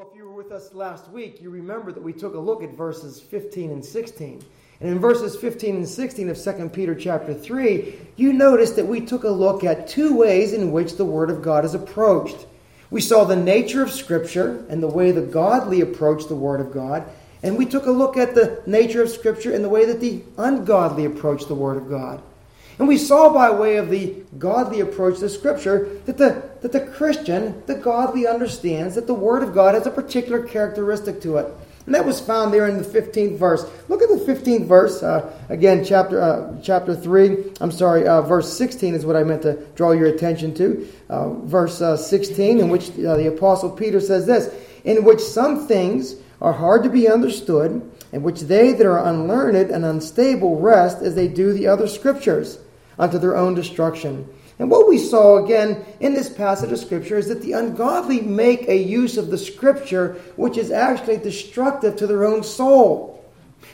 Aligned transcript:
Well, 0.00 0.08
if 0.10 0.16
you 0.16 0.24
were 0.24 0.34
with 0.34 0.50
us 0.50 0.72
last 0.72 1.10
week, 1.10 1.42
you 1.42 1.50
remember 1.50 1.92
that 1.92 2.02
we 2.02 2.14
took 2.14 2.34
a 2.34 2.38
look 2.38 2.62
at 2.62 2.72
verses 2.72 3.20
15 3.20 3.70
and 3.70 3.84
16. 3.84 4.42
And 4.80 4.88
in 4.88 4.98
verses 4.98 5.36
15 5.36 5.76
and 5.76 5.86
16 5.86 6.30
of 6.30 6.42
2 6.42 6.70
Peter 6.70 6.94
chapter 6.94 7.34
3, 7.34 7.98
you 8.16 8.32
notice 8.32 8.70
that 8.70 8.86
we 8.86 9.02
took 9.02 9.24
a 9.24 9.28
look 9.28 9.62
at 9.62 9.88
two 9.88 10.16
ways 10.16 10.54
in 10.54 10.72
which 10.72 10.96
the 10.96 11.04
Word 11.04 11.28
of 11.28 11.42
God 11.42 11.66
is 11.66 11.74
approached. 11.74 12.46
We 12.90 13.02
saw 13.02 13.24
the 13.24 13.36
nature 13.36 13.82
of 13.82 13.90
Scripture 13.90 14.64
and 14.70 14.82
the 14.82 14.88
way 14.88 15.12
the 15.12 15.20
godly 15.20 15.82
approach 15.82 16.28
the 16.28 16.34
Word 16.34 16.62
of 16.62 16.72
God. 16.72 17.04
And 17.42 17.58
we 17.58 17.66
took 17.66 17.84
a 17.84 17.90
look 17.90 18.16
at 18.16 18.34
the 18.34 18.62
nature 18.64 19.02
of 19.02 19.10
Scripture 19.10 19.52
and 19.52 19.62
the 19.62 19.68
way 19.68 19.84
that 19.84 20.00
the 20.00 20.22
ungodly 20.38 21.04
approach 21.04 21.44
the 21.44 21.54
Word 21.54 21.76
of 21.76 21.90
God. 21.90 22.22
And 22.80 22.88
we 22.88 22.96
saw 22.96 23.30
by 23.30 23.50
way 23.50 23.76
of 23.76 23.90
the 23.90 24.14
godly 24.38 24.80
approach 24.80 25.18
to 25.18 25.28
Scripture 25.28 26.00
that 26.06 26.16
the, 26.16 26.42
that 26.62 26.72
the 26.72 26.80
Christian, 26.80 27.62
the 27.66 27.74
godly, 27.74 28.26
understands 28.26 28.94
that 28.94 29.06
the 29.06 29.12
Word 29.12 29.42
of 29.42 29.52
God 29.52 29.74
has 29.74 29.86
a 29.86 29.90
particular 29.90 30.42
characteristic 30.42 31.20
to 31.20 31.36
it. 31.36 31.54
And 31.84 31.94
that 31.94 32.06
was 32.06 32.22
found 32.22 32.54
there 32.54 32.66
in 32.68 32.78
the 32.78 32.82
15th 32.82 33.36
verse. 33.36 33.70
Look 33.90 34.00
at 34.00 34.08
the 34.08 34.24
15th 34.24 34.64
verse. 34.64 35.02
Uh, 35.02 35.30
again, 35.50 35.84
chapter, 35.84 36.22
uh, 36.22 36.58
chapter 36.62 36.96
3. 36.96 37.52
I'm 37.60 37.70
sorry, 37.70 38.08
uh, 38.08 38.22
verse 38.22 38.50
16 38.56 38.94
is 38.94 39.04
what 39.04 39.14
I 39.14 39.24
meant 39.24 39.42
to 39.42 39.62
draw 39.74 39.90
your 39.90 40.06
attention 40.06 40.54
to. 40.54 40.88
Uh, 41.10 41.34
verse 41.34 41.82
uh, 41.82 41.98
16, 41.98 42.60
in 42.60 42.70
which 42.70 42.92
uh, 42.92 43.14
the 43.18 43.28
Apostle 43.28 43.72
Peter 43.72 44.00
says 44.00 44.24
this 44.24 44.54
In 44.84 45.04
which 45.04 45.20
some 45.20 45.68
things 45.68 46.14
are 46.40 46.54
hard 46.54 46.82
to 46.84 46.88
be 46.88 47.10
understood, 47.10 47.82
in 48.12 48.22
which 48.22 48.40
they 48.40 48.72
that 48.72 48.86
are 48.86 49.06
unlearned 49.06 49.70
and 49.70 49.84
unstable 49.84 50.58
wrest 50.58 51.02
as 51.02 51.14
they 51.14 51.28
do 51.28 51.52
the 51.52 51.66
other 51.66 51.86
scriptures 51.86 52.58
unto 53.00 53.18
their 53.18 53.36
own 53.36 53.54
destruction. 53.54 54.28
And 54.60 54.70
what 54.70 54.86
we 54.86 54.98
saw 54.98 55.42
again 55.42 55.82
in 56.00 56.12
this 56.12 56.28
passage 56.28 56.70
of 56.70 56.78
Scripture 56.78 57.16
is 57.16 57.28
that 57.28 57.40
the 57.40 57.54
ungodly 57.54 58.20
make 58.20 58.68
a 58.68 58.76
use 58.76 59.16
of 59.16 59.30
the 59.30 59.38
Scripture 59.38 60.20
which 60.36 60.58
is 60.58 60.70
actually 60.70 61.16
destructive 61.16 61.96
to 61.96 62.06
their 62.06 62.26
own 62.26 62.44
soul. 62.44 63.24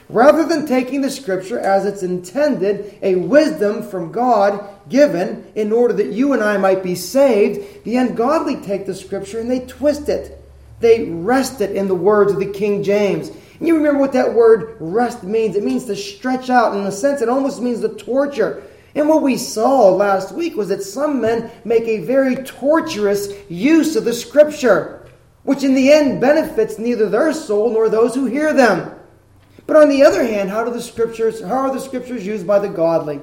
Rather 0.07 0.45
than 0.45 0.65
taking 0.65 1.01
the 1.01 1.11
Scripture 1.11 1.59
as 1.59 1.85
it's 1.85 2.03
intended, 2.03 2.97
a 3.01 3.15
wisdom 3.15 3.83
from 3.83 4.13
God 4.13 4.65
given 4.87 5.45
in 5.55 5.73
order 5.73 5.93
that 5.95 6.13
you 6.13 6.31
and 6.31 6.41
I 6.41 6.55
might 6.55 6.81
be 6.81 6.95
saved, 6.95 7.83
the 7.83 7.97
ungodly 7.97 8.55
take 8.55 8.85
the 8.85 8.95
Scripture 8.95 9.41
and 9.41 9.51
they 9.51 9.59
twist 9.59 10.07
it. 10.07 10.41
They 10.79 11.03
wrest 11.03 11.59
it 11.59 11.75
in 11.75 11.89
the 11.89 11.95
words 11.95 12.31
of 12.31 12.39
the 12.39 12.45
King 12.45 12.81
James. 12.81 13.27
And 13.27 13.67
you 13.67 13.75
remember 13.75 13.99
what 13.99 14.13
that 14.13 14.33
word 14.33 14.77
wrest 14.79 15.23
means? 15.23 15.57
It 15.57 15.65
means 15.65 15.83
to 15.85 15.97
stretch 15.97 16.49
out. 16.49 16.77
In 16.77 16.85
a 16.85 16.91
sense, 16.93 17.21
it 17.21 17.27
almost 17.27 17.61
means 17.61 17.81
to 17.81 17.89
torture. 17.89 18.63
And 18.95 19.07
what 19.07 19.21
we 19.21 19.37
saw 19.37 19.89
last 19.89 20.33
week 20.33 20.55
was 20.55 20.69
that 20.69 20.83
some 20.83 21.21
men 21.21 21.51
make 21.63 21.83
a 21.83 21.99
very 21.99 22.35
torturous 22.35 23.29
use 23.49 23.95
of 23.95 24.05
the 24.05 24.13
scripture, 24.13 25.07
which 25.43 25.63
in 25.63 25.75
the 25.75 25.91
end 25.91 26.21
benefits 26.21 26.79
neither 26.79 27.09
their 27.09 27.33
soul 27.33 27.71
nor 27.71 27.89
those 27.89 28.15
who 28.15 28.25
hear 28.25 28.53
them. 28.53 28.93
But 29.65 29.75
on 29.75 29.89
the 29.89 30.03
other 30.03 30.23
hand, 30.23 30.49
how 30.49 30.63
do 30.63 30.71
the 30.71 30.81
scriptures 30.81 31.41
how 31.41 31.67
are 31.67 31.73
the 31.73 31.79
scriptures 31.79 32.25
used 32.25 32.47
by 32.47 32.59
the 32.59 32.69
godly? 32.69 33.19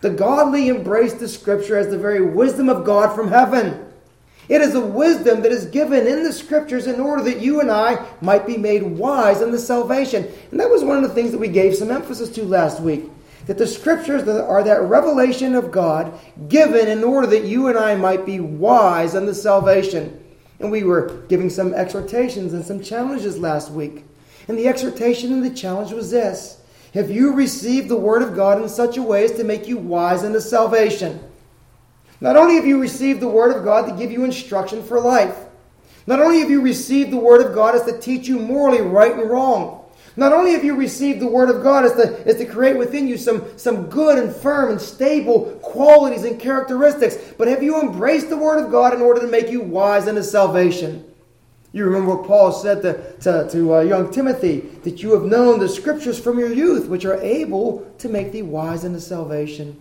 The 0.00 0.10
godly 0.10 0.68
embrace 0.68 1.14
the 1.14 1.26
scripture 1.26 1.76
as 1.76 1.88
the 1.88 1.98
very 1.98 2.20
wisdom 2.20 2.68
of 2.68 2.84
God 2.84 3.14
from 3.16 3.28
heaven. 3.28 3.86
It 4.48 4.60
is 4.60 4.74
a 4.74 4.80
wisdom 4.80 5.42
that 5.42 5.52
is 5.52 5.66
given 5.66 6.06
in 6.06 6.22
the 6.22 6.32
scriptures 6.32 6.86
in 6.86 7.00
order 7.00 7.22
that 7.24 7.40
you 7.40 7.60
and 7.60 7.70
I 7.70 8.06
might 8.22 8.46
be 8.46 8.56
made 8.56 8.82
wise 8.82 9.42
in 9.42 9.50
the 9.50 9.58
salvation. 9.58 10.26
And 10.50 10.60
that 10.60 10.70
was 10.70 10.84
one 10.84 10.96
of 10.96 11.02
the 11.02 11.14
things 11.14 11.32
that 11.32 11.38
we 11.38 11.48
gave 11.48 11.74
some 11.74 11.90
emphasis 11.90 12.30
to 12.30 12.44
last 12.44 12.80
week 12.80 13.10
that 13.48 13.56
the 13.56 13.66
scriptures 13.66 14.28
are 14.28 14.62
that 14.62 14.82
revelation 14.82 15.54
of 15.54 15.72
God 15.72 16.12
given 16.48 16.86
in 16.86 17.02
order 17.02 17.26
that 17.28 17.44
you 17.44 17.68
and 17.68 17.78
I 17.78 17.96
might 17.96 18.26
be 18.26 18.40
wise 18.40 19.14
unto 19.14 19.32
salvation. 19.32 20.22
And 20.60 20.70
we 20.70 20.84
were 20.84 21.22
giving 21.28 21.48
some 21.48 21.72
exhortations 21.72 22.52
and 22.52 22.62
some 22.62 22.82
challenges 22.82 23.38
last 23.38 23.70
week. 23.70 24.04
And 24.48 24.58
the 24.58 24.68
exhortation 24.68 25.32
and 25.32 25.42
the 25.42 25.50
challenge 25.50 25.92
was 25.92 26.10
this 26.10 26.60
Have 26.92 27.10
you 27.10 27.32
received 27.32 27.88
the 27.88 27.96
Word 27.96 28.20
of 28.20 28.36
God 28.36 28.60
in 28.60 28.68
such 28.68 28.98
a 28.98 29.02
way 29.02 29.24
as 29.24 29.32
to 29.32 29.44
make 29.44 29.66
you 29.66 29.78
wise 29.78 30.24
unto 30.24 30.40
salvation? 30.40 31.18
Not 32.20 32.36
only 32.36 32.56
have 32.56 32.66
you 32.66 32.78
received 32.78 33.20
the 33.20 33.28
Word 33.28 33.56
of 33.56 33.64
God 33.64 33.86
to 33.86 33.96
give 33.96 34.12
you 34.12 34.24
instruction 34.24 34.82
for 34.82 35.00
life, 35.00 35.36
not 36.06 36.20
only 36.20 36.40
have 36.40 36.50
you 36.50 36.60
received 36.60 37.12
the 37.12 37.16
Word 37.16 37.46
of 37.46 37.54
God 37.54 37.74
as 37.74 37.84
to 37.84 37.98
teach 37.98 38.28
you 38.28 38.38
morally 38.38 38.82
right 38.82 39.14
and 39.14 39.30
wrong, 39.30 39.77
not 40.18 40.32
only 40.32 40.50
have 40.52 40.64
you 40.64 40.74
received 40.74 41.20
the 41.20 41.28
Word 41.28 41.48
of 41.48 41.62
God 41.62 41.84
as 41.84 41.92
to, 41.92 42.26
as 42.26 42.36
to 42.36 42.44
create 42.44 42.76
within 42.76 43.06
you 43.06 43.16
some, 43.16 43.56
some 43.56 43.88
good 43.88 44.18
and 44.18 44.34
firm 44.34 44.72
and 44.72 44.80
stable 44.80 45.58
qualities 45.62 46.24
and 46.24 46.40
characteristics, 46.40 47.16
but 47.38 47.46
have 47.46 47.62
you 47.62 47.80
embraced 47.80 48.28
the 48.28 48.36
Word 48.36 48.62
of 48.62 48.72
God 48.72 48.92
in 48.92 49.00
order 49.00 49.20
to 49.20 49.28
make 49.28 49.48
you 49.48 49.60
wise 49.60 50.08
unto 50.08 50.22
salvation? 50.22 51.04
You 51.72 51.84
remember 51.84 52.16
what 52.16 52.26
Paul 52.26 52.50
said 52.50 52.82
to, 52.82 53.12
to, 53.20 53.48
to 53.50 53.76
uh, 53.76 53.80
young 53.80 54.10
Timothy 54.10 54.60
that 54.82 55.02
you 55.02 55.12
have 55.12 55.22
known 55.22 55.60
the 55.60 55.68
Scriptures 55.68 56.18
from 56.18 56.38
your 56.38 56.52
youth, 56.52 56.88
which 56.88 57.04
are 57.04 57.20
able 57.20 57.88
to 57.98 58.08
make 58.08 58.32
thee 58.32 58.42
wise 58.42 58.84
unto 58.84 58.98
salvation. 58.98 59.80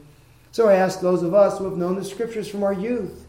So 0.52 0.70
I 0.70 0.76
ask 0.76 1.02
those 1.02 1.24
of 1.24 1.34
us 1.34 1.58
who 1.58 1.66
have 1.66 1.78
known 1.78 1.96
the 1.96 2.06
Scriptures 2.06 2.47
from 2.47 2.64
our 2.64 2.74
youth 2.74 3.26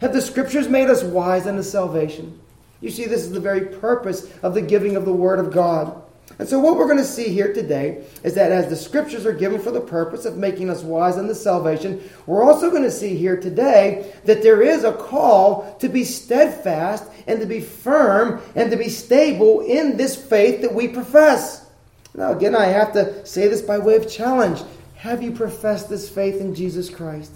have 0.00 0.12
the 0.12 0.20
Scriptures 0.20 0.68
made 0.68 0.90
us 0.90 1.04
wise 1.04 1.46
unto 1.46 1.62
salvation? 1.62 2.40
You 2.80 2.90
see, 2.90 3.04
this 3.04 3.22
is 3.22 3.30
the 3.30 3.38
very 3.38 3.66
purpose 3.66 4.28
of 4.42 4.54
the 4.54 4.60
giving 4.60 4.96
of 4.96 5.04
the 5.04 5.12
Word 5.12 5.38
of 5.38 5.52
God. 5.52 6.02
And 6.38 6.48
so, 6.48 6.58
what 6.58 6.76
we're 6.76 6.86
going 6.86 6.98
to 6.98 7.04
see 7.04 7.28
here 7.28 7.52
today 7.52 8.04
is 8.24 8.34
that 8.34 8.52
as 8.52 8.68
the 8.68 8.76
scriptures 8.76 9.26
are 9.26 9.32
given 9.32 9.60
for 9.60 9.70
the 9.70 9.80
purpose 9.80 10.24
of 10.24 10.36
making 10.36 10.70
us 10.70 10.82
wise 10.82 11.18
in 11.18 11.26
the 11.26 11.34
salvation, 11.34 12.02
we're 12.26 12.42
also 12.42 12.70
going 12.70 12.82
to 12.84 12.90
see 12.90 13.16
here 13.16 13.36
today 13.36 14.12
that 14.24 14.42
there 14.42 14.62
is 14.62 14.84
a 14.84 14.92
call 14.92 15.76
to 15.78 15.88
be 15.88 16.04
steadfast 16.04 17.04
and 17.26 17.40
to 17.40 17.46
be 17.46 17.60
firm 17.60 18.40
and 18.54 18.70
to 18.70 18.76
be 18.76 18.88
stable 18.88 19.60
in 19.60 19.96
this 19.96 20.16
faith 20.16 20.62
that 20.62 20.74
we 20.74 20.88
profess. 20.88 21.66
Now, 22.14 22.32
again, 22.32 22.54
I 22.54 22.66
have 22.66 22.92
to 22.94 23.24
say 23.26 23.48
this 23.48 23.62
by 23.62 23.78
way 23.78 23.96
of 23.96 24.10
challenge. 24.10 24.62
Have 24.96 25.22
you 25.22 25.32
professed 25.32 25.88
this 25.88 26.08
faith 26.08 26.40
in 26.40 26.54
Jesus 26.54 26.88
Christ? 26.88 27.32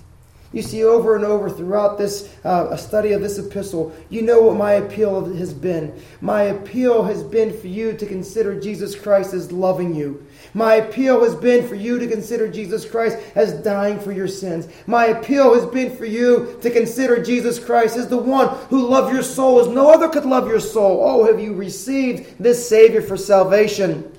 You 0.53 0.63
see, 0.63 0.85
over 0.85 1.17
and 1.17 1.25
over 1.25 1.51
throughout 1.51 1.99
this 1.99 2.33
uh, 2.45 2.77
study 2.77 3.13
of 3.13 3.21
this 3.21 3.39
epistle, 3.39 3.95
you 4.09 4.23
know 4.23 4.41
what 4.41 4.57
my 4.57 4.75
appeal 4.75 5.25
has 5.35 5.53
been. 5.53 5.93
My 6.21 6.45
appeal 6.45 7.03
has 7.03 7.23
been 7.23 7.59
for 7.59 7.67
you 7.67 7.97
to 7.97 8.07
consider 8.07 8.59
Jesus 8.59 8.95
Christ 8.95 9.35
as 9.35 9.51
loving 9.51 9.95
you. 9.95 10.25
My 10.55 10.77
appeal 10.77 11.23
has 11.25 11.35
been 11.35 11.67
for 11.67 11.75
you 11.75 11.99
to 11.99 12.07
consider 12.07 12.49
Jesus 12.49 12.89
Christ 12.89 13.19
as 13.35 13.53
dying 13.65 13.99
for 13.99 14.13
your 14.13 14.29
sins. 14.29 14.69
My 14.87 15.07
appeal 15.07 15.53
has 15.55 15.67
been 15.67 15.95
for 15.97 16.07
you 16.07 16.59
to 16.63 16.71
consider 16.71 17.23
Jesus 17.23 17.59
Christ 17.59 17.97
as 17.97 18.09
the 18.09 18.17
one 18.17 18.49
who 18.69 18.87
loved 18.87 19.13
your 19.13 19.25
soul 19.25 19.61
as 19.61 19.69
no 19.69 19.93
other 19.93 20.09
could 20.09 20.25
love 20.25 20.47
your 20.49 20.61
soul. 20.61 21.01
Oh, 21.03 21.27
have 21.27 21.41
you 21.41 21.55
received 21.55 22.39
this 22.39 22.67
Savior 22.69 23.03
for 23.03 23.17
salvation? 23.17 24.13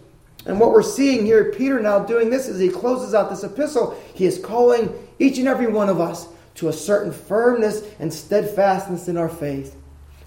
And 0.45 0.59
what 0.59 0.71
we're 0.71 0.81
seeing 0.81 1.25
here, 1.25 1.51
Peter 1.51 1.79
now 1.81 1.99
doing 1.99 2.29
this 2.29 2.47
as 2.47 2.59
he 2.59 2.69
closes 2.69 3.13
out 3.13 3.29
this 3.29 3.43
epistle, 3.43 4.01
he 4.13 4.25
is 4.25 4.39
calling 4.39 4.93
each 5.19 5.37
and 5.37 5.47
every 5.47 5.67
one 5.67 5.89
of 5.89 5.99
us 5.99 6.27
to 6.55 6.69
a 6.69 6.73
certain 6.73 7.11
firmness 7.11 7.83
and 7.99 8.13
steadfastness 8.13 9.07
in 9.07 9.17
our 9.17 9.29
faith. 9.29 9.75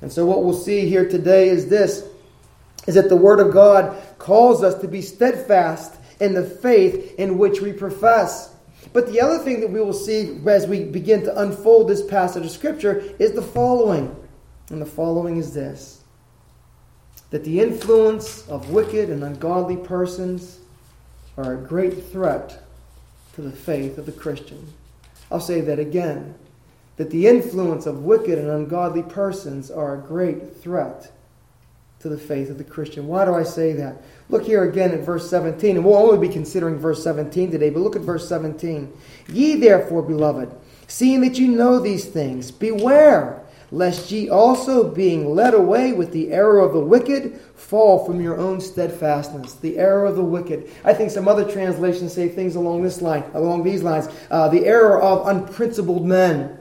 And 0.00 0.12
so 0.12 0.24
what 0.24 0.44
we'll 0.44 0.54
see 0.54 0.88
here 0.88 1.08
today 1.08 1.48
is 1.48 1.68
this 1.68 2.04
is 2.86 2.94
that 2.94 3.08
the 3.08 3.16
word 3.16 3.40
of 3.40 3.52
God 3.52 3.96
calls 4.18 4.62
us 4.62 4.80
to 4.80 4.88
be 4.88 5.02
steadfast 5.02 5.94
in 6.18 6.34
the 6.34 6.44
faith 6.44 7.14
in 7.18 7.36
which 7.36 7.60
we 7.60 7.72
profess. 7.72 8.54
But 8.92 9.06
the 9.12 9.20
other 9.20 9.38
thing 9.38 9.60
that 9.60 9.70
we 9.70 9.80
will 9.80 9.92
see 9.92 10.40
as 10.46 10.66
we 10.66 10.84
begin 10.84 11.22
to 11.24 11.40
unfold 11.40 11.88
this 11.88 12.04
passage 12.04 12.44
of 12.44 12.50
scripture 12.50 13.02
is 13.18 13.32
the 13.32 13.42
following. 13.42 14.16
And 14.70 14.80
the 14.80 14.86
following 14.86 15.36
is 15.36 15.52
this 15.52 15.98
that 17.30 17.44
the 17.44 17.60
influence 17.60 18.48
of 18.48 18.70
wicked 18.70 19.08
and 19.08 19.22
ungodly 19.22 19.76
persons 19.76 20.58
are 21.36 21.54
a 21.54 21.56
great 21.56 22.10
threat 22.10 22.60
to 23.34 23.40
the 23.40 23.52
faith 23.52 23.98
of 23.98 24.06
the 24.06 24.12
Christian. 24.12 24.72
I'll 25.30 25.40
say 25.40 25.60
that 25.60 25.78
again 25.78 26.34
that 26.96 27.10
the 27.10 27.26
influence 27.26 27.86
of 27.86 28.04
wicked 28.04 28.38
and 28.38 28.50
ungodly 28.50 29.02
persons 29.02 29.70
are 29.70 29.94
a 29.94 29.98
great 29.98 30.56
threat 30.56 31.10
to 32.00 32.08
the 32.08 32.18
faith 32.18 32.50
of 32.50 32.58
the 32.58 32.64
Christian. 32.64 33.06
Why 33.06 33.24
do 33.24 33.34
I 33.34 33.42
say 33.42 33.72
that? 33.74 34.02
Look 34.28 34.44
here 34.44 34.64
again 34.64 34.92
at 34.92 35.00
verse 35.00 35.28
17, 35.28 35.76
and 35.76 35.84
we'll 35.84 35.96
only 35.96 36.26
be 36.26 36.32
considering 36.32 36.78
verse 36.78 37.02
17 37.02 37.50
today, 37.50 37.70
but 37.70 37.80
look 37.80 37.96
at 37.96 38.02
verse 38.02 38.28
17. 38.28 38.92
Ye 39.28 39.56
therefore, 39.56 40.02
beloved, 40.02 40.54
seeing 40.88 41.20
that 41.22 41.38
you 41.38 41.48
know 41.48 41.78
these 41.78 42.06
things, 42.06 42.50
beware 42.50 43.42
lest 43.72 44.10
ye 44.10 44.28
also, 44.28 44.90
being 44.90 45.34
led 45.34 45.54
away 45.54 45.92
with 45.92 46.12
the 46.12 46.32
error 46.32 46.60
of 46.60 46.72
the 46.72 46.80
wicked, 46.80 47.40
fall 47.54 48.04
from 48.04 48.20
your 48.20 48.36
own 48.36 48.60
steadfastness. 48.60 49.54
The 49.54 49.78
error 49.78 50.06
of 50.06 50.16
the 50.16 50.24
wicked. 50.24 50.70
I 50.84 50.92
think 50.94 51.10
some 51.10 51.28
other 51.28 51.50
translations 51.50 52.12
say 52.12 52.28
things 52.28 52.56
along 52.56 52.82
this 52.82 53.00
line, 53.00 53.24
along 53.34 53.62
these 53.62 53.82
lines. 53.82 54.08
Uh, 54.30 54.48
the 54.48 54.66
error 54.66 55.00
of 55.00 55.28
unprincipled 55.28 56.04
men. 56.04 56.56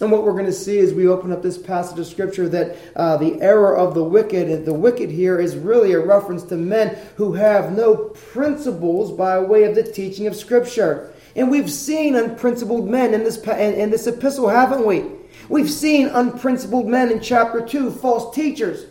And 0.00 0.10
what 0.10 0.24
we're 0.24 0.32
going 0.32 0.46
to 0.46 0.52
see 0.52 0.78
as 0.78 0.94
we 0.94 1.06
open 1.06 1.30
up 1.30 1.42
this 1.42 1.58
passage 1.58 1.98
of 1.98 2.06
Scripture 2.06 2.48
that 2.48 2.76
uh, 2.96 3.18
the 3.18 3.40
error 3.42 3.76
of 3.76 3.94
the 3.94 4.04
wicked, 4.04 4.64
the 4.64 4.72
wicked 4.72 5.10
here 5.10 5.38
is 5.38 5.56
really 5.56 5.92
a 5.92 6.00
reference 6.00 6.42
to 6.44 6.56
men 6.56 6.96
who 7.16 7.34
have 7.34 7.76
no 7.76 7.96
principles 7.96 9.12
by 9.12 9.38
way 9.38 9.64
of 9.64 9.74
the 9.74 9.82
teaching 9.82 10.26
of 10.26 10.34
Scripture. 10.34 11.12
And 11.36 11.50
we've 11.50 11.70
seen 11.70 12.16
unprincipled 12.16 12.88
men 12.88 13.12
in 13.12 13.24
this, 13.24 13.36
in, 13.44 13.74
in 13.74 13.90
this 13.90 14.06
epistle, 14.06 14.48
haven't 14.48 14.86
we? 14.86 15.04
We've 15.50 15.68
seen 15.68 16.06
unprincipled 16.06 16.86
men 16.86 17.10
in 17.10 17.20
chapter 17.20 17.60
2, 17.60 17.90
false 17.90 18.32
teachers, 18.32 18.86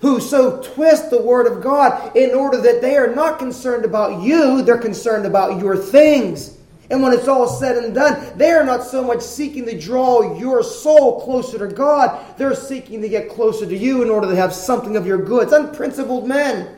who 0.00 0.18
so 0.18 0.60
twist 0.60 1.08
the 1.08 1.22
Word 1.22 1.46
of 1.46 1.62
God 1.62 2.16
in 2.16 2.34
order 2.34 2.60
that 2.60 2.80
they 2.80 2.96
are 2.96 3.14
not 3.14 3.38
concerned 3.38 3.84
about 3.84 4.20
you, 4.20 4.60
they're 4.62 4.76
concerned 4.76 5.24
about 5.24 5.60
your 5.60 5.76
things. 5.76 6.58
And 6.90 7.00
when 7.00 7.12
it's 7.12 7.28
all 7.28 7.46
said 7.46 7.76
and 7.76 7.94
done, 7.94 8.36
they 8.36 8.50
are 8.50 8.64
not 8.64 8.82
so 8.82 9.04
much 9.04 9.20
seeking 9.20 9.64
to 9.66 9.78
draw 9.78 10.36
your 10.36 10.64
soul 10.64 11.20
closer 11.20 11.58
to 11.58 11.72
God, 11.72 12.36
they're 12.36 12.56
seeking 12.56 13.00
to 13.02 13.08
get 13.08 13.30
closer 13.30 13.64
to 13.64 13.76
you 13.76 14.02
in 14.02 14.10
order 14.10 14.26
to 14.26 14.34
have 14.34 14.52
something 14.52 14.96
of 14.96 15.06
your 15.06 15.18
goods. 15.18 15.52
Unprincipled 15.52 16.26
men. 16.26 16.76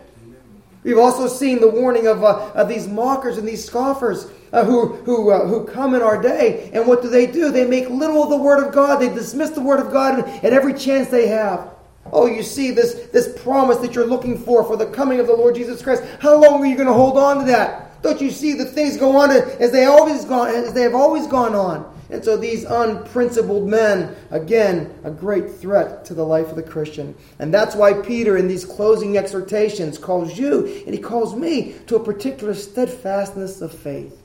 We've 0.83 0.99
also 0.99 1.27
seen 1.27 1.59
the 1.59 1.71
warning 1.71 2.07
of, 2.07 2.23
uh, 2.23 2.51
of 2.55 2.69
these 2.69 2.87
mockers 2.87 3.39
and 3.39 3.49
these 3.49 3.65
scoffers 3.65 4.31
uh, 4.53 4.65
who, 4.65 4.89
who, 4.97 5.31
uh, 5.31 5.47
who 5.47 5.65
come 5.65 5.95
in 5.95 6.03
our 6.03 6.21
day. 6.21 6.71
And 6.73 6.87
what 6.87 7.03
do 7.03 7.09
they 7.09 7.27
do? 7.27 7.51
They 7.51 7.67
make 7.67 7.89
little 7.89 8.23
of 8.23 8.31
the 8.31 8.37
Word 8.37 8.65
of 8.65 8.73
God. 8.73 8.97
They 9.01 9.09
dismiss 9.09 9.51
the 9.51 9.63
Word 9.63 9.81
of 9.81 9.93
God 9.93 10.21
at 10.21 10.53
every 10.53 10.75
chance 10.75 11.09
they 11.09 11.29
have. 11.29 11.71
Oh, 12.13 12.27
you 12.27 12.43
see 12.43 12.73
this, 12.73 12.95
this 13.13 13.41
promise 13.43 13.79
that 13.79 13.95
you're 13.95 14.07
looking 14.07 14.37
for 14.37 14.65
for 14.65 14.77
the 14.77 14.87
coming 14.87 15.21
of 15.21 15.27
the 15.27 15.35
Lord 15.35 15.55
Jesus 15.55 15.83
Christ. 15.83 16.03
How 16.21 16.41
long 16.41 16.63
are 16.63 16.67
you 16.67 16.77
going 16.77 16.89
to 16.89 16.93
hold 16.93 17.17
on 17.17 17.39
to 17.39 17.45
that? 17.47 18.03
Don't 18.03 18.21
you 18.21 18.31
see 18.31 18.55
that 18.55 18.71
things 18.71 18.97
go 18.97 19.17
on 19.17 19.31
as 19.31 19.71
they 19.71 19.85
always 19.85 20.25
gone 20.25 20.49
as 20.49 20.73
they 20.75 20.83
have 20.83 20.95
always 20.95 21.27
gone 21.27 21.55
on? 21.55 21.89
And 22.11 22.23
so 22.23 22.37
these 22.37 22.65
unprincipled 22.65 23.67
men, 23.67 24.15
again, 24.31 24.93
a 25.03 25.11
great 25.11 25.51
threat 25.51 26.05
to 26.07 26.15
the 26.15 26.25
life 26.25 26.49
of 26.49 26.57
the 26.57 26.63
Christian. 26.63 27.15
And 27.39 27.55
that's 27.55 27.75
why 27.75 27.95
Peter, 27.95 28.37
in 28.37 28.49
these 28.49 28.67
closing 28.67 29.17
exhortations, 29.17 29.97
calls 29.97 30.39
you 30.39 30.67
and 30.85 30.95
he 30.95 31.01
calls 31.01 31.35
me 31.35 31.77
to 31.87 31.97
a 31.97 32.05
particular 32.05 32.53
steadfastness 32.53 33.63
of 33.63 33.73
faith. 33.73 34.22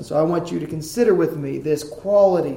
And 0.00 0.06
so 0.06 0.16
I 0.16 0.22
want 0.22 0.50
you 0.50 0.58
to 0.58 0.66
consider 0.66 1.14
with 1.14 1.36
me 1.36 1.58
this 1.58 1.84
quality, 1.84 2.56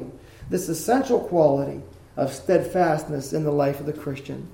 this 0.50 0.70
essential 0.70 1.20
quality 1.20 1.82
of 2.16 2.32
steadfastness 2.32 3.34
in 3.34 3.44
the 3.44 3.52
life 3.52 3.82
of 3.82 3.86
the 3.86 3.92
Christian. 3.92 4.48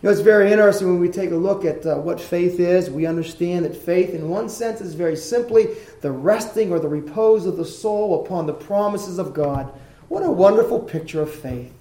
You 0.00 0.06
know, 0.06 0.10
it's 0.10 0.20
very 0.20 0.52
interesting 0.52 0.86
when 0.86 1.00
we 1.00 1.08
take 1.08 1.32
a 1.32 1.36
look 1.36 1.64
at 1.64 1.84
uh, 1.84 1.96
what 1.96 2.20
faith 2.20 2.60
is. 2.60 2.90
We 2.90 3.06
understand 3.06 3.64
that 3.64 3.74
faith, 3.74 4.10
in 4.10 4.28
one 4.28 4.48
sense, 4.48 4.80
is 4.80 4.94
very 4.94 5.16
simply 5.16 5.66
the 6.00 6.12
resting 6.12 6.70
or 6.70 6.78
the 6.78 6.86
repose 6.86 7.44
of 7.44 7.56
the 7.56 7.64
soul 7.64 8.24
upon 8.24 8.46
the 8.46 8.54
promises 8.54 9.18
of 9.18 9.34
God. 9.34 9.72
What 10.06 10.22
a 10.22 10.30
wonderful 10.30 10.78
picture 10.78 11.22
of 11.22 11.34
faith. 11.34 11.74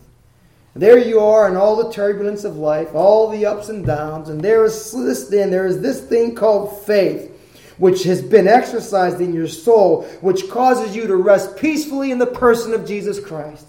There 0.75 0.97
you 0.97 1.19
are 1.19 1.47
in 1.47 1.55
all 1.55 1.75
the 1.75 1.91
turbulence 1.91 2.43
of 2.45 2.57
life, 2.57 2.95
all 2.95 3.29
the 3.29 3.45
ups 3.45 3.69
and 3.69 3.85
downs, 3.85 4.29
and 4.29 4.41
there 4.41 4.65
is 4.65 4.91
this 4.91 5.29
thing, 5.29 5.51
there 5.51 5.67
is 5.67 5.81
this 5.81 6.01
thing 6.01 6.33
called 6.33 6.83
faith, 6.83 7.31
which 7.77 8.03
has 8.03 8.21
been 8.21 8.47
exercised 8.47 9.21
in 9.21 9.33
your 9.33 9.47
soul, 9.47 10.03
which 10.21 10.49
causes 10.49 10.95
you 10.95 11.07
to 11.07 11.15
rest 11.15 11.57
peacefully 11.57 12.11
in 12.11 12.19
the 12.19 12.27
person 12.27 12.73
of 12.73 12.85
Jesus 12.85 13.19
Christ 13.19 13.67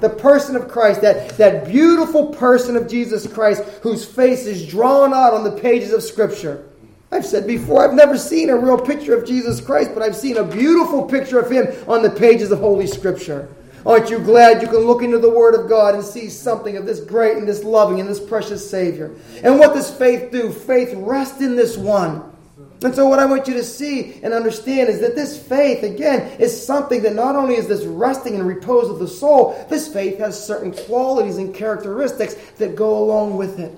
the 0.00 0.08
person 0.10 0.56
of 0.56 0.68
Christ, 0.68 1.00
that, 1.02 1.36
that 1.38 1.66
beautiful 1.66 2.26
person 2.26 2.76
of 2.76 2.88
Jesus 2.88 3.26
Christ 3.26 3.62
whose 3.82 4.04
face 4.04 4.46
is 4.46 4.66
drawn 4.66 5.14
out 5.14 5.34
on 5.34 5.44
the 5.44 5.52
pages 5.52 5.92
of 5.92 6.02
Scripture. 6.02 6.68
I've 7.10 7.24
said 7.24 7.46
before, 7.46 7.84
I've 7.84 7.94
never 7.94 8.18
seen 8.18 8.50
a 8.50 8.56
real 8.56 8.78
picture 8.78 9.16
of 9.16 9.26
Jesus 9.26 9.60
Christ, 9.60 9.92
but 9.94 10.02
I've 10.02 10.16
seen 10.16 10.36
a 10.36 10.44
beautiful 10.44 11.04
picture 11.04 11.38
of 11.38 11.50
him 11.50 11.66
on 11.88 12.02
the 12.02 12.10
pages 12.10 12.50
of 12.50 12.58
Holy 12.58 12.86
Scripture. 12.86 13.48
Aren't 13.84 14.10
you 14.10 14.18
glad 14.18 14.60
you 14.60 14.68
can 14.68 14.78
look 14.78 15.02
into 15.02 15.18
the 15.18 15.30
Word 15.30 15.54
of 15.54 15.68
God 15.68 15.94
and 15.94 16.02
see 16.02 16.28
something 16.28 16.76
of 16.76 16.84
this 16.84 16.98
great 16.98 17.36
and 17.36 17.46
this 17.46 17.62
loving 17.62 18.00
and 18.00 18.08
this 18.08 18.18
precious 18.18 18.68
Savior? 18.68 19.14
And 19.44 19.60
what 19.60 19.74
does 19.74 19.88
faith 19.88 20.32
do? 20.32 20.50
Faith 20.50 20.92
rests 20.94 21.40
in 21.40 21.54
this 21.54 21.76
one 21.76 22.35
and 22.82 22.94
so, 22.94 23.08
what 23.08 23.18
I 23.18 23.24
want 23.24 23.48
you 23.48 23.54
to 23.54 23.64
see 23.64 24.20
and 24.22 24.34
understand 24.34 24.90
is 24.90 25.00
that 25.00 25.14
this 25.14 25.40
faith, 25.42 25.82
again, 25.82 26.38
is 26.38 26.66
something 26.66 27.02
that 27.02 27.14
not 27.14 27.34
only 27.34 27.54
is 27.54 27.68
this 27.68 27.84
resting 27.84 28.34
and 28.34 28.46
repose 28.46 28.90
of 28.90 28.98
the 28.98 29.08
soul, 29.08 29.66
this 29.70 29.88
faith 29.88 30.18
has 30.18 30.42
certain 30.42 30.72
qualities 30.72 31.38
and 31.38 31.54
characteristics 31.54 32.34
that 32.58 32.76
go 32.76 32.98
along 32.98 33.36
with 33.36 33.58
it. 33.58 33.72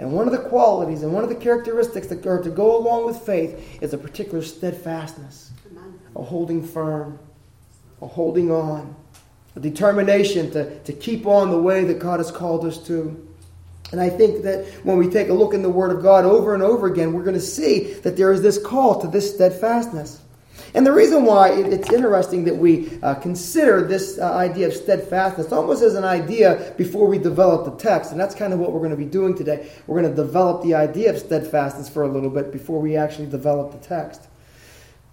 And 0.00 0.12
one 0.12 0.26
of 0.26 0.32
the 0.32 0.48
qualities 0.48 1.02
and 1.04 1.12
one 1.12 1.22
of 1.22 1.28
the 1.28 1.36
characteristics 1.36 2.08
that 2.08 2.26
are 2.26 2.42
to 2.42 2.50
go 2.50 2.76
along 2.76 3.06
with 3.06 3.18
faith 3.18 3.80
is 3.80 3.92
a 3.92 3.98
particular 3.98 4.42
steadfastness, 4.42 5.52
a 6.16 6.22
holding 6.22 6.66
firm, 6.66 7.20
a 8.00 8.08
holding 8.08 8.50
on, 8.50 8.96
a 9.54 9.60
determination 9.60 10.50
to, 10.50 10.78
to 10.80 10.92
keep 10.92 11.26
on 11.26 11.50
the 11.50 11.58
way 11.58 11.84
that 11.84 12.00
God 12.00 12.18
has 12.18 12.32
called 12.32 12.64
us 12.64 12.78
to. 12.88 13.28
And 13.92 14.00
I 14.00 14.08
think 14.08 14.42
that 14.42 14.66
when 14.84 14.96
we 14.96 15.08
take 15.08 15.28
a 15.28 15.34
look 15.34 15.54
in 15.54 15.62
the 15.62 15.68
Word 15.68 15.94
of 15.94 16.02
God 16.02 16.24
over 16.24 16.54
and 16.54 16.62
over 16.62 16.86
again, 16.86 17.12
we're 17.12 17.22
going 17.22 17.34
to 17.34 17.40
see 17.40 17.92
that 18.02 18.16
there 18.16 18.32
is 18.32 18.42
this 18.42 18.58
call 18.58 19.00
to 19.02 19.06
this 19.06 19.34
steadfastness. 19.34 20.20
And 20.74 20.86
the 20.86 20.92
reason 20.92 21.24
why 21.26 21.50
it's 21.50 21.92
interesting 21.92 22.44
that 22.44 22.56
we 22.56 22.98
uh, 23.02 23.14
consider 23.16 23.86
this 23.86 24.18
uh, 24.18 24.32
idea 24.32 24.68
of 24.68 24.72
steadfastness 24.72 25.52
almost 25.52 25.82
as 25.82 25.94
an 25.94 26.04
idea 26.04 26.74
before 26.78 27.06
we 27.06 27.18
develop 27.18 27.66
the 27.66 27.82
text, 27.82 28.10
and 28.10 28.18
that's 28.18 28.34
kind 28.34 28.54
of 28.54 28.58
what 28.58 28.72
we're 28.72 28.80
going 28.80 28.90
to 28.90 28.96
be 28.96 29.04
doing 29.04 29.36
today. 29.36 29.70
We're 29.86 30.00
going 30.00 30.14
to 30.14 30.16
develop 30.16 30.62
the 30.62 30.74
idea 30.74 31.10
of 31.10 31.18
steadfastness 31.18 31.90
for 31.90 32.04
a 32.04 32.08
little 32.08 32.30
bit 32.30 32.52
before 32.52 32.80
we 32.80 32.96
actually 32.96 33.28
develop 33.28 33.72
the 33.72 33.86
text. 33.86 34.28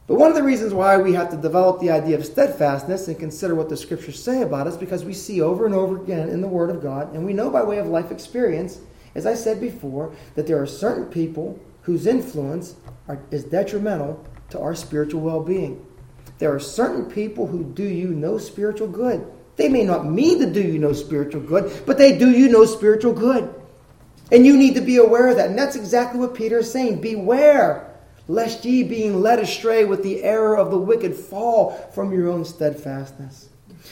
But 0.10 0.18
one 0.18 0.32
of 0.32 0.36
the 0.36 0.42
reasons 0.42 0.74
why 0.74 0.98
we 0.98 1.14
have 1.14 1.30
to 1.30 1.38
develop 1.38 1.80
the 1.80 1.92
idea 1.92 2.18
of 2.18 2.26
steadfastness 2.26 3.08
and 3.08 3.20
consider 3.20 3.54
what 3.54 3.70
the 3.70 3.78
scriptures 3.78 4.22
say 4.22 4.42
about 4.42 4.66
us, 4.66 4.76
because 4.76 5.06
we 5.06 5.14
see 5.14 5.40
over 5.40 5.68
and 5.68 5.76
over 5.76 6.02
again 6.02 6.30
in 6.30 6.42
the 6.42 6.48
Word 6.48 6.72
of 6.72 6.82
God, 6.82 7.14
and 7.14 7.24
we 7.24 7.32
know 7.32 7.52
by 7.52 7.62
way 7.62 7.78
of 7.78 7.86
life 7.86 8.10
experience, 8.10 8.80
as 9.14 9.28
I 9.28 9.36
said 9.36 9.62
before, 9.62 10.16
that 10.34 10.48
there 10.48 10.60
are 10.60 10.66
certain 10.66 11.06
people 11.06 11.60
whose 11.84 12.08
influence 12.08 12.76
are, 13.08 13.22
is 13.30 13.44
detrimental 13.44 14.26
to 14.50 14.60
our 14.60 14.74
spiritual 14.74 15.22
well 15.22 15.44
being. 15.44 15.86
There 16.40 16.52
are 16.56 16.60
certain 16.60 17.06
people 17.06 17.46
who 17.46 17.64
do 17.64 17.84
you 17.84 18.08
no 18.08 18.40
spiritual 18.40 18.88
good. 18.88 19.32
They 19.58 19.70
may 19.70 19.84
not 19.84 20.08
mean 20.08 20.40
to 20.40 20.52
do 20.52 20.62
you 20.62 20.80
no 20.80 20.94
spiritual 20.94 21.42
good, 21.42 21.84
but 21.86 22.00
they 22.00 22.18
do 22.18 22.32
you 22.32 22.50
no 22.50 22.66
spiritual 22.66 23.14
good. 23.14 23.54
And 24.32 24.44
you 24.44 24.58
need 24.58 24.74
to 24.74 24.82
be 24.82 24.98
aware 24.98 25.28
of 25.28 25.36
that. 25.36 25.50
And 25.52 25.60
that's 25.60 25.76
exactly 25.76 26.20
what 26.20 26.34
Peter 26.34 26.58
is 26.58 26.72
saying. 26.72 27.00
Beware 27.00 27.89
lest 28.30 28.64
ye, 28.64 28.84
being 28.84 29.22
led 29.22 29.40
astray 29.40 29.84
with 29.84 30.04
the 30.04 30.24
error 30.24 30.56
of 30.56 30.70
the 30.70 30.78
wicked, 30.78 31.16
fall 31.16 31.72
from 31.94 32.14
your 32.14 32.30
own 32.30 32.46
steadfastness. 32.46 33.50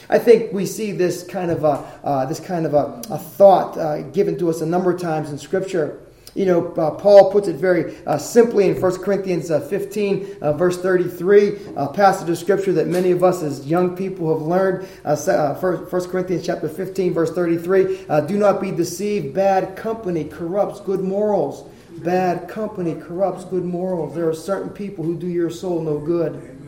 I 0.08 0.18
think 0.18 0.52
we 0.52 0.64
see 0.64 0.92
this 0.92 1.24
kind 1.24 1.50
of 1.50 1.64
a, 1.64 1.84
uh, 2.04 2.24
this 2.26 2.38
kind 2.38 2.64
of 2.64 2.72
a, 2.72 3.02
a 3.10 3.18
thought 3.18 3.76
uh, 3.76 4.02
given 4.02 4.38
to 4.38 4.48
us 4.48 4.60
a 4.60 4.66
number 4.66 4.92
of 4.92 5.00
times 5.00 5.30
in 5.30 5.38
Scripture. 5.38 6.00
You 6.34 6.46
know, 6.46 6.72
uh, 6.74 6.92
Paul 6.92 7.32
puts 7.32 7.48
it 7.48 7.56
very 7.56 7.96
uh, 8.06 8.16
simply 8.16 8.68
in 8.68 8.80
1 8.80 9.02
Corinthians 9.02 9.50
uh, 9.50 9.58
15, 9.58 10.36
uh, 10.40 10.52
verse 10.52 10.80
33, 10.80 11.74
a 11.76 11.88
passage 11.88 12.28
of 12.28 12.38
Scripture 12.38 12.72
that 12.74 12.86
many 12.86 13.10
of 13.10 13.24
us 13.24 13.42
as 13.42 13.66
young 13.66 13.96
people 13.96 14.32
have 14.32 14.46
learned. 14.46 14.86
Uh, 15.04 15.16
1 15.54 16.10
Corinthians 16.10 16.46
chapter 16.46 16.68
15, 16.68 17.12
verse 17.12 17.32
33, 17.32 18.04
Do 18.28 18.38
not 18.38 18.60
be 18.60 18.70
deceived, 18.70 19.34
bad 19.34 19.74
company 19.76 20.24
corrupts 20.24 20.80
good 20.80 21.00
morals. 21.00 21.68
Bad 22.02 22.48
company 22.48 22.94
corrupts 22.94 23.44
good 23.44 23.64
morals. 23.64 24.14
There 24.14 24.28
are 24.28 24.34
certain 24.34 24.70
people 24.70 25.04
who 25.04 25.16
do 25.16 25.26
your 25.26 25.50
soul 25.50 25.82
no 25.82 25.98
good. 25.98 26.58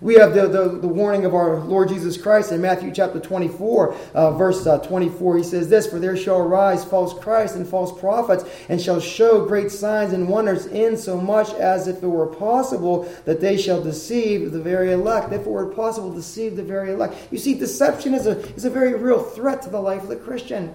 We 0.00 0.16
have 0.16 0.34
the, 0.34 0.48
the, 0.48 0.68
the, 0.68 0.88
warning 0.88 1.24
of 1.24 1.34
our 1.34 1.60
Lord 1.60 1.88
Jesus 1.88 2.18
Christ 2.18 2.52
in 2.52 2.60
Matthew 2.60 2.92
chapter 2.92 3.18
24, 3.18 3.94
uh, 4.12 4.30
verse 4.32 4.66
uh, 4.66 4.78
24. 4.80 5.38
He 5.38 5.42
says 5.42 5.70
this 5.70 5.86
For 5.86 5.98
there 5.98 6.14
shall 6.14 6.40
arise 6.40 6.84
false 6.84 7.18
Christs 7.18 7.56
and 7.56 7.66
false 7.66 7.98
prophets, 7.98 8.44
and 8.68 8.78
shall 8.78 9.00
show 9.00 9.46
great 9.46 9.70
signs 9.70 10.12
and 10.12 10.28
wonders, 10.28 10.66
in 10.66 10.98
so 10.98 11.18
much 11.18 11.54
as 11.54 11.88
if 11.88 12.02
it 12.02 12.06
were 12.06 12.26
possible 12.26 13.10
that 13.24 13.40
they 13.40 13.56
shall 13.56 13.82
deceive 13.82 14.52
the 14.52 14.60
very 14.60 14.92
elect. 14.92 15.32
If 15.32 15.42
it 15.42 15.46
were 15.46 15.72
possible, 15.72 16.12
deceive 16.12 16.56
the 16.56 16.62
very 16.62 16.92
elect. 16.92 17.14
You 17.30 17.38
see, 17.38 17.54
deception 17.54 18.12
is 18.12 18.26
a, 18.26 18.38
is 18.56 18.66
a 18.66 18.70
very 18.70 18.92
real 18.94 19.22
threat 19.22 19.62
to 19.62 19.70
the 19.70 19.80
life 19.80 20.02
of 20.02 20.08
the 20.08 20.16
Christian. 20.16 20.74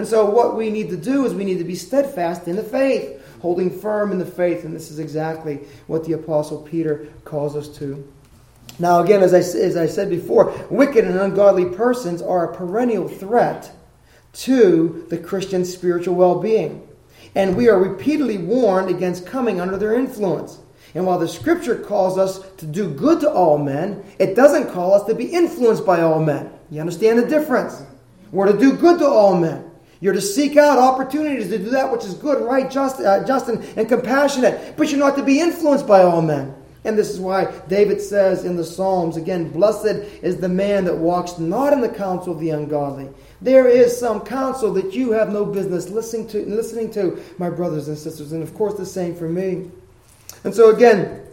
And 0.00 0.08
so, 0.08 0.24
what 0.24 0.56
we 0.56 0.70
need 0.70 0.88
to 0.88 0.96
do 0.96 1.26
is 1.26 1.34
we 1.34 1.44
need 1.44 1.58
to 1.58 1.64
be 1.64 1.74
steadfast 1.74 2.48
in 2.48 2.56
the 2.56 2.62
faith 2.62 3.20
holding 3.40 3.70
firm 3.70 4.12
in 4.12 4.18
the 4.18 4.26
faith. 4.26 4.64
And 4.64 4.74
this 4.74 4.90
is 4.90 4.98
exactly 4.98 5.60
what 5.86 6.04
the 6.04 6.12
Apostle 6.12 6.62
Peter 6.62 7.08
calls 7.24 7.56
us 7.56 7.68
to. 7.78 8.06
Now, 8.78 9.02
again, 9.02 9.22
as 9.22 9.34
I, 9.34 9.38
as 9.38 9.76
I 9.76 9.86
said 9.86 10.08
before, 10.08 10.54
wicked 10.70 11.04
and 11.04 11.18
ungodly 11.18 11.66
persons 11.66 12.22
are 12.22 12.50
a 12.50 12.56
perennial 12.56 13.08
threat 13.08 13.72
to 14.32 15.06
the 15.10 15.18
Christian 15.18 15.64
spiritual 15.64 16.14
well 16.14 16.40
being. 16.40 16.86
And 17.34 17.56
we 17.56 17.68
are 17.68 17.78
repeatedly 17.78 18.38
warned 18.38 18.90
against 18.90 19.26
coming 19.26 19.60
under 19.60 19.76
their 19.76 19.94
influence. 19.94 20.60
And 20.94 21.06
while 21.06 21.18
the 21.18 21.28
scripture 21.28 21.76
calls 21.76 22.18
us 22.18 22.40
to 22.56 22.66
do 22.66 22.90
good 22.90 23.20
to 23.20 23.30
all 23.30 23.58
men, 23.58 24.04
it 24.18 24.34
doesn't 24.34 24.72
call 24.72 24.94
us 24.94 25.04
to 25.04 25.14
be 25.14 25.26
influenced 25.26 25.86
by 25.86 26.00
all 26.00 26.20
men. 26.20 26.50
You 26.70 26.80
understand 26.80 27.18
the 27.18 27.26
difference? 27.26 27.82
We're 28.32 28.50
to 28.50 28.58
do 28.58 28.76
good 28.76 28.98
to 28.98 29.06
all 29.06 29.36
men. 29.36 29.69
You're 30.00 30.14
to 30.14 30.20
seek 30.20 30.56
out 30.56 30.78
opportunities 30.78 31.48
to 31.50 31.58
do 31.58 31.70
that 31.70 31.92
which 31.92 32.04
is 32.04 32.14
good, 32.14 32.42
right, 32.42 32.70
just, 32.70 33.00
uh, 33.00 33.24
just 33.26 33.48
and, 33.48 33.62
and 33.76 33.88
compassionate. 33.88 34.76
But 34.76 34.90
you're 34.90 34.98
not 34.98 35.16
to 35.16 35.22
be 35.22 35.40
influenced 35.40 35.86
by 35.86 36.02
all 36.02 36.22
men. 36.22 36.54
And 36.84 36.96
this 36.96 37.10
is 37.10 37.20
why 37.20 37.52
David 37.68 38.00
says 38.00 38.44
in 38.46 38.56
the 38.56 38.64
Psalms 38.64 39.18
again, 39.18 39.50
Blessed 39.50 40.02
is 40.22 40.38
the 40.38 40.48
man 40.48 40.84
that 40.86 40.96
walks 40.96 41.38
not 41.38 41.74
in 41.74 41.82
the 41.82 41.90
counsel 41.90 42.32
of 42.32 42.40
the 42.40 42.50
ungodly. 42.50 43.10
There 43.42 43.68
is 43.68 43.98
some 43.98 44.20
counsel 44.20 44.72
that 44.74 44.94
you 44.94 45.12
have 45.12 45.30
no 45.30 45.44
business 45.44 45.90
listening 45.90 46.28
to, 46.28 46.46
listening 46.46 46.90
to, 46.92 47.22
my 47.36 47.50
brothers 47.50 47.88
and 47.88 47.98
sisters. 47.98 48.32
And 48.32 48.42
of 48.42 48.54
course, 48.54 48.74
the 48.74 48.86
same 48.86 49.14
for 49.14 49.28
me. 49.28 49.70
And 50.44 50.54
so, 50.54 50.74
again, 50.74 51.26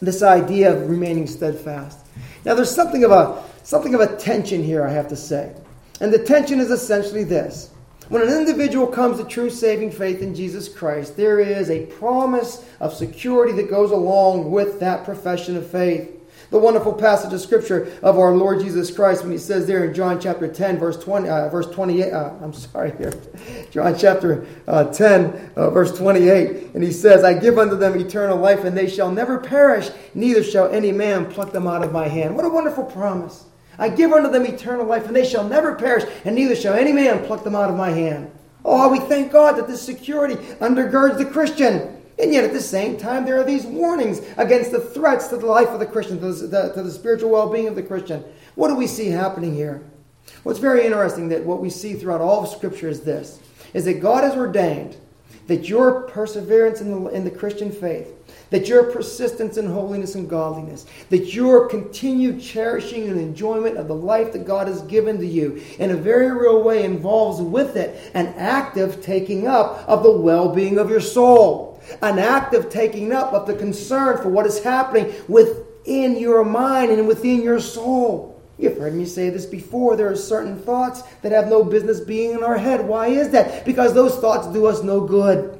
this 0.00 0.22
idea 0.22 0.74
of 0.74 0.90
remaining 0.90 1.28
steadfast. 1.28 1.98
Now, 2.44 2.54
there's 2.54 2.70
something 2.70 3.04
of 3.04 3.12
a, 3.12 3.44
something 3.62 3.94
of 3.94 4.00
a 4.00 4.16
tension 4.16 4.64
here, 4.64 4.84
I 4.84 4.90
have 4.90 5.08
to 5.08 5.16
say. 5.16 5.54
And 6.00 6.12
the 6.12 6.24
tension 6.24 6.58
is 6.58 6.70
essentially 6.70 7.22
this 7.22 7.70
When 8.08 8.22
an 8.22 8.30
individual 8.30 8.86
comes 8.86 9.18
to 9.18 9.24
true 9.24 9.50
saving 9.50 9.90
faith 9.90 10.22
in 10.22 10.34
Jesus 10.34 10.66
Christ, 10.66 11.18
there 11.18 11.40
is 11.40 11.68
a 11.68 11.84
promise 11.84 12.64
of 12.80 12.94
security 12.94 13.52
that 13.52 13.68
goes 13.68 13.90
along 13.90 14.50
with 14.50 14.80
that 14.80 15.04
profession 15.04 15.58
of 15.58 15.70
faith. 15.70 16.14
The 16.50 16.58
wonderful 16.58 16.94
passage 16.94 17.34
of 17.34 17.40
scripture 17.42 17.92
of 18.02 18.18
our 18.18 18.34
Lord 18.34 18.60
Jesus 18.60 18.90
Christ 18.90 19.22
when 19.22 19.32
he 19.32 19.36
says 19.36 19.66
there 19.66 19.84
in 19.84 19.92
John 19.92 20.18
chapter 20.18 20.48
10, 20.48 20.78
verse 20.78 20.96
20, 20.96 21.28
uh, 21.28 21.48
verse 21.50 21.66
28, 21.66 22.10
uh, 22.10 22.32
I'm 22.40 22.54
sorry 22.54 22.96
here, 22.96 23.12
John 23.70 23.98
chapter 23.98 24.46
uh, 24.66 24.84
10, 24.84 25.50
uh, 25.56 25.68
verse 25.68 25.94
28, 25.98 26.74
and 26.74 26.82
he 26.82 26.92
says, 26.92 27.24
I 27.24 27.34
give 27.34 27.58
unto 27.58 27.76
them 27.76 28.00
eternal 28.00 28.38
life, 28.38 28.64
and 28.64 28.74
they 28.74 28.88
shall 28.88 29.12
never 29.12 29.36
perish, 29.36 29.90
neither 30.14 30.42
shall 30.42 30.72
any 30.72 30.92
man 30.92 31.30
pluck 31.30 31.52
them 31.52 31.66
out 31.66 31.84
of 31.84 31.92
my 31.92 32.08
hand. 32.08 32.34
What 32.34 32.46
a 32.46 32.48
wonderful 32.48 32.84
promise. 32.84 33.44
I 33.78 33.88
give 33.88 34.12
unto 34.12 34.30
them 34.30 34.44
eternal 34.44 34.86
life, 34.86 35.06
and 35.06 35.14
they 35.14 35.26
shall 35.26 35.44
never 35.44 35.74
perish, 35.74 36.04
and 36.24 36.34
neither 36.34 36.56
shall 36.56 36.74
any 36.74 36.92
man 36.92 37.24
pluck 37.24 37.44
them 37.44 37.54
out 37.54 37.70
of 37.70 37.76
my 37.76 37.90
hand. 37.90 38.30
Oh, 38.64 38.88
we 38.88 38.98
thank 38.98 39.32
God 39.32 39.56
that 39.56 39.68
this 39.68 39.80
security 39.80 40.34
undergirds 40.60 41.18
the 41.18 41.24
Christian. 41.24 41.94
And 42.18 42.32
yet, 42.32 42.42
at 42.42 42.52
the 42.52 42.60
same 42.60 42.96
time, 42.96 43.24
there 43.24 43.38
are 43.38 43.44
these 43.44 43.64
warnings 43.64 44.20
against 44.36 44.72
the 44.72 44.80
threats 44.80 45.28
to 45.28 45.36
the 45.36 45.46
life 45.46 45.68
of 45.68 45.78
the 45.78 45.86
Christian, 45.86 46.18
to 46.18 46.32
the, 46.32 46.72
to 46.72 46.82
the 46.82 46.90
spiritual 46.90 47.30
well 47.30 47.48
being 47.48 47.68
of 47.68 47.76
the 47.76 47.82
Christian. 47.82 48.24
What 48.56 48.68
do 48.68 48.74
we 48.74 48.88
see 48.88 49.06
happening 49.06 49.54
here? 49.54 49.82
What's 50.42 50.58
very 50.58 50.84
interesting 50.84 51.28
that 51.28 51.44
what 51.44 51.60
we 51.60 51.70
see 51.70 51.94
throughout 51.94 52.20
all 52.20 52.42
of 52.42 52.48
Scripture 52.48 52.88
is 52.88 53.02
this 53.02 53.40
is 53.74 53.84
that 53.84 54.00
God 54.00 54.24
has 54.24 54.34
ordained 54.34 54.96
that 55.46 55.68
your 55.68 56.02
perseverance 56.02 56.80
in 56.80 56.90
the, 56.90 57.10
in 57.10 57.24
the 57.24 57.30
Christian 57.30 57.70
faith, 57.70 58.08
that 58.50 58.68
your 58.68 58.84
persistence 58.84 59.56
in 59.56 59.66
holiness 59.66 60.14
and 60.14 60.28
godliness, 60.28 60.86
that 61.10 61.34
your 61.34 61.68
continued 61.68 62.40
cherishing 62.40 63.08
and 63.08 63.20
enjoyment 63.20 63.76
of 63.76 63.88
the 63.88 63.94
life 63.94 64.32
that 64.32 64.46
God 64.46 64.68
has 64.68 64.82
given 64.82 65.18
to 65.18 65.26
you 65.26 65.62
in 65.78 65.90
a 65.90 65.96
very 65.96 66.30
real 66.30 66.62
way 66.62 66.84
involves 66.84 67.40
with 67.40 67.76
it 67.76 68.10
an 68.14 68.28
active 68.36 69.02
taking 69.02 69.46
up 69.46 69.84
of 69.88 70.02
the 70.02 70.12
well 70.12 70.54
being 70.54 70.78
of 70.78 70.90
your 70.90 71.00
soul 71.00 71.68
an 72.02 72.18
active 72.18 72.70
taking 72.70 73.12
up 73.12 73.32
of 73.32 73.46
the 73.46 73.54
concern 73.54 74.20
for 74.22 74.28
what 74.28 74.46
is 74.46 74.62
happening 74.62 75.12
within 75.26 76.18
your 76.18 76.44
mind 76.44 76.90
and 76.90 77.06
within 77.08 77.42
your 77.42 77.60
soul. 77.60 78.40
You've 78.58 78.76
heard 78.76 78.94
me 78.94 79.04
say 79.04 79.30
this 79.30 79.46
before. 79.46 79.96
There 79.96 80.10
are 80.10 80.16
certain 80.16 80.58
thoughts 80.58 81.02
that 81.22 81.32
have 81.32 81.48
no 81.48 81.62
business 81.62 82.00
being 82.00 82.32
in 82.32 82.42
our 82.42 82.58
head. 82.58 82.86
Why 82.86 83.08
is 83.08 83.30
that? 83.30 83.64
Because 83.64 83.94
those 83.94 84.16
thoughts 84.16 84.48
do 84.48 84.66
us 84.66 84.82
no 84.82 85.00
good. 85.00 85.57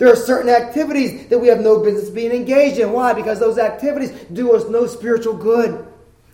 There 0.00 0.10
are 0.10 0.16
certain 0.16 0.48
activities 0.48 1.26
that 1.26 1.38
we 1.38 1.48
have 1.48 1.60
no 1.60 1.80
business 1.80 2.08
being 2.08 2.32
engaged 2.32 2.78
in. 2.78 2.90
Why? 2.90 3.12
Because 3.12 3.38
those 3.38 3.58
activities 3.58 4.10
do 4.32 4.56
us 4.56 4.66
no 4.66 4.86
spiritual 4.86 5.36
good. 5.36 5.86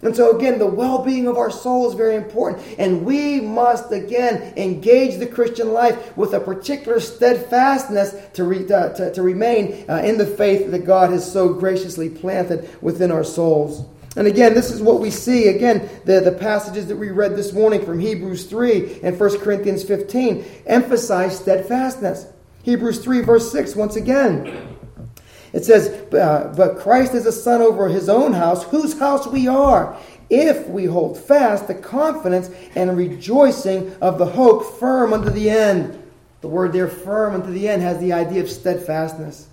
And 0.03 0.15
so, 0.15 0.37
again, 0.37 0.61
the 0.61 0.67
well 0.67 1.05
being 1.05 1.27
of 1.27 1.37
our 1.37 1.51
soul 1.51 1.89
is 1.89 1.95
very 1.95 2.15
important. 2.15 2.63
And 2.79 3.05
we 3.05 3.41
must, 3.41 3.91
again, 3.91 4.55
engage 4.57 5.19
the 5.19 5.27
Christian 5.27 5.73
life 5.73 6.17
with 6.17 6.33
a 6.33 6.39
particular 6.39 7.01
steadfastness 7.01 8.15
to, 8.35 8.45
re, 8.45 8.65
to, 8.69 9.11
to, 9.13 9.21
remain 9.21 9.85
uh, 9.91 9.97
in 9.97 10.17
the 10.17 10.27
faith 10.27 10.71
that 10.71 10.85
God 10.85 11.11
has 11.11 11.31
so 11.31 11.53
graciously 11.53 12.09
planted 12.09 12.71
within 12.81 13.11
our 13.11 13.25
souls. 13.25 13.85
And 14.15 14.29
again, 14.29 14.55
this 14.55 14.71
is 14.71 14.81
what 14.81 15.01
we 15.01 15.11
see. 15.11 15.49
Again, 15.49 15.89
the, 16.05 16.21
the 16.21 16.31
passages 16.31 16.87
that 16.87 16.97
we 16.97 17.11
read 17.11 17.35
this 17.35 17.53
morning 17.53 17.85
from 17.85 17.99
Hebrews 17.99 18.47
3 18.47 19.01
and 19.03 19.19
1 19.19 19.41
Corinthians 19.41 19.83
15 19.83 20.45
emphasize 20.67 21.37
steadfastness. 21.37 22.27
Hebrews 22.67 22.99
3, 22.99 23.21
verse 23.21 23.53
6, 23.53 23.77
once 23.77 23.95
again. 23.95 24.77
It 25.53 25.65
says, 25.65 26.13
uh, 26.13 26.53
But 26.57 26.79
Christ 26.79 27.15
is 27.15 27.25
a 27.25 27.31
son 27.31 27.63
over 27.63 27.89
his 27.89 28.09
own 28.09 28.33
house, 28.33 28.65
whose 28.65 28.99
house 28.99 29.25
we 29.25 29.47
are, 29.47 29.97
if 30.31 30.67
we 30.67 30.87
hold 30.87 31.17
fast 31.17 31.69
the 31.69 31.77
confidence 31.77 32.51
and 32.75 32.97
rejoicing 32.97 33.95
of 34.01 34.19
the 34.19 34.27
hope 34.27 34.81
firm 34.81 35.13
unto 35.13 35.31
the 35.31 35.49
end. 35.49 35.97
The 36.41 36.49
word 36.49 36.73
there, 36.73 36.89
firm 36.89 37.35
unto 37.35 37.53
the 37.53 37.69
end, 37.69 37.83
has 37.83 38.01
the 38.01 38.13
idea 38.13 38.43
of 38.43 38.51
steadfastness. 38.51 39.47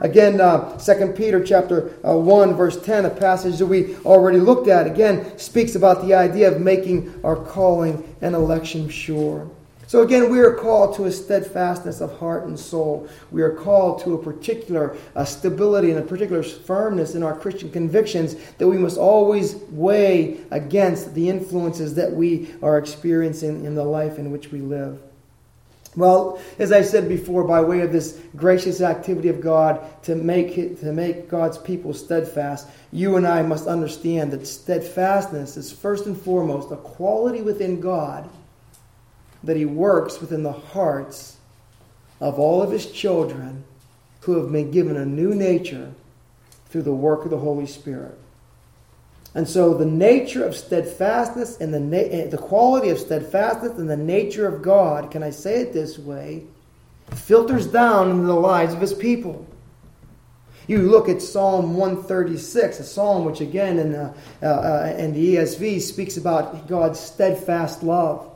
Again, 0.00 0.40
uh, 0.40 0.76
2 0.78 1.12
Peter 1.16 1.44
chapter 1.44 1.94
uh, 2.04 2.16
1, 2.16 2.56
verse 2.56 2.82
10, 2.82 3.04
a 3.04 3.10
passage 3.10 3.58
that 3.58 3.66
we 3.66 3.94
already 3.98 4.40
looked 4.40 4.66
at, 4.66 4.88
again, 4.88 5.38
speaks 5.38 5.76
about 5.76 6.04
the 6.04 6.12
idea 6.12 6.50
of 6.50 6.60
making 6.60 7.20
our 7.22 7.36
calling 7.36 8.16
and 8.20 8.34
election 8.34 8.88
sure. 8.88 9.48
So 9.88 10.02
again, 10.02 10.28
we 10.30 10.38
are 10.40 10.52
called 10.52 10.96
to 10.96 11.06
a 11.06 11.10
steadfastness 11.10 12.02
of 12.02 12.18
heart 12.18 12.44
and 12.44 12.60
soul. 12.60 13.08
We 13.30 13.40
are 13.40 13.52
called 13.54 14.04
to 14.04 14.12
a 14.12 14.22
particular 14.22 14.94
a 15.14 15.24
stability 15.24 15.90
and 15.90 15.98
a 15.98 16.02
particular 16.02 16.42
firmness 16.42 17.14
in 17.14 17.22
our 17.22 17.34
Christian 17.34 17.70
convictions 17.70 18.36
that 18.58 18.68
we 18.68 18.76
must 18.76 18.98
always 18.98 19.54
weigh 19.70 20.40
against 20.50 21.14
the 21.14 21.30
influences 21.30 21.94
that 21.94 22.12
we 22.12 22.54
are 22.62 22.76
experiencing 22.76 23.64
in 23.64 23.74
the 23.74 23.82
life 23.82 24.18
in 24.18 24.30
which 24.30 24.52
we 24.52 24.60
live. 24.60 25.00
Well, 25.96 26.38
as 26.58 26.70
I 26.70 26.82
said 26.82 27.08
before, 27.08 27.44
by 27.44 27.62
way 27.62 27.80
of 27.80 27.90
this 27.90 28.20
gracious 28.36 28.82
activity 28.82 29.30
of 29.30 29.40
God 29.40 29.80
to 30.02 30.14
make 30.14 30.58
it, 30.58 30.80
to 30.80 30.92
make 30.92 31.30
God's 31.30 31.56
people 31.56 31.94
steadfast, 31.94 32.68
you 32.92 33.16
and 33.16 33.26
I 33.26 33.40
must 33.40 33.66
understand 33.66 34.32
that 34.32 34.46
steadfastness 34.46 35.56
is 35.56 35.72
first 35.72 36.04
and 36.04 36.20
foremost 36.20 36.70
a 36.70 36.76
quality 36.76 37.40
within 37.40 37.80
God 37.80 38.28
that 39.48 39.56
he 39.56 39.64
works 39.64 40.20
within 40.20 40.42
the 40.42 40.52
hearts 40.52 41.38
of 42.20 42.38
all 42.38 42.62
of 42.62 42.70
his 42.70 42.92
children 42.92 43.64
who 44.20 44.36
have 44.36 44.52
been 44.52 44.70
given 44.70 44.94
a 44.94 45.06
new 45.06 45.34
nature 45.34 45.90
through 46.68 46.82
the 46.82 46.92
work 46.92 47.24
of 47.24 47.30
the 47.30 47.38
Holy 47.38 47.64
Spirit. 47.64 48.18
And 49.34 49.48
so 49.48 49.72
the 49.72 49.86
nature 49.86 50.44
of 50.44 50.54
steadfastness 50.54 51.62
and 51.62 51.72
the, 51.72 51.80
na- 51.80 51.96
eh, 51.96 52.26
the 52.26 52.36
quality 52.36 52.90
of 52.90 52.98
steadfastness 52.98 53.78
and 53.78 53.88
the 53.88 53.96
nature 53.96 54.46
of 54.46 54.60
God, 54.60 55.10
can 55.10 55.22
I 55.22 55.30
say 55.30 55.62
it 55.62 55.72
this 55.72 55.98
way, 55.98 56.42
filters 57.14 57.66
down 57.66 58.10
into 58.10 58.26
the 58.26 58.34
lives 58.34 58.74
of 58.74 58.82
his 58.82 58.92
people. 58.92 59.46
You 60.66 60.82
look 60.82 61.08
at 61.08 61.22
Psalm 61.22 61.74
136, 61.74 62.80
a 62.80 62.84
psalm 62.84 63.24
which, 63.24 63.40
again, 63.40 63.78
in 63.78 63.92
the, 63.92 64.14
uh, 64.42 64.46
uh, 64.46 64.94
in 64.98 65.14
the 65.14 65.36
ESV 65.36 65.80
speaks 65.80 66.18
about 66.18 66.68
God's 66.68 67.00
steadfast 67.00 67.82
love. 67.82 68.30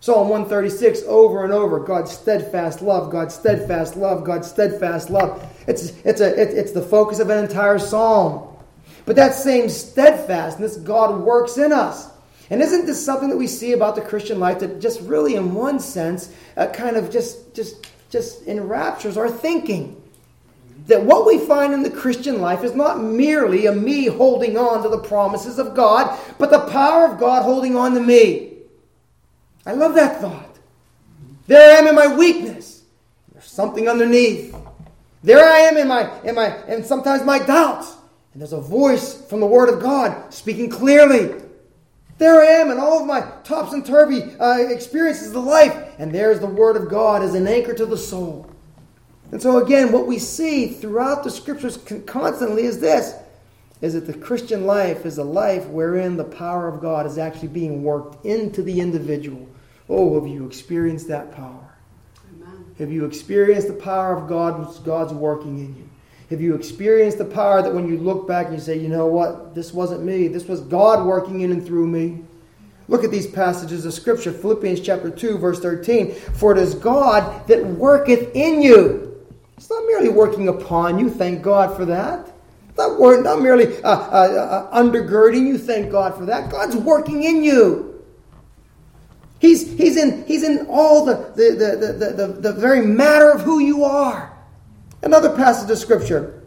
Psalm 0.00 0.28
136 0.28 1.02
over 1.06 1.44
and 1.44 1.52
over 1.52 1.80
God's 1.80 2.12
steadfast 2.12 2.82
love, 2.82 3.10
God's 3.10 3.34
steadfast 3.34 3.96
love, 3.96 4.24
God's 4.24 4.48
steadfast 4.48 5.10
love. 5.10 5.44
It's, 5.66 5.90
it's, 6.04 6.20
a, 6.20 6.40
it, 6.40 6.56
it's 6.56 6.72
the 6.72 6.82
focus 6.82 7.18
of 7.18 7.30
an 7.30 7.42
entire 7.42 7.78
psalm. 7.78 8.56
But 9.06 9.16
that 9.16 9.34
same 9.34 9.68
steadfastness, 9.68 10.76
God 10.76 11.20
works 11.20 11.58
in 11.58 11.72
us. 11.72 12.10
And 12.50 12.62
isn't 12.62 12.86
this 12.86 13.04
something 13.04 13.28
that 13.28 13.36
we 13.36 13.46
see 13.46 13.72
about 13.72 13.94
the 13.94 14.00
Christian 14.00 14.38
life 14.38 14.60
that 14.60 14.80
just 14.80 15.00
really, 15.00 15.34
in 15.34 15.54
one 15.54 15.80
sense, 15.80 16.32
uh, 16.56 16.68
kind 16.68 16.96
of 16.96 17.10
just, 17.10 17.54
just, 17.54 17.86
just 18.10 18.46
enraptures 18.46 19.16
our 19.16 19.28
thinking? 19.28 20.00
That 20.86 21.02
what 21.02 21.26
we 21.26 21.38
find 21.38 21.74
in 21.74 21.82
the 21.82 21.90
Christian 21.90 22.40
life 22.40 22.64
is 22.64 22.74
not 22.74 23.02
merely 23.02 23.66
a 23.66 23.72
me 23.72 24.06
holding 24.06 24.56
on 24.56 24.82
to 24.82 24.88
the 24.88 25.00
promises 25.00 25.58
of 25.58 25.74
God, 25.74 26.18
but 26.38 26.50
the 26.50 26.60
power 26.70 27.06
of 27.06 27.18
God 27.18 27.42
holding 27.42 27.76
on 27.76 27.92
to 27.94 28.00
me. 28.00 28.47
I 29.68 29.72
love 29.72 29.94
that 29.96 30.22
thought. 30.22 30.56
There 31.46 31.76
I 31.76 31.78
am 31.78 31.86
in 31.86 31.94
my 31.94 32.16
weakness. 32.16 32.84
There's 33.30 33.44
something 33.44 33.86
underneath. 33.86 34.56
There 35.22 35.46
I 35.46 35.58
am 35.58 35.76
in 35.76 35.86
my 35.86 36.10
in 36.22 36.34
my 36.36 36.46
and 36.66 36.84
sometimes 36.84 37.22
my 37.22 37.38
doubts. 37.38 37.94
And 38.32 38.40
there's 38.40 38.54
a 38.54 38.60
voice 38.60 39.20
from 39.26 39.40
the 39.40 39.46
Word 39.46 39.68
of 39.68 39.82
God 39.82 40.32
speaking 40.32 40.70
clearly. 40.70 41.34
There 42.16 42.40
I 42.40 42.46
am 42.46 42.70
in 42.70 42.78
all 42.78 43.00
of 43.00 43.06
my 43.06 43.20
tops 43.44 43.74
and 43.74 43.84
turvy 43.84 44.22
uh, 44.40 44.56
experiences 44.56 45.34
of 45.34 45.44
life. 45.44 45.76
And 45.98 46.12
there's 46.12 46.40
the 46.40 46.46
Word 46.46 46.76
of 46.76 46.88
God 46.88 47.22
as 47.22 47.34
an 47.34 47.46
anchor 47.46 47.74
to 47.74 47.84
the 47.84 47.98
soul. 47.98 48.50
And 49.32 49.42
so, 49.42 49.62
again, 49.62 49.92
what 49.92 50.06
we 50.06 50.18
see 50.18 50.68
throughout 50.68 51.24
the 51.24 51.30
scriptures 51.30 51.78
constantly 52.06 52.64
is 52.64 52.80
this 52.80 53.14
is 53.82 53.92
that 53.92 54.06
the 54.06 54.14
Christian 54.14 54.64
life 54.64 55.04
is 55.04 55.18
a 55.18 55.24
life 55.24 55.66
wherein 55.66 56.16
the 56.16 56.24
power 56.24 56.68
of 56.68 56.80
God 56.80 57.04
is 57.04 57.18
actually 57.18 57.48
being 57.48 57.84
worked 57.84 58.24
into 58.24 58.62
the 58.62 58.80
individual 58.80 59.46
Oh, 59.88 60.20
have 60.20 60.28
you 60.28 60.46
experienced 60.46 61.08
that 61.08 61.34
power? 61.34 61.74
Amen. 62.34 62.64
Have 62.78 62.92
you 62.92 63.04
experienced 63.04 63.68
the 63.68 63.74
power 63.74 64.16
of 64.16 64.28
God, 64.28 64.84
God's 64.84 65.12
working 65.12 65.58
in 65.58 65.76
you? 65.76 65.88
Have 66.30 66.42
you 66.42 66.54
experienced 66.54 67.16
the 67.16 67.24
power 67.24 67.62
that 67.62 67.74
when 67.74 67.88
you 67.88 67.96
look 67.96 68.28
back 68.28 68.46
and 68.46 68.54
you 68.54 68.60
say, 68.60 68.78
you 68.78 68.88
know 68.88 69.06
what, 69.06 69.54
this 69.54 69.72
wasn't 69.72 70.02
me, 70.02 70.28
this 70.28 70.46
was 70.46 70.60
God 70.60 71.06
working 71.06 71.40
in 71.40 71.52
and 71.52 71.64
through 71.64 71.86
me? 71.86 72.22
Look 72.86 73.04
at 73.04 73.10
these 73.10 73.26
passages 73.26 73.84
of 73.86 73.94
Scripture 73.94 74.32
Philippians 74.32 74.80
chapter 74.80 75.10
2, 75.10 75.38
verse 75.38 75.60
13. 75.60 76.14
For 76.14 76.52
it 76.52 76.58
is 76.58 76.74
God 76.74 77.46
that 77.46 77.64
worketh 77.66 78.34
in 78.34 78.60
you. 78.62 79.24
It's 79.56 79.70
not 79.70 79.84
merely 79.86 80.08
working 80.08 80.48
upon 80.48 80.98
you, 80.98 81.10
thank 81.10 81.42
God 81.42 81.76
for 81.76 81.84
that. 81.86 82.30
Not, 82.76 82.98
not 83.22 83.42
merely 83.42 83.82
uh, 83.82 83.90
uh, 83.90 84.68
uh, 84.70 84.82
undergirding 84.82 85.46
you, 85.46 85.58
thank 85.58 85.90
God 85.90 86.14
for 86.16 86.24
that. 86.26 86.50
God's 86.50 86.76
working 86.76 87.24
in 87.24 87.42
you. 87.42 87.87
He's, 89.40 89.76
he's, 89.76 89.96
in, 89.96 90.24
he's 90.26 90.42
in 90.42 90.66
all 90.68 91.04
the, 91.04 91.14
the, 91.36 91.54
the, 91.54 91.92
the, 91.92 92.12
the, 92.12 92.32
the 92.40 92.52
very 92.54 92.84
matter 92.84 93.30
of 93.30 93.42
who 93.42 93.60
you 93.60 93.84
are. 93.84 94.36
Another 95.02 95.34
passage 95.36 95.70
of 95.70 95.78
Scripture, 95.78 96.42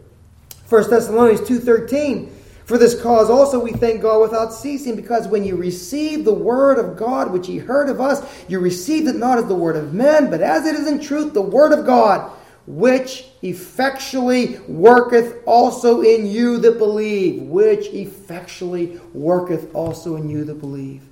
1 0.68 0.90
Thessalonians 0.90 1.40
2.13. 1.40 2.30
For 2.64 2.78
this 2.78 3.00
cause 3.02 3.28
also 3.28 3.58
we 3.58 3.72
thank 3.72 4.02
God 4.02 4.20
without 4.20 4.52
ceasing, 4.52 4.94
because 4.94 5.26
when 5.26 5.44
you 5.44 5.56
received 5.56 6.24
the 6.24 6.34
word 6.34 6.78
of 6.78 6.96
God 6.96 7.32
which 7.32 7.48
ye 7.48 7.58
heard 7.58 7.88
of 7.88 8.00
us, 8.00 8.22
you 8.48 8.60
received 8.60 9.08
it 9.08 9.16
not 9.16 9.38
as 9.38 9.46
the 9.46 9.54
word 9.54 9.76
of 9.76 9.92
men, 9.92 10.30
but 10.30 10.40
as 10.40 10.66
it 10.66 10.74
is 10.74 10.86
in 10.86 11.00
truth 11.00 11.34
the 11.34 11.42
word 11.42 11.72
of 11.72 11.84
God, 11.84 12.30
which 12.66 13.26
effectually 13.42 14.58
worketh 14.68 15.42
also 15.44 16.02
in 16.02 16.26
you 16.26 16.58
that 16.58 16.78
believe. 16.78 17.42
Which 17.42 17.88
effectually 17.88 19.00
worketh 19.12 19.74
also 19.74 20.16
in 20.16 20.28
you 20.28 20.44
that 20.44 20.60
believe. 20.60 21.02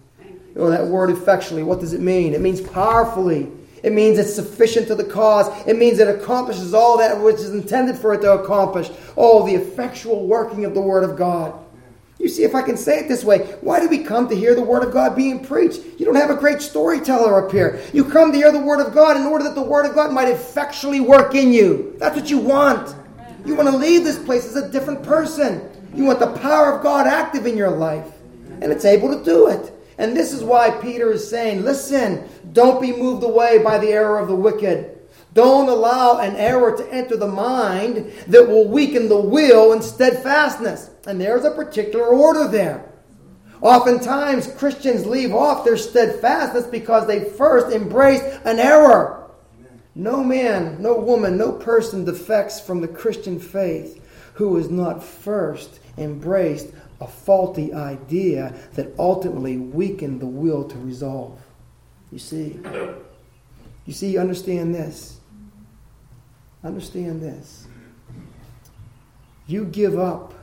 Oh, 0.57 0.71
that 0.71 0.87
word 0.87 1.11
effectually, 1.11 1.63
what 1.63 1.81
does 1.81 1.93
it 1.93 2.01
mean? 2.01 2.35
It 2.35 2.41
means 2.41 2.61
powerfully. 2.61 3.51
It 3.83 3.93
means 3.93 4.19
it's 4.19 4.35
sufficient 4.35 4.89
to 4.89 4.95
the 4.95 5.05
cause. 5.05 5.49
It 5.67 5.79
means 5.79 5.99
it 5.99 6.09
accomplishes 6.09 6.75
all 6.75 6.99
that 6.99 7.21
which 7.21 7.37
is 7.37 7.55
intended 7.55 7.97
for 7.97 8.13
it 8.13 8.21
to 8.23 8.33
accomplish. 8.33 8.91
Oh, 9.17 9.47
the 9.47 9.55
effectual 9.55 10.27
working 10.27 10.65
of 10.65 10.75
the 10.75 10.81
Word 10.81 11.03
of 11.03 11.17
God. 11.17 11.59
You 12.19 12.29
see, 12.29 12.45
if 12.45 12.55
I 12.55 12.61
can 12.61 12.77
say 12.77 12.99
it 12.99 13.09
this 13.09 13.25
way, 13.25 13.39
why 13.63 13.81
do 13.81 13.89
we 13.89 14.01
come 14.05 14.29
to 14.29 14.37
hear 14.37 14.55
the 14.55 14.63
Word 14.63 14.83
of 14.83 14.93
God 14.93 15.17
being 15.17 15.43
preached? 15.43 15.81
You 15.99 16.05
don't 16.05 16.17
have 16.17 16.29
a 16.29 16.37
great 16.37 16.61
storyteller 16.61 17.47
up 17.47 17.51
here. 17.51 17.83
You 17.95 18.05
come 18.05 18.31
to 18.33 18.37
hear 18.37 18.53
the 18.53 18.61
Word 18.61 18.87
of 18.87 18.93
God 18.93 19.17
in 19.17 19.25
order 19.25 19.45
that 19.45 19.55
the 19.55 19.63
Word 19.63 19.87
of 19.87 19.95
God 19.95 20.13
might 20.13 20.29
effectually 20.29 21.01
work 21.01 21.35
in 21.35 21.51
you. 21.51 21.97
That's 21.99 22.15
what 22.15 22.29
you 22.29 22.37
want. 22.37 22.95
You 23.47 23.55
want 23.55 23.71
to 23.71 23.77
leave 23.77 24.05
this 24.05 24.19
place 24.19 24.45
as 24.45 24.57
a 24.57 24.69
different 24.69 25.03
person. 25.03 25.67
You 25.95 26.05
want 26.05 26.21
the 26.21 26.37
power 26.41 26.75
of 26.75 26.83
God 26.83 27.07
active 27.07 27.47
in 27.47 27.57
your 27.57 27.71
life. 27.71 28.07
And 28.61 28.71
it's 28.71 28.85
able 28.85 29.17
to 29.17 29.25
do 29.25 29.49
it. 29.49 29.73
And 30.01 30.17
this 30.17 30.33
is 30.33 30.43
why 30.43 30.71
Peter 30.71 31.13
is 31.13 31.29
saying, 31.29 31.63
listen, 31.63 32.27
don't 32.55 32.81
be 32.81 32.91
moved 32.91 33.23
away 33.23 33.59
by 33.63 33.77
the 33.77 33.91
error 33.91 34.19
of 34.19 34.29
the 34.29 34.35
wicked. 34.35 34.99
Don't 35.35 35.69
allow 35.69 36.21
an 36.21 36.37
error 36.37 36.75
to 36.75 36.91
enter 36.91 37.19
the 37.19 37.29
mind 37.29 38.11
that 38.27 38.49
will 38.49 38.67
weaken 38.67 39.11
the 39.11 39.21
will 39.21 39.75
and 39.75 39.85
steadfastness. 39.85 40.89
And 41.07 41.21
there's 41.21 41.45
a 41.45 41.51
particular 41.51 42.07
order 42.07 42.49
there. 42.49 42.91
Oftentimes, 43.61 44.47
Christians 44.55 45.05
leave 45.05 45.35
off 45.35 45.67
their 45.67 45.77
steadfastness 45.77 46.67
because 46.69 47.07
they 47.07 47.23
first 47.23 47.71
embraced 47.71 48.25
an 48.47 48.59
error. 48.59 49.31
No 49.95 50.25
man, 50.25 50.81
no 50.81 50.99
woman, 50.99 51.37
no 51.37 51.53
person 51.53 52.07
defects 52.07 52.59
from 52.59 52.81
the 52.81 52.89
Christian 52.89 53.39
faith 53.39 54.03
who 54.33 54.57
has 54.57 54.71
not 54.71 55.05
first 55.05 55.79
embraced 55.99 56.69
a 57.01 57.07
faulty 57.07 57.73
idea 57.73 58.55
that 58.75 58.93
ultimately 58.99 59.57
weakened 59.57 60.21
the 60.21 60.27
will 60.27 60.65
to 60.65 60.79
resolve. 60.79 61.41
You 62.13 62.19
see? 62.19 62.61
You 63.87 63.93
see, 63.93 64.13
you 64.13 64.21
understand 64.21 64.75
this. 64.75 65.19
Understand 66.63 67.23
this. 67.23 67.67
You 69.47 69.65
give 69.65 69.99
up 69.99 70.35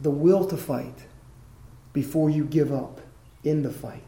the 0.00 0.10
will 0.10 0.46
to 0.46 0.56
fight 0.56 1.06
before 1.92 2.30
you 2.30 2.44
give 2.44 2.72
up 2.72 3.00
in 3.44 3.62
the 3.62 3.70
fight. 3.70 4.02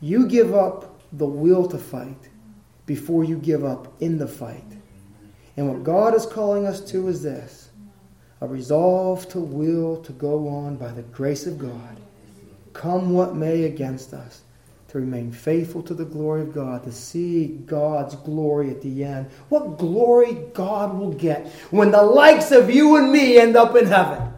You 0.00 0.28
give 0.28 0.54
up 0.54 1.00
the 1.12 1.26
will 1.26 1.66
to 1.68 1.78
fight 1.78 2.28
before 2.86 3.24
you 3.24 3.38
give 3.38 3.64
up 3.64 3.92
in 4.00 4.18
the 4.18 4.28
fight. 4.28 4.64
And 5.56 5.68
what 5.68 5.82
God 5.82 6.14
is 6.14 6.26
calling 6.26 6.66
us 6.66 6.80
to 6.90 7.08
is 7.08 7.22
this 7.22 7.67
a 8.40 8.46
resolve 8.46 9.28
to 9.30 9.40
will 9.40 9.96
to 10.02 10.12
go 10.12 10.48
on 10.48 10.76
by 10.76 10.92
the 10.92 11.02
grace 11.02 11.46
of 11.46 11.58
God, 11.58 11.96
come 12.72 13.12
what 13.12 13.34
may 13.34 13.64
against 13.64 14.14
us, 14.14 14.42
to 14.88 14.98
remain 14.98 15.32
faithful 15.32 15.82
to 15.82 15.94
the 15.94 16.04
glory 16.04 16.42
of 16.42 16.54
God, 16.54 16.84
to 16.84 16.92
see 16.92 17.48
God's 17.66 18.14
glory 18.16 18.70
at 18.70 18.80
the 18.80 19.04
end. 19.04 19.26
What 19.48 19.76
glory 19.76 20.34
God 20.54 20.98
will 20.98 21.12
get 21.12 21.46
when 21.70 21.90
the 21.90 22.02
likes 22.02 22.52
of 22.52 22.70
you 22.70 22.96
and 22.96 23.12
me 23.12 23.38
end 23.38 23.56
up 23.56 23.76
in 23.76 23.86
heaven. 23.86 24.32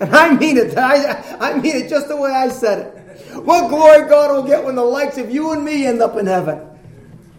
And 0.00 0.14
I 0.14 0.34
mean 0.34 0.56
it. 0.56 0.76
I, 0.76 1.38
I 1.40 1.58
mean 1.58 1.74
it 1.74 1.88
just 1.88 2.08
the 2.08 2.16
way 2.16 2.30
I 2.30 2.48
said 2.48 2.78
it. 2.78 3.44
What 3.44 3.68
glory 3.68 4.08
God 4.08 4.30
will 4.30 4.44
get 4.44 4.64
when 4.64 4.76
the 4.76 4.84
likes 4.84 5.18
of 5.18 5.30
you 5.30 5.52
and 5.52 5.64
me 5.64 5.86
end 5.86 6.00
up 6.00 6.16
in 6.16 6.26
heaven. 6.26 6.67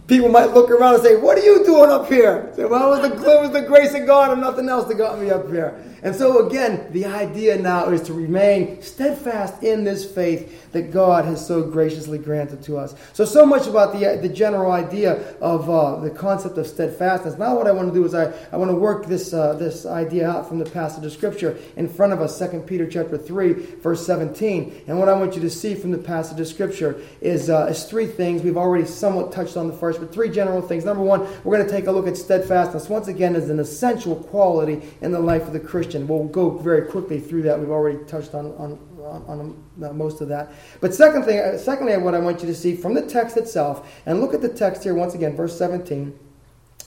People 0.09 0.29
might 0.29 0.55
look 0.55 0.71
around 0.71 0.95
and 0.95 1.03
say, 1.03 1.15
What 1.15 1.37
are 1.37 1.43
you 1.43 1.63
doing 1.63 1.91
up 1.91 2.07
here? 2.07 2.51
Say, 2.55 2.65
well, 2.65 2.95
it 2.95 3.01
was, 3.01 3.21
the, 3.21 3.31
it 3.31 3.41
was 3.41 3.51
the 3.51 3.61
grace 3.61 3.93
of 3.93 4.07
God 4.07 4.31
and 4.31 4.41
nothing 4.41 4.67
else 4.67 4.87
that 4.87 4.95
got 4.95 5.19
me 5.19 5.29
up 5.29 5.47
here. 5.49 5.79
And 6.01 6.15
so, 6.15 6.47
again, 6.47 6.91
the 6.91 7.05
idea 7.05 7.57
now 7.57 7.89
is 7.89 8.01
to 8.03 8.13
remain 8.13 8.81
steadfast 8.81 9.63
in 9.63 9.83
this 9.83 10.09
faith 10.09 10.71
that 10.71 10.91
God 10.91 11.25
has 11.25 11.45
so 11.45 11.61
graciously 11.63 12.17
granted 12.17 12.63
to 12.63 12.77
us. 12.77 12.95
So, 13.13 13.25
so 13.25 13.45
much 13.45 13.67
about 13.67 13.91
the, 13.91 14.17
the 14.21 14.29
general 14.29 14.71
idea 14.71 15.35
of 15.41 15.69
uh, 15.69 15.97
the 15.97 16.09
concept 16.09 16.57
of 16.57 16.67
steadfastness. 16.67 17.37
Now, 17.37 17.55
what 17.55 17.67
I 17.67 17.71
want 17.71 17.89
to 17.89 17.93
do 17.93 18.05
is 18.05 18.15
I, 18.15 18.31
I 18.51 18.57
want 18.57 18.71
to 18.71 18.75
work 18.75 19.07
this, 19.07 19.33
uh, 19.33 19.53
this 19.53 19.85
idea 19.85 20.29
out 20.29 20.47
from 20.47 20.59
the 20.59 20.69
passage 20.69 21.03
of 21.03 21.11
Scripture 21.11 21.57
in 21.75 21.89
front 21.89 22.13
of 22.13 22.21
us, 22.21 22.39
2 22.39 22.63
Peter 22.65 22.87
chapter 22.87 23.17
3, 23.17 23.53
verse 23.53 24.05
17. 24.05 24.83
And 24.87 24.99
what 24.99 25.09
I 25.09 25.13
want 25.13 25.35
you 25.35 25.41
to 25.41 25.49
see 25.49 25.75
from 25.75 25.91
the 25.91 25.97
passage 25.97 26.39
of 26.39 26.47
Scripture 26.47 27.01
is, 27.19 27.49
uh, 27.49 27.67
is 27.69 27.83
three 27.83 28.07
things. 28.07 28.41
We've 28.41 28.57
already 28.57 28.85
somewhat 28.85 29.33
touched 29.33 29.57
on 29.57 29.67
the 29.67 29.73
first, 29.73 29.98
but 29.99 30.13
three 30.13 30.29
general 30.29 30.61
things. 30.61 30.85
Number 30.85 31.03
one, 31.03 31.21
we're 31.43 31.57
going 31.57 31.67
to 31.67 31.71
take 31.71 31.87
a 31.87 31.91
look 31.91 32.07
at 32.07 32.17
steadfastness 32.17 32.89
once 32.89 33.07
again 33.07 33.35
as 33.35 33.49
an 33.49 33.59
essential 33.59 34.15
quality 34.15 34.81
in 35.01 35.11
the 35.11 35.19
life 35.19 35.43
of 35.43 35.53
the 35.53 35.59
Christian. 35.59 36.07
We'll 36.07 36.25
go 36.25 36.49
very 36.49 36.87
quickly 36.87 37.19
through 37.19 37.43
that. 37.43 37.59
We've 37.59 37.69
already 37.69 37.99
touched 38.05 38.33
on, 38.33 38.47
on, 38.57 38.79
on, 39.27 39.63
on 39.83 39.97
most 39.97 40.21
of 40.21 40.27
that. 40.29 40.51
But 40.81 40.93
second 40.93 41.23
thing, 41.23 41.39
uh, 41.39 41.57
secondly, 41.57 41.97
what 41.97 42.15
I 42.15 42.19
want 42.19 42.41
you 42.41 42.47
to 42.47 42.55
see 42.55 42.75
from 42.75 42.93
the 42.93 43.01
text 43.01 43.37
itself, 43.37 43.91
and 44.05 44.21
look 44.21 44.33
at 44.33 44.41
the 44.41 44.49
text 44.49 44.83
here 44.83 44.93
once 44.93 45.13
again, 45.13 45.35
verse 45.35 45.57
17. 45.57 46.17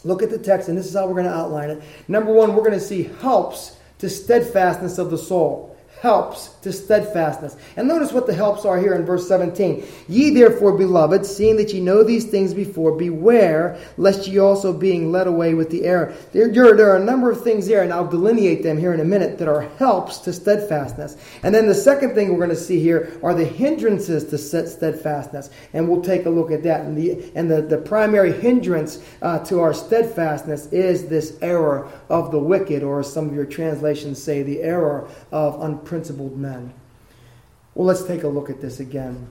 Look 0.05 0.23
at 0.23 0.31
the 0.31 0.39
text, 0.39 0.69
and 0.69 0.77
this 0.77 0.87
is 0.87 0.95
how 0.95 1.07
we're 1.07 1.15
going 1.15 1.27
to 1.27 1.33
outline 1.33 1.71
it. 1.71 1.83
Number 2.09 2.33
one, 2.33 2.55
we're 2.55 2.65
going 2.65 2.73
to 2.73 2.81
see 2.81 3.05
helps 3.21 3.77
to 3.99 4.09
steadfastness 4.09 4.99
of 4.99 5.11
the 5.11 5.19
soul 5.19 5.72
helps 6.03 6.49
to 6.63 6.73
steadfastness. 6.73 7.57
And 7.77 7.87
notice 7.87 8.13
what 8.13 8.27
the 8.27 8.35
helps 8.35 8.65
are 8.65 8.77
here 8.77 8.95
in 8.95 9.05
verse 9.07 9.29
17. 9.29 9.85
Ye 10.09 10.31
therefore, 10.31 10.77
beloved, 10.77 11.25
seeing 11.25 11.55
that 11.57 11.73
ye 11.73 11.81
know 11.81 12.03
these 12.03 12.25
things 12.25 12.53
before, 12.53 12.97
beware 12.97 13.79
lest 13.97 14.27
ye 14.27 14.39
also 14.39 14.73
being 14.73 15.13
led 15.13 15.29
away 15.29 15.55
with 15.55 15.71
the 15.71 15.85
error. 15.85 16.13
There, 16.33 16.53
there, 16.53 16.77
there, 16.77 16.91
are 16.91 16.97
a 16.97 17.05
number 17.05 17.31
of 17.31 17.45
things 17.45 17.67
here, 17.67 17.83
and 17.83 17.93
I'll 17.93 18.09
delineate 18.09 18.65
them 18.65 18.79
here 18.79 18.93
in 18.93 18.99
a 18.99 19.05
minute, 19.05 19.39
that 19.39 19.47
are 19.47 19.69
helps 19.79 20.19
to 20.19 20.33
steadfastness. 20.33 21.17
And 21.45 21.55
then 21.55 21.69
the 21.69 21.75
second 21.75 22.17
thing 22.17 22.33
we're 22.33 22.45
going 22.45 22.51
to 22.51 22.57
see 22.57 22.81
here 22.81 23.17
are 23.23 23.35
the 23.35 23.45
hindrances 23.45 24.25
to 24.31 24.39
steadfastness. 24.39 25.51
And 25.73 25.89
we'll 25.89 26.03
take 26.03 26.27
a 26.27 26.31
look 26.31 26.51
at 26.51 26.65
that. 26.65 26.81
And 26.81 26.99
the, 26.99 27.31
and 27.37 27.49
the, 27.49 27.63
the 27.63 27.79
primary 27.79 28.33
hindrance 28.33 29.01
uh, 29.23 29.39
to 29.45 29.61
our 29.61 29.73
steadfastness 29.73 30.67
is 30.73 31.07
this 31.07 31.39
error 31.43 31.89
of 32.09 32.33
the 32.33 32.41
wicked, 32.41 32.83
or 32.83 33.05
some 33.05 33.29
of 33.29 33.35
your 33.37 33.47
translations 33.47 34.21
say 34.21 34.43
the 34.43 34.63
error 34.63 35.09
of 35.31 35.61
unprecedented 35.63 35.82
principled 35.85 36.39
men. 36.39 36.73
Well, 37.75 37.87
let's 37.87 38.05
take 38.05 38.23
a 38.23 38.29
look 38.29 38.51
at 38.51 38.61
this 38.61 38.81
again. 38.81 39.27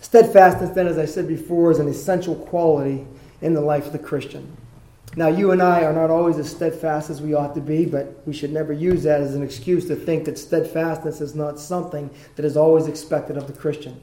Steadfastness, 0.00 0.70
then, 0.70 0.86
as 0.86 0.98
I 0.98 1.04
said 1.04 1.28
before, 1.28 1.70
is 1.70 1.78
an 1.78 1.88
essential 1.88 2.34
quality 2.34 3.06
in 3.40 3.54
the 3.54 3.60
life 3.60 3.86
of 3.86 3.92
the 3.92 3.98
Christian. 3.98 4.56
Now, 5.16 5.28
you 5.28 5.50
and 5.50 5.62
I 5.62 5.82
are 5.84 5.92
not 5.92 6.10
always 6.10 6.38
as 6.38 6.50
steadfast 6.50 7.08
as 7.08 7.22
we 7.22 7.32
ought 7.32 7.54
to 7.54 7.60
be, 7.60 7.86
but 7.86 8.20
we 8.26 8.34
should 8.34 8.52
never 8.52 8.72
use 8.72 9.04
that 9.04 9.22
as 9.22 9.34
an 9.34 9.42
excuse 9.42 9.86
to 9.86 9.96
think 9.96 10.26
that 10.26 10.38
steadfastness 10.38 11.20
is 11.20 11.34
not 11.34 11.58
something 11.58 12.10
that 12.34 12.44
is 12.44 12.56
always 12.56 12.86
expected 12.86 13.36
of 13.38 13.46
the 13.46 13.52
Christian. 13.52 14.00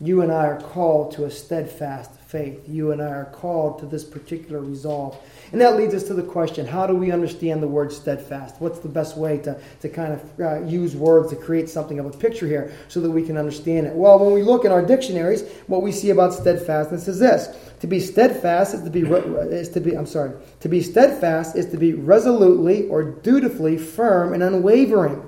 You 0.00 0.22
and 0.22 0.32
I 0.32 0.46
are 0.46 0.60
called 0.60 1.12
to 1.12 1.24
a 1.24 1.30
steadfast 1.30 2.10
faith. 2.26 2.60
You 2.68 2.90
and 2.90 3.00
I 3.00 3.06
are 3.06 3.26
called 3.26 3.78
to 3.78 3.86
this 3.86 4.02
particular 4.02 4.60
resolve. 4.60 5.16
And 5.52 5.60
that 5.60 5.76
leads 5.76 5.94
us 5.94 6.02
to 6.04 6.14
the 6.14 6.22
question 6.22 6.66
how 6.66 6.86
do 6.86 6.94
we 6.94 7.12
understand 7.12 7.62
the 7.62 7.68
word 7.68 7.92
steadfast? 7.92 8.56
What's 8.58 8.80
the 8.80 8.88
best 8.88 9.16
way 9.16 9.38
to, 9.38 9.60
to 9.80 9.88
kind 9.88 10.12
of 10.12 10.40
uh, 10.40 10.64
use 10.64 10.96
words 10.96 11.30
to 11.30 11.36
create 11.36 11.68
something 11.70 12.00
of 12.00 12.06
a 12.06 12.10
picture 12.10 12.46
here 12.46 12.72
so 12.88 13.00
that 13.00 13.10
we 13.10 13.22
can 13.22 13.36
understand 13.36 13.86
it? 13.86 13.94
Well, 13.94 14.18
when 14.18 14.32
we 14.32 14.42
look 14.42 14.64
in 14.64 14.72
our 14.72 14.84
dictionaries, 14.84 15.42
what 15.68 15.82
we 15.82 15.92
see 15.92 16.10
about 16.10 16.34
steadfastness 16.34 17.06
is 17.06 17.20
this. 17.20 17.56
To 17.80 17.86
be 17.86 18.00
steadfast 18.00 18.74
is 18.74 18.82
to 18.82 18.90
be, 18.90 19.02
is 19.02 19.68
to 19.70 19.80
be 19.80 19.96
I'm 19.96 20.06
sorry, 20.06 20.32
to 20.60 20.68
be 20.68 20.82
steadfast 20.82 21.54
is 21.54 21.66
to 21.66 21.76
be 21.76 21.92
resolutely 21.92 22.88
or 22.88 23.04
dutifully 23.04 23.78
firm 23.78 24.34
and 24.34 24.42
unwavering. 24.42 25.22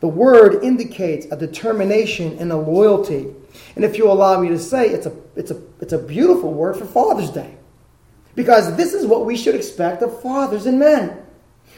The 0.00 0.08
word 0.08 0.64
indicates 0.64 1.26
a 1.30 1.36
determination 1.36 2.38
and 2.38 2.50
a 2.50 2.56
loyalty. 2.56 3.34
And 3.76 3.84
if 3.84 3.98
you 3.98 4.10
allow 4.10 4.40
me 4.40 4.48
to 4.48 4.58
say, 4.58 4.88
it's 4.88 5.06
a, 5.06 5.12
it's 5.36 5.50
a, 5.50 5.60
it's 5.80 5.92
a 5.92 5.98
beautiful 5.98 6.52
word 6.52 6.76
for 6.76 6.84
Father's 6.84 7.30
Day. 7.30 7.56
Because 8.34 8.76
this 8.76 8.94
is 8.94 9.06
what 9.06 9.26
we 9.26 9.36
should 9.36 9.54
expect 9.54 10.02
of 10.02 10.20
fathers 10.22 10.66
and 10.66 10.78
men. 10.78 11.18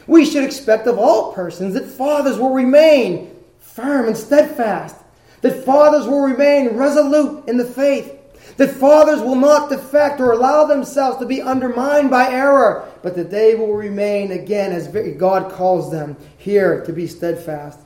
We 0.07 0.25
should 0.25 0.43
expect 0.43 0.87
of 0.87 0.99
all 0.99 1.33
persons 1.33 1.73
that 1.73 1.85
fathers 1.85 2.37
will 2.37 2.53
remain 2.53 3.35
firm 3.59 4.07
and 4.07 4.15
steadfast, 4.15 4.95
that 5.41 5.65
fathers 5.65 6.05
will 6.05 6.21
remain 6.21 6.77
resolute 6.77 7.47
in 7.47 7.57
the 7.57 7.65
faith, 7.65 8.13
that 8.57 8.71
fathers 8.71 9.19
will 9.19 9.35
not 9.35 9.69
defect 9.69 10.21
or 10.21 10.31
allow 10.31 10.65
themselves 10.65 11.17
to 11.17 11.25
be 11.25 11.41
undermined 11.41 12.09
by 12.09 12.29
error, 12.29 12.87
but 13.01 13.15
that 13.15 13.31
they 13.31 13.55
will 13.55 13.73
remain, 13.73 14.31
again, 14.31 14.71
as 14.71 14.87
God 15.17 15.51
calls 15.51 15.91
them 15.91 16.15
here, 16.37 16.85
to 16.85 16.93
be 16.93 17.07
steadfast. 17.07 17.79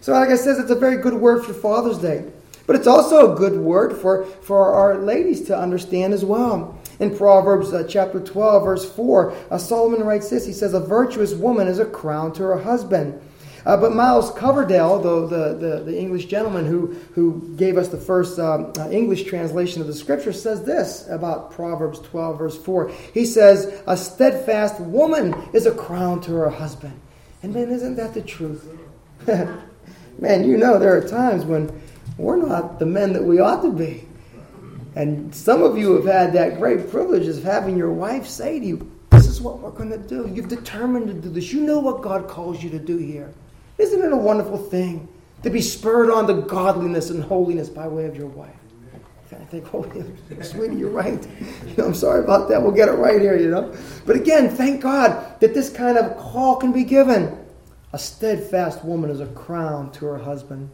So, 0.00 0.12
like 0.12 0.28
I 0.28 0.36
said, 0.36 0.58
it's 0.58 0.70
a 0.70 0.76
very 0.76 0.98
good 0.98 1.14
word 1.14 1.44
for 1.44 1.54
Father's 1.54 1.98
Day. 1.98 2.30
But 2.66 2.76
it's 2.76 2.86
also 2.86 3.32
a 3.32 3.36
good 3.36 3.58
word 3.58 3.96
for, 3.96 4.24
for 4.24 4.72
our 4.72 4.98
ladies 4.98 5.42
to 5.42 5.58
understand 5.58 6.14
as 6.14 6.24
well. 6.24 6.78
In 7.00 7.16
Proverbs 7.16 7.72
uh, 7.72 7.84
chapter 7.88 8.20
12, 8.20 8.64
verse 8.64 8.90
4, 8.90 9.34
uh, 9.50 9.58
Solomon 9.58 10.04
writes 10.04 10.30
this 10.30 10.46
He 10.46 10.52
says, 10.52 10.74
A 10.74 10.80
virtuous 10.80 11.34
woman 11.34 11.68
is 11.68 11.78
a 11.78 11.84
crown 11.84 12.32
to 12.34 12.42
her 12.44 12.58
husband, 12.58 13.20
Uh, 13.66 13.78
but 13.78 13.94
Miles 13.94 14.30
Coverdale, 14.32 15.00
the, 15.00 15.26
the, 15.26 15.54
the, 15.54 15.84
the, 15.84 15.98
English 15.98 16.26
gentleman 16.26 16.66
who, 16.66 16.88
who 17.14 17.54
gave 17.56 17.78
us 17.78 17.88
the 17.88 17.96
first 17.96 18.38
um, 18.38 18.72
uh, 18.78 18.90
English 18.90 19.24
translation 19.24 19.80
of 19.80 19.86
the 19.86 19.94
scripture, 19.94 20.34
says 20.34 20.64
this 20.64 21.08
about 21.08 21.50
Proverbs 21.50 21.98
12, 22.00 22.38
verse 22.38 22.62
4. 22.62 22.90
He 23.14 23.24
says, 23.24 23.82
A 23.86 23.96
steadfast 23.96 24.80
woman 24.80 25.34
is 25.54 25.64
a 25.64 25.72
crown 25.72 26.20
to 26.22 26.32
her 26.32 26.50
husband. 26.50 27.00
And 27.42 27.54
man, 27.54 27.70
isn't 27.70 27.96
that 27.96 28.12
the 28.12 28.22
truth? 28.22 28.68
man, 29.26 30.44
you 30.44 30.58
know 30.58 30.78
there 30.78 30.96
are 30.96 31.08
times 31.08 31.44
when 31.44 31.70
we're 32.16 32.36
not 32.36 32.78
the 32.78 32.86
men 32.86 33.12
that 33.12 33.22
we 33.22 33.40
ought 33.40 33.62
to 33.62 33.72
be. 33.72 34.06
And 34.96 35.34
some 35.34 35.62
of 35.62 35.76
you 35.76 35.94
have 35.94 36.04
had 36.04 36.32
that 36.34 36.58
great 36.58 36.88
privilege 36.88 37.26
of 37.26 37.42
having 37.42 37.76
your 37.76 37.92
wife 37.92 38.26
say 38.26 38.60
to 38.60 38.66
you, 38.66 38.92
This 39.10 39.26
is 39.26 39.40
what 39.40 39.58
we're 39.58 39.70
going 39.70 39.90
to 39.90 39.98
do. 39.98 40.30
You've 40.32 40.48
determined 40.48 41.08
to 41.08 41.14
do 41.14 41.28
this. 41.28 41.52
You 41.52 41.60
know 41.60 41.80
what 41.80 42.02
God 42.02 42.28
calls 42.28 42.62
you 42.62 42.70
to 42.70 42.78
do 42.78 42.96
here. 42.96 43.32
Isn't 43.78 44.02
it 44.02 44.12
a 44.12 44.16
wonderful 44.16 44.58
thing 44.58 45.08
to 45.42 45.50
be 45.50 45.60
spurred 45.60 46.10
on 46.10 46.28
to 46.28 46.42
godliness 46.42 47.10
and 47.10 47.24
holiness 47.24 47.68
by 47.68 47.88
way 47.88 48.06
of 48.06 48.16
your 48.16 48.28
wife? 48.28 48.54
I 49.32 49.44
think, 49.46 49.74
oh, 49.74 49.84
sweetie, 50.42 50.76
you're 50.76 50.90
right. 50.90 51.26
You 51.66 51.74
know, 51.76 51.86
I'm 51.86 51.94
sorry 51.94 52.22
about 52.22 52.48
that. 52.48 52.62
We'll 52.62 52.72
get 52.72 52.88
it 52.88 52.92
right 52.92 53.20
here, 53.20 53.36
you 53.36 53.50
know. 53.50 53.74
But 54.06 54.14
again, 54.16 54.48
thank 54.48 54.80
God 54.80 55.40
that 55.40 55.54
this 55.54 55.70
kind 55.70 55.98
of 55.98 56.16
call 56.16 56.56
can 56.56 56.72
be 56.72 56.84
given. 56.84 57.36
A 57.92 57.98
steadfast 57.98 58.84
woman 58.84 59.10
is 59.10 59.20
a 59.20 59.26
crown 59.26 59.90
to 59.92 60.06
her 60.06 60.18
husband. 60.18 60.70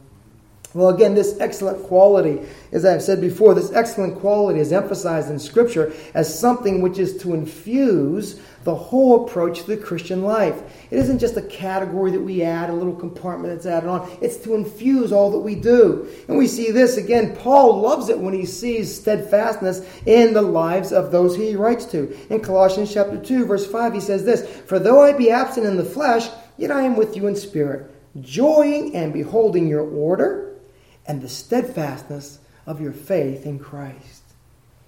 Well, 0.73 0.87
again, 0.87 1.15
this 1.15 1.37
excellent 1.41 1.83
quality, 1.83 2.47
as 2.71 2.85
I've 2.85 3.03
said 3.03 3.19
before, 3.19 3.53
this 3.53 3.73
excellent 3.73 4.19
quality 4.19 4.59
is 4.61 4.71
emphasized 4.71 5.29
in 5.29 5.37
Scripture 5.37 5.91
as 6.13 6.39
something 6.39 6.81
which 6.81 6.97
is 6.97 7.17
to 7.23 7.33
infuse 7.33 8.39
the 8.63 8.75
whole 8.75 9.25
approach 9.25 9.61
to 9.61 9.67
the 9.67 9.75
Christian 9.75 10.23
life. 10.23 10.61
It 10.89 10.99
isn't 10.99 11.19
just 11.19 11.35
a 11.35 11.41
category 11.41 12.11
that 12.11 12.21
we 12.21 12.43
add, 12.43 12.69
a 12.69 12.73
little 12.73 12.95
compartment 12.95 13.53
that's 13.53 13.65
added 13.65 13.89
on. 13.89 14.09
It's 14.21 14.37
to 14.37 14.55
infuse 14.55 15.11
all 15.11 15.31
that 15.31 15.39
we 15.39 15.55
do. 15.55 16.07
And 16.29 16.37
we 16.37 16.47
see 16.47 16.71
this 16.71 16.95
again. 16.95 17.35
Paul 17.35 17.81
loves 17.81 18.07
it 18.07 18.19
when 18.19 18.33
he 18.33 18.45
sees 18.45 18.95
steadfastness 18.95 19.85
in 20.05 20.33
the 20.33 20.41
lives 20.41 20.93
of 20.93 21.11
those 21.11 21.35
he 21.35 21.55
writes 21.57 21.83
to. 21.87 22.15
In 22.29 22.39
Colossians 22.39 22.93
chapter 22.93 23.17
2, 23.17 23.45
verse 23.45 23.65
5, 23.69 23.93
he 23.93 23.99
says 23.99 24.23
this 24.23 24.47
For 24.67 24.79
though 24.79 25.03
I 25.03 25.11
be 25.11 25.31
absent 25.31 25.65
in 25.65 25.75
the 25.75 25.83
flesh, 25.83 26.29
yet 26.57 26.71
I 26.71 26.83
am 26.83 26.95
with 26.95 27.17
you 27.17 27.27
in 27.27 27.35
spirit, 27.35 27.91
joying 28.21 28.95
and 28.95 29.11
beholding 29.11 29.67
your 29.67 29.81
order 29.81 30.50
and 31.05 31.21
the 31.21 31.29
steadfastness 31.29 32.39
of 32.65 32.81
your 32.81 32.93
faith 32.93 33.45
in 33.45 33.59
Christ. 33.59 34.21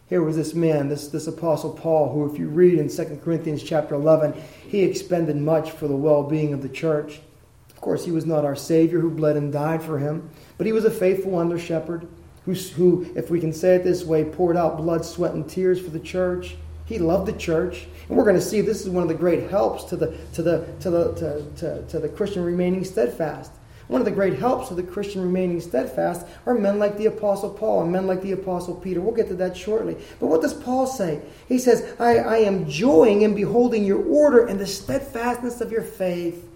Here 0.08 0.22
was 0.22 0.36
this 0.36 0.54
man, 0.54 0.90
this, 0.90 1.08
this 1.08 1.28
apostle 1.28 1.72
Paul, 1.72 2.12
who, 2.12 2.32
if 2.32 2.38
you 2.38 2.48
read 2.48 2.78
in 2.78 2.90
2 2.90 3.20
Corinthians 3.24 3.64
chapter 3.64 3.96
11, 3.96 4.34
he 4.68 4.84
expended 4.84 5.36
much 5.38 5.72
for 5.72 5.88
the 5.88 5.96
well 5.96 6.24
being 6.24 6.54
of 6.54 6.62
the 6.62 6.70
church. 6.70 7.20
Of 7.70 7.82
course, 7.82 8.06
he 8.06 8.12
was 8.12 8.26
not 8.26 8.46
our 8.46 8.56
Savior 8.56 9.00
who 9.00 9.10
bled 9.10 9.38
and 9.38 9.52
died 9.52 9.82
for 9.82 9.98
him, 9.98 10.30
but 10.58 10.68
he 10.68 10.72
was 10.72 10.86
a 10.86 10.92
faithful 10.92 11.38
under 11.38 11.58
shepherd 11.58 12.08
who, 12.46 12.54
who, 12.54 13.12
if 13.16 13.30
we 13.30 13.40
can 13.40 13.54
say 13.54 13.76
it 13.76 13.84
this 13.84 14.04
way, 14.04 14.24
poured 14.24 14.58
out 14.58 14.78
blood, 14.78 15.06
sweat, 15.06 15.34
and 15.34 15.50
tears 15.50 15.82
for 15.82 15.90
the 15.90 16.00
church. 16.00 16.56
He 16.86 17.00
loved 17.00 17.26
the 17.26 17.38
church. 17.38 17.88
And 18.08 18.18
we're 18.18 18.26
going 18.26 18.36
to 18.36 18.42
see 18.42 18.62
this 18.62 18.82
is 18.82 18.90
one 18.90 19.04
of 19.04 19.10
the 19.10 19.16
great 19.16 19.50
helps 19.50 19.86
to 19.86 19.96
the, 19.96 20.18
to 20.34 20.44
the, 20.44 20.68
to 20.82 20.90
the, 20.90 21.14
to, 21.14 21.52
to, 21.58 21.88
to 21.88 22.00
the 22.00 22.10
Christian 22.10 22.44
remaining 22.44 22.84
steadfast. 22.84 23.52
One 23.94 24.02
of 24.02 24.06
the 24.06 24.12
great 24.12 24.40
helps 24.40 24.72
of 24.72 24.78
the 24.78 24.82
Christian 24.82 25.22
remaining 25.22 25.62
steadfast 25.62 26.26
are 26.48 26.56
men 26.56 26.80
like 26.80 26.98
the 26.98 27.06
Apostle 27.06 27.52
Paul 27.52 27.84
and 27.84 27.92
men 27.92 28.08
like 28.08 28.24
the 28.24 28.32
Apostle 28.32 28.74
Peter. 28.74 29.00
We'll 29.00 29.14
get 29.14 29.28
to 29.28 29.36
that 29.36 29.56
shortly. 29.56 29.96
But 30.20 30.30
what 30.30 30.42
does 30.42 30.56
Paul 30.56 30.88
say? 30.88 31.22
He 31.48 31.60
says, 31.60 31.94
I, 32.00 32.18
I 32.18 32.38
am 32.38 32.68
joying 32.68 33.22
in 33.22 33.36
beholding 33.36 33.86
your 33.86 34.04
order 34.04 34.48
and 34.48 34.60
the 34.60 34.66
steadfastness 34.66 35.62
of 35.62 35.72
your 35.72 35.84
faith. 35.84 36.50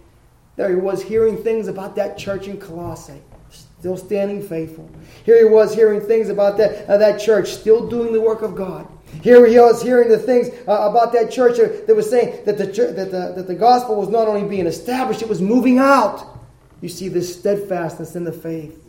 There 0.55 0.69
he 0.69 0.77
was 0.77 1.03
hearing 1.03 1.37
things 1.37 1.67
about 1.67 1.95
that 1.97 2.17
church 2.17 2.47
in 2.47 2.59
Colossae, 2.59 3.21
still 3.51 3.97
standing 3.97 4.41
faithful. 4.41 4.89
Here 5.23 5.37
he 5.37 5.45
was 5.45 5.75
hearing 5.75 6.01
things 6.01 6.29
about 6.29 6.57
that, 6.57 6.89
uh, 6.89 6.97
that 6.97 7.19
church, 7.19 7.49
still 7.49 7.87
doing 7.87 8.13
the 8.13 8.21
work 8.21 8.41
of 8.41 8.55
God. 8.55 8.87
Here 9.21 9.45
he 9.45 9.59
was 9.59 9.83
hearing 9.83 10.09
the 10.09 10.17
things 10.17 10.49
uh, 10.67 10.89
about 10.89 11.13
that 11.13 11.29
church 11.29 11.57
that 11.57 11.95
was 11.95 12.09
saying 12.09 12.45
that 12.45 12.57
the, 12.57 12.65
that, 12.65 13.11
the, 13.11 13.33
that 13.35 13.45
the 13.45 13.53
gospel 13.53 13.95
was 13.95 14.09
not 14.09 14.27
only 14.27 14.49
being 14.49 14.65
established, 14.65 15.21
it 15.21 15.29
was 15.29 15.39
moving 15.39 15.77
out. 15.77 16.33
You 16.81 16.89
see 16.89 17.07
this 17.07 17.37
steadfastness 17.37 18.15
in 18.15 18.23
the 18.23 18.31
faith. 18.31 18.83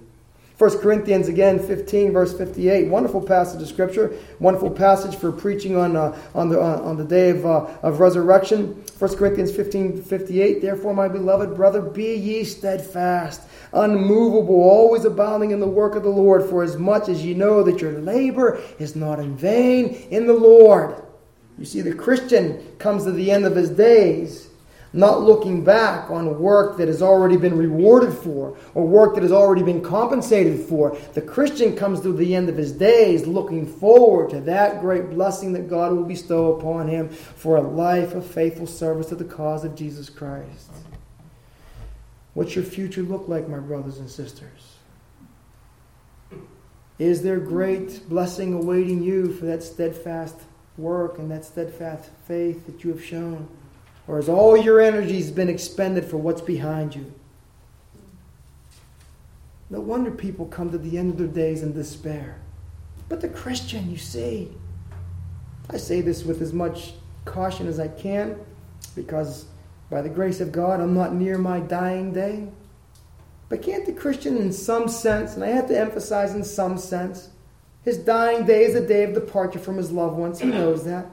1 0.59 0.79
Corinthians 0.79 1.29
again, 1.29 1.61
15, 1.61 2.13
verse 2.13 2.37
58. 2.37 2.89
Wonderful 2.89 3.23
passage 3.23 3.63
of 3.63 3.69
Scripture. 3.69 4.13
Wonderful 4.41 4.73
passage 4.73 5.15
for 5.15 5.31
preaching 5.31 5.77
on, 5.77 5.95
uh, 5.95 6.19
on, 6.35 6.49
the, 6.49 6.61
uh, 6.61 6.81
on 6.83 6.97
the 6.97 7.05
day 7.05 7.31
of, 7.31 7.47
uh, 7.47 7.67
of 7.83 8.01
resurrection. 8.01 8.83
1 8.99 9.17
Corinthians 9.17 9.55
15, 9.55 10.03
58. 10.03 10.61
Therefore, 10.61 10.93
my 10.93 11.07
beloved 11.07 11.55
brother, 11.55 11.81
be 11.81 12.17
ye 12.17 12.43
steadfast, 12.43 13.43
unmovable, 13.73 14.61
always 14.61 15.05
abounding 15.05 15.53
in 15.53 15.61
the 15.61 15.69
work 15.69 15.95
of 15.95 16.03
the 16.03 16.09
Lord, 16.09 16.43
for 16.51 16.65
as 16.65 16.77
much 16.77 17.09
as 17.09 17.25
ye 17.25 17.35
know 17.35 17.63
that 17.63 17.81
your 17.81 17.93
labor 17.93 18.61
is 18.81 18.97
not 18.97 19.21
in 19.21 19.37
vain 19.37 20.09
in 20.11 20.27
the 20.27 20.35
Lord. 20.35 21.01
You 21.57 21.67
see, 21.67 21.83
the 21.83 21.95
Christian 21.95 22.67
comes 22.81 23.05
to 23.05 23.13
the 23.13 23.31
end 23.31 23.45
of 23.45 23.55
his 23.55 23.71
days 23.71 24.48
not 24.93 25.23
looking 25.23 25.63
back 25.63 26.11
on 26.11 26.39
work 26.39 26.77
that 26.79 26.89
has 26.89 27.03
already 27.03 27.37
been 27.37 27.57
rewarded 27.57 28.13
for 28.13 28.57
or 28.75 28.87
work 28.87 29.15
that 29.15 29.23
has 29.23 29.33
already 29.33 29.63
been 29.63 29.83
compensated 29.83 30.61
for. 30.67 30.97
The 31.15 31.21
Christian 31.21 31.77
comes 31.77 32.01
to 32.01 32.13
the 32.13 32.35
end 32.35 32.49
of 32.49 32.57
his 32.57 32.73
days 32.73 33.27
looking 33.27 33.67
forward 33.67 34.31
to 34.31 34.41
that 34.43 34.81
great 34.81 35.11
blessing 35.11 35.53
that 35.53 35.69
God 35.69 35.93
will 35.93 36.05
bestow 36.05 36.55
upon 36.55 36.89
him 36.89 37.09
for 37.11 37.57
a 37.57 37.63
life 37.63 38.15
of 38.15 38.27
faithful 38.27 38.67
service 38.67 39.09
to 39.09 39.15
the 39.15 39.25
cause 39.25 39.65
of 39.65 39.75
Jesus 39.75 40.09
Christ. 40.09 40.71
What's 42.35 42.55
your 42.55 42.65
future 42.65 43.03
look 43.03 43.29
like, 43.29 43.49
my 43.49 43.59
brothers 43.59 43.99
and 43.99 44.09
sisters? 44.09 44.77
Is 46.99 47.23
there 47.23 47.39
great 47.39 48.09
blessing 48.09 48.55
awaiting 48.55 49.03
you 49.03 49.33
for 49.33 49.47
that 49.47 49.63
steadfast 49.63 50.37
work 50.77 51.19
and 51.19 51.31
that 51.31 51.45
steadfast 51.45 52.11
faith 52.27 52.67
that 52.67 52.83
you 52.83 52.91
have 52.91 53.05
shown? 53.05 53.49
Or 54.09 54.17
has 54.17 54.29
all 54.29 54.57
your 54.57 54.81
energies 54.81 55.31
been 55.31 55.51
expended 55.51 56.07
for 56.07 56.17
what's 56.17 56.41
behind 56.41 56.97
you? 56.97 57.13
No 59.71 59.81
wonder 59.81 60.11
people 60.11 60.47
come 60.47 60.71
to 60.71 60.79
the 60.79 60.97
end 60.97 61.11
of 61.13 61.19
their 61.19 61.27
days 61.27 61.63
in 61.63 61.75
despair. 61.75 62.41
But 63.11 63.21
the 63.21 63.29
Christian, 63.29 63.91
you 63.91 63.99
see, 63.99 64.49
I 65.69 65.77
say 65.77 66.01
this 66.01 66.25
with 66.25 66.41
as 66.41 66.55
much 66.55 66.95
caution 67.27 67.67
as 67.67 67.79
I 67.79 67.89
can 67.89 68.39
because 68.97 69.45
by 69.91 70.01
the 70.01 70.09
grace 70.09 70.41
of 70.41 70.53
God, 70.53 70.81
I'm 70.81 70.95
not 70.95 71.15
near 71.15 71.37
my 71.37 71.61
dying 71.61 72.13
day. 72.13 72.49
But 73.51 73.63
can't 73.63 73.85
the 73.85 73.93
Christian, 73.93 74.39
in 74.39 74.53
some 74.53 74.89
sense, 74.89 75.35
and 75.35 75.45
I 75.45 75.49
have 75.49 75.69
to 75.69 75.79
emphasize 75.79 76.35
in 76.35 76.45
some 76.45 76.79
sense, 76.79 77.29
his 77.83 77.99
dying 77.99 78.45
day 78.45 78.65
is 78.65 78.75
a 78.75 78.87
day 78.87 79.05
of 79.05 79.15
departure 79.15 79.59
from 79.59 79.77
his 79.77 79.91
loved 79.91 80.17
ones. 80.17 80.41
He 80.41 80.49
knows 80.49 80.85
that. 80.85 81.07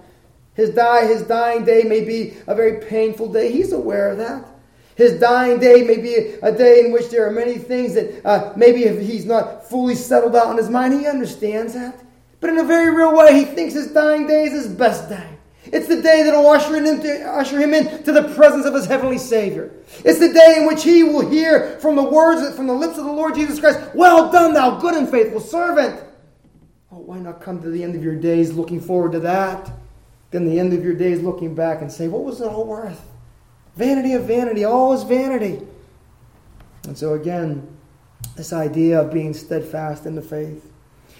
His, 0.55 0.69
die, 0.71 1.05
his 1.05 1.23
dying 1.23 1.65
day 1.65 1.83
may 1.83 2.03
be 2.03 2.33
a 2.47 2.55
very 2.55 2.85
painful 2.85 3.31
day. 3.31 3.51
He's 3.51 3.73
aware 3.73 4.09
of 4.09 4.17
that. 4.17 4.45
His 4.95 5.19
dying 5.19 5.59
day 5.59 5.83
may 5.83 5.97
be 5.97 6.15
a 6.41 6.51
day 6.51 6.85
in 6.85 6.93
which 6.93 7.09
there 7.09 7.27
are 7.27 7.31
many 7.31 7.57
things 7.57 7.93
that 7.95 8.25
uh, 8.25 8.53
maybe 8.55 8.85
if 8.85 9.05
he's 9.05 9.25
not 9.25 9.69
fully 9.69 9.95
settled 9.95 10.35
out 10.35 10.51
in 10.51 10.57
his 10.57 10.69
mind, 10.69 10.93
he 10.93 11.05
understands 11.05 11.73
that. 11.73 12.01
But 12.39 12.51
in 12.51 12.59
a 12.59 12.63
very 12.63 12.95
real 12.95 13.15
way, 13.15 13.33
he 13.33 13.43
thinks 13.43 13.73
his 13.73 13.91
dying 13.91 14.27
day 14.27 14.45
is 14.45 14.53
his 14.53 14.67
best 14.67 15.09
day. 15.09 15.29
It's 15.65 15.87
the 15.87 16.01
day 16.01 16.23
that 16.23 16.33
will 16.33 16.47
usher 16.49 16.75
him, 16.75 16.85
into, 16.85 17.27
usher 17.27 17.59
him 17.59 17.71
the 17.71 18.33
presence 18.35 18.65
of 18.65 18.73
his 18.73 18.85
heavenly 18.85 19.17
Savior. 19.17 19.73
It's 20.05 20.19
the 20.19 20.31
day 20.31 20.57
in 20.59 20.67
which 20.67 20.83
he 20.83 21.03
will 21.03 21.27
hear 21.27 21.79
from 21.79 21.95
the 21.95 22.03
words 22.03 22.55
from 22.55 22.67
the 22.67 22.73
lips 22.73 22.97
of 22.97 23.05
the 23.05 23.11
Lord 23.11 23.35
Jesus 23.35 23.59
Christ, 23.59 23.79
Well 23.95 24.31
done, 24.31 24.53
thou 24.53 24.79
good 24.79 24.93
and 24.93 25.09
faithful 25.09 25.39
servant. 25.39 26.01
Oh, 26.91 26.99
why 26.99 27.19
not 27.19 27.41
come 27.41 27.61
to 27.61 27.69
the 27.69 27.83
end 27.83 27.95
of 27.95 28.03
your 28.03 28.15
days 28.15 28.53
looking 28.53 28.79
forward 28.79 29.13
to 29.13 29.19
that? 29.21 29.71
Then 30.35 30.45
the 30.45 30.59
end 30.59 30.73
of 30.73 30.83
your 30.83 30.93
days 30.93 31.21
looking 31.21 31.55
back 31.55 31.81
and 31.81 31.89
say, 31.89 32.07
What 32.07 32.23
was 32.23 32.41
it 32.41 32.47
all 32.47 32.65
worth? 32.65 33.09
Vanity 33.77 34.13
of 34.13 34.25
vanity, 34.25 34.65
all 34.65 34.93
is 34.93 35.03
vanity. 35.03 35.65
And 36.83 36.97
so, 36.97 37.13
again, 37.13 37.67
this 38.35 38.51
idea 38.53 39.01
of 39.01 39.13
being 39.13 39.33
steadfast 39.33 40.05
in 40.05 40.15
the 40.15 40.21
faith. 40.21 40.71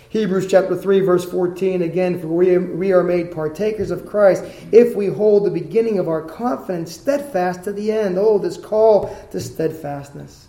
Hebrews 0.09 0.47
chapter 0.47 0.75
3, 0.75 0.99
verse 1.01 1.29
14 1.29 1.81
again, 1.81 2.19
for 2.19 2.27
we, 2.27 2.57
we 2.57 2.93
are 2.93 3.03
made 3.03 3.31
partakers 3.31 3.91
of 3.91 4.05
Christ 4.05 4.45
if 4.71 4.95
we 4.95 5.07
hold 5.07 5.45
the 5.45 5.51
beginning 5.51 5.99
of 5.99 6.07
our 6.07 6.21
confidence 6.21 6.93
steadfast 6.93 7.63
to 7.63 7.73
the 7.73 7.91
end. 7.91 8.17
Oh, 8.17 8.37
this 8.37 8.57
call 8.57 9.15
to 9.31 9.39
steadfastness. 9.39 10.47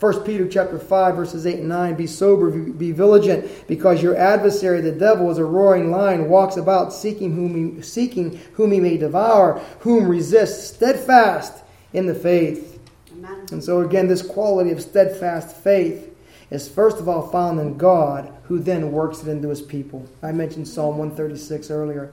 1 0.00 0.22
Peter 0.22 0.46
chapter 0.46 0.78
5 0.78 1.16
verses 1.16 1.44
8 1.44 1.58
and 1.58 1.68
9 1.68 1.94
be 1.96 2.06
sober 2.06 2.50
be 2.50 2.92
vigilant 2.92 3.66
because 3.66 4.00
your 4.00 4.16
adversary 4.16 4.80
the 4.80 4.92
devil 4.92 5.28
is 5.30 5.38
a 5.38 5.44
roaring 5.44 5.90
lion 5.90 6.28
walks 6.28 6.56
about 6.56 6.92
seeking 6.92 7.34
whom 7.34 7.76
he, 7.76 7.82
seeking 7.82 8.38
whom 8.52 8.70
he 8.70 8.78
may 8.78 8.96
devour 8.96 9.58
whom 9.80 10.06
resist 10.06 10.74
steadfast 10.74 11.64
in 11.92 12.06
the 12.06 12.14
faith. 12.14 12.80
Amen. 13.12 13.46
And 13.50 13.64
so 13.64 13.80
again 13.80 14.06
this 14.06 14.22
quality 14.22 14.70
of 14.70 14.80
steadfast 14.80 15.56
faith 15.56 16.14
is 16.50 16.68
first 16.68 16.98
of 16.98 17.08
all 17.08 17.28
found 17.28 17.58
in 17.58 17.76
God 17.76 18.32
who 18.44 18.60
then 18.60 18.92
works 18.92 19.22
it 19.22 19.28
into 19.28 19.48
his 19.48 19.62
people. 19.62 20.08
I 20.22 20.30
mentioned 20.30 20.68
Psalm 20.68 20.96
136 20.98 21.72
earlier. 21.72 22.12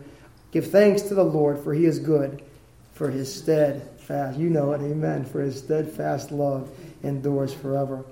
Give 0.52 0.66
thanks 0.66 1.04
to 1.04 1.14
the 1.14 1.24
Lord 1.24 1.60
for 1.60 1.74
he 1.76 1.86
is 1.86 2.00
good 2.00 2.42
for 2.96 3.12
his 3.12 3.32
steadfast, 3.32 4.40
you 4.40 4.50
know 4.50 4.72
it, 4.72 4.82
amen, 4.82 5.26
for 5.26 5.42
his 5.42 5.60
steadfast 5.60 6.32
love 6.32 6.70
endures 7.06 7.54
forever. 7.54 8.06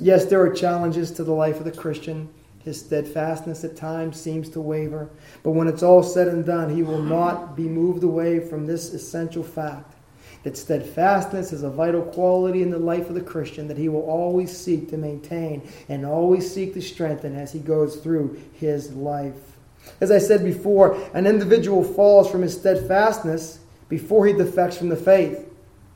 Yes, 0.00 0.24
there 0.24 0.40
are 0.40 0.52
challenges 0.52 1.10
to 1.12 1.24
the 1.24 1.32
life 1.32 1.58
of 1.58 1.64
the 1.64 1.72
Christian. 1.72 2.28
His 2.64 2.80
steadfastness 2.80 3.64
at 3.64 3.76
times 3.76 4.20
seems 4.20 4.48
to 4.50 4.60
waver, 4.60 5.10
but 5.42 5.52
when 5.52 5.68
it's 5.68 5.82
all 5.82 6.02
said 6.02 6.28
and 6.28 6.44
done, 6.44 6.74
he 6.74 6.82
will 6.82 7.02
not 7.02 7.56
be 7.56 7.68
moved 7.68 8.02
away 8.02 8.40
from 8.40 8.66
this 8.66 8.92
essential 8.92 9.42
fact 9.42 9.94
that 10.42 10.56
steadfastness 10.56 11.52
is 11.52 11.62
a 11.62 11.70
vital 11.70 12.02
quality 12.02 12.62
in 12.62 12.70
the 12.70 12.78
life 12.78 13.08
of 13.08 13.14
the 13.14 13.20
Christian 13.20 13.68
that 13.68 13.76
he 13.76 13.88
will 13.88 14.02
always 14.02 14.56
seek 14.56 14.88
to 14.88 14.96
maintain 14.96 15.68
and 15.88 16.04
always 16.06 16.52
seek 16.52 16.72
to 16.74 16.82
strengthen 16.82 17.36
as 17.36 17.52
he 17.52 17.58
goes 17.58 17.96
through 17.96 18.40
his 18.54 18.92
life. 18.92 19.58
As 20.00 20.10
I 20.10 20.18
said 20.18 20.44
before, 20.44 20.98
an 21.14 21.26
individual 21.26 21.84
falls 21.84 22.30
from 22.30 22.42
his 22.42 22.58
steadfastness 22.58 23.60
before 23.88 24.26
he 24.26 24.32
defects 24.32 24.78
from 24.78 24.88
the 24.88 24.96
faith. 24.96 25.49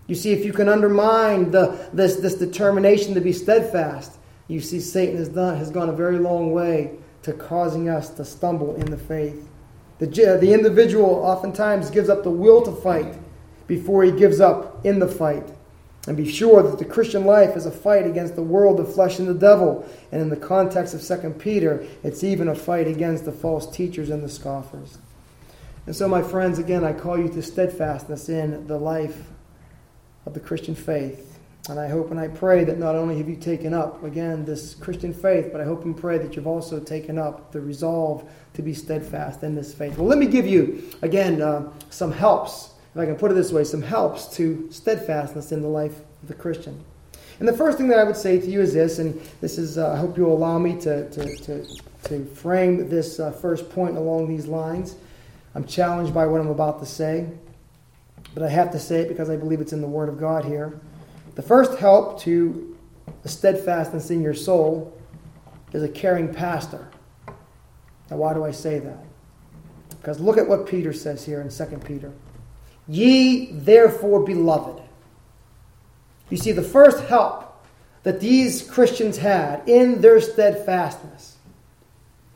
You 0.06 0.14
see, 0.14 0.32
if 0.32 0.44
you 0.44 0.52
can 0.52 0.68
undermine 0.68 1.50
the, 1.50 1.88
this, 1.92 2.16
this 2.16 2.34
determination 2.34 3.14
to 3.14 3.20
be 3.20 3.32
steadfast, 3.32 4.18
you 4.48 4.60
see 4.60 4.80
Satan 4.80 5.16
has, 5.16 5.28
done, 5.28 5.56
has 5.56 5.70
gone 5.70 5.88
a 5.88 5.94
very 5.94 6.18
long 6.18 6.52
way 6.52 6.98
to 7.22 7.32
causing 7.32 7.88
us 7.88 8.10
to 8.10 8.24
stumble 8.24 8.74
in 8.76 8.90
the 8.90 8.98
faith. 8.98 9.48
The, 9.98 10.06
the 10.06 10.52
individual 10.52 11.06
oftentimes 11.06 11.90
gives 11.90 12.10
up 12.10 12.22
the 12.22 12.30
will 12.30 12.62
to 12.62 12.72
fight 12.72 13.16
before 13.66 14.02
he 14.04 14.12
gives 14.12 14.40
up 14.40 14.84
in 14.84 14.98
the 14.98 15.08
fight. 15.08 15.48
And 16.06 16.18
be 16.18 16.30
sure 16.30 16.62
that 16.62 16.78
the 16.78 16.84
Christian 16.84 17.24
life 17.24 17.56
is 17.56 17.64
a 17.64 17.70
fight 17.70 18.06
against 18.06 18.36
the 18.36 18.42
world, 18.42 18.76
the 18.76 18.84
flesh, 18.84 19.18
and 19.18 19.26
the 19.26 19.32
devil. 19.32 19.88
And 20.12 20.20
in 20.20 20.28
the 20.28 20.36
context 20.36 20.92
of 20.92 21.22
2 21.22 21.30
Peter, 21.38 21.86
it's 22.02 22.22
even 22.22 22.48
a 22.48 22.54
fight 22.54 22.86
against 22.86 23.24
the 23.24 23.32
false 23.32 23.74
teachers 23.74 24.10
and 24.10 24.22
the 24.22 24.28
scoffers. 24.28 24.98
And 25.86 25.96
so, 25.96 26.06
my 26.06 26.22
friends, 26.22 26.58
again, 26.58 26.84
I 26.84 26.92
call 26.92 27.18
you 27.18 27.28
to 27.28 27.42
steadfastness 27.42 28.28
in 28.28 28.66
the 28.66 28.78
life 28.78 29.30
of 30.26 30.34
the 30.34 30.40
Christian 30.40 30.74
faith. 30.74 31.38
And 31.68 31.80
I 31.80 31.88
hope 31.88 32.10
and 32.10 32.20
I 32.20 32.28
pray 32.28 32.64
that 32.64 32.78
not 32.78 32.94
only 32.94 33.16
have 33.18 33.28
you 33.28 33.36
taken 33.36 33.72
up, 33.72 34.04
again, 34.04 34.44
this 34.44 34.74
Christian 34.74 35.14
faith, 35.14 35.48
but 35.50 35.60
I 35.60 35.64
hope 35.64 35.84
and 35.84 35.96
pray 35.96 36.18
that 36.18 36.36
you've 36.36 36.46
also 36.46 36.78
taken 36.78 37.18
up 37.18 37.52
the 37.52 37.60
resolve 37.60 38.28
to 38.52 38.62
be 38.62 38.74
steadfast 38.74 39.42
in 39.42 39.54
this 39.54 39.72
faith. 39.72 39.96
Well, 39.96 40.06
let 40.06 40.18
me 40.18 40.26
give 40.26 40.46
you, 40.46 40.90
again, 41.00 41.40
uh, 41.40 41.72
some 41.88 42.12
helps 42.12 42.74
if 42.94 43.00
I 43.00 43.06
can 43.06 43.16
put 43.16 43.32
it 43.32 43.34
this 43.34 43.50
way, 43.50 43.64
some 43.64 43.82
helps 43.82 44.28
to 44.36 44.68
steadfastness 44.70 45.50
in 45.50 45.62
the 45.62 45.68
life 45.68 45.98
of 46.22 46.28
the 46.28 46.34
Christian. 46.34 46.78
And 47.40 47.48
the 47.48 47.52
first 47.52 47.76
thing 47.76 47.88
that 47.88 47.98
I 47.98 48.04
would 48.04 48.16
say 48.16 48.38
to 48.38 48.46
you 48.46 48.60
is 48.60 48.72
this, 48.72 49.00
and 49.00 49.20
this 49.40 49.58
is, 49.58 49.78
uh, 49.78 49.92
I 49.92 49.96
hope 49.96 50.16
you'll 50.16 50.32
allow 50.32 50.60
me 50.60 50.78
to, 50.82 51.10
to, 51.10 51.36
to, 51.38 51.66
to 52.04 52.24
frame 52.26 52.88
this 52.88 53.18
uh, 53.18 53.32
first 53.32 53.68
point 53.70 53.96
along 53.96 54.28
these 54.28 54.46
lines. 54.46 54.94
I'm 55.56 55.64
challenged 55.64 56.14
by 56.14 56.24
what 56.26 56.40
I'm 56.40 56.50
about 56.50 56.78
to 56.80 56.86
say, 56.86 57.26
but 58.34 58.42
I 58.42 58.48
have 58.48 58.72
to 58.72 58.78
say 58.78 59.00
it 59.00 59.08
because 59.08 59.30
I 59.30 59.36
believe 59.36 59.60
it's 59.60 59.72
in 59.72 59.80
the 59.80 59.86
Word 59.86 60.08
of 60.08 60.18
God 60.18 60.44
here. 60.44 60.80
The 61.36 61.42
first 61.42 61.78
help 61.78 62.20
to 62.20 62.76
the 63.22 63.28
steadfastness 63.28 64.10
in 64.10 64.22
your 64.22 64.34
soul 64.34 64.98
is 65.72 65.82
a 65.82 65.88
caring 65.88 66.32
pastor. 66.32 66.88
Now, 68.10 68.16
why 68.18 68.34
do 68.34 68.44
I 68.44 68.50
say 68.50 68.80
that? 68.80 69.04
Because 69.90 70.20
look 70.20 70.36
at 70.36 70.46
what 70.46 70.66
Peter 70.66 70.92
says 70.92 71.24
here 71.24 71.40
in 71.40 71.48
2 71.48 71.78
Peter. 71.78 72.12
Ye 72.86 73.52
therefore, 73.52 74.24
beloved. 74.24 74.82
You 76.28 76.36
see, 76.36 76.52
the 76.52 76.62
first 76.62 77.04
help 77.04 77.64
that 78.02 78.20
these 78.20 78.68
Christians 78.68 79.16
had 79.16 79.66
in 79.66 80.00
their 80.00 80.20
steadfastness 80.20 81.36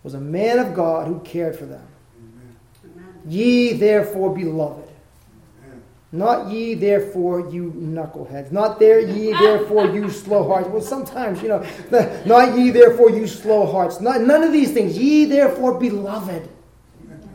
was 0.02 0.14
a 0.14 0.20
man 0.20 0.58
of 0.58 0.74
God 0.74 1.06
who 1.06 1.20
cared 1.20 1.56
for 1.56 1.66
them. 1.66 1.86
Amen. 2.18 3.20
Ye 3.26 3.74
therefore, 3.74 4.34
beloved. 4.34 4.87
Not 6.10 6.50
ye 6.50 6.74
therefore, 6.74 7.50
you 7.50 7.72
knuckleheads. 7.76 8.50
Not 8.50 8.78
there 8.78 9.00
ye 9.00 9.32
therefore, 9.32 9.86
you 9.86 10.08
slow 10.10 10.46
hearts. 10.48 10.68
Well, 10.68 10.80
sometimes, 10.80 11.42
you 11.42 11.48
know, 11.48 11.66
not 12.24 12.56
ye 12.56 12.70
therefore, 12.70 13.10
you 13.10 13.26
slow 13.26 13.66
hearts. 13.66 14.00
Not, 14.00 14.22
none 14.22 14.42
of 14.42 14.52
these 14.52 14.72
things. 14.72 14.96
Ye 14.96 15.26
therefore, 15.26 15.78
beloved. 15.78 16.48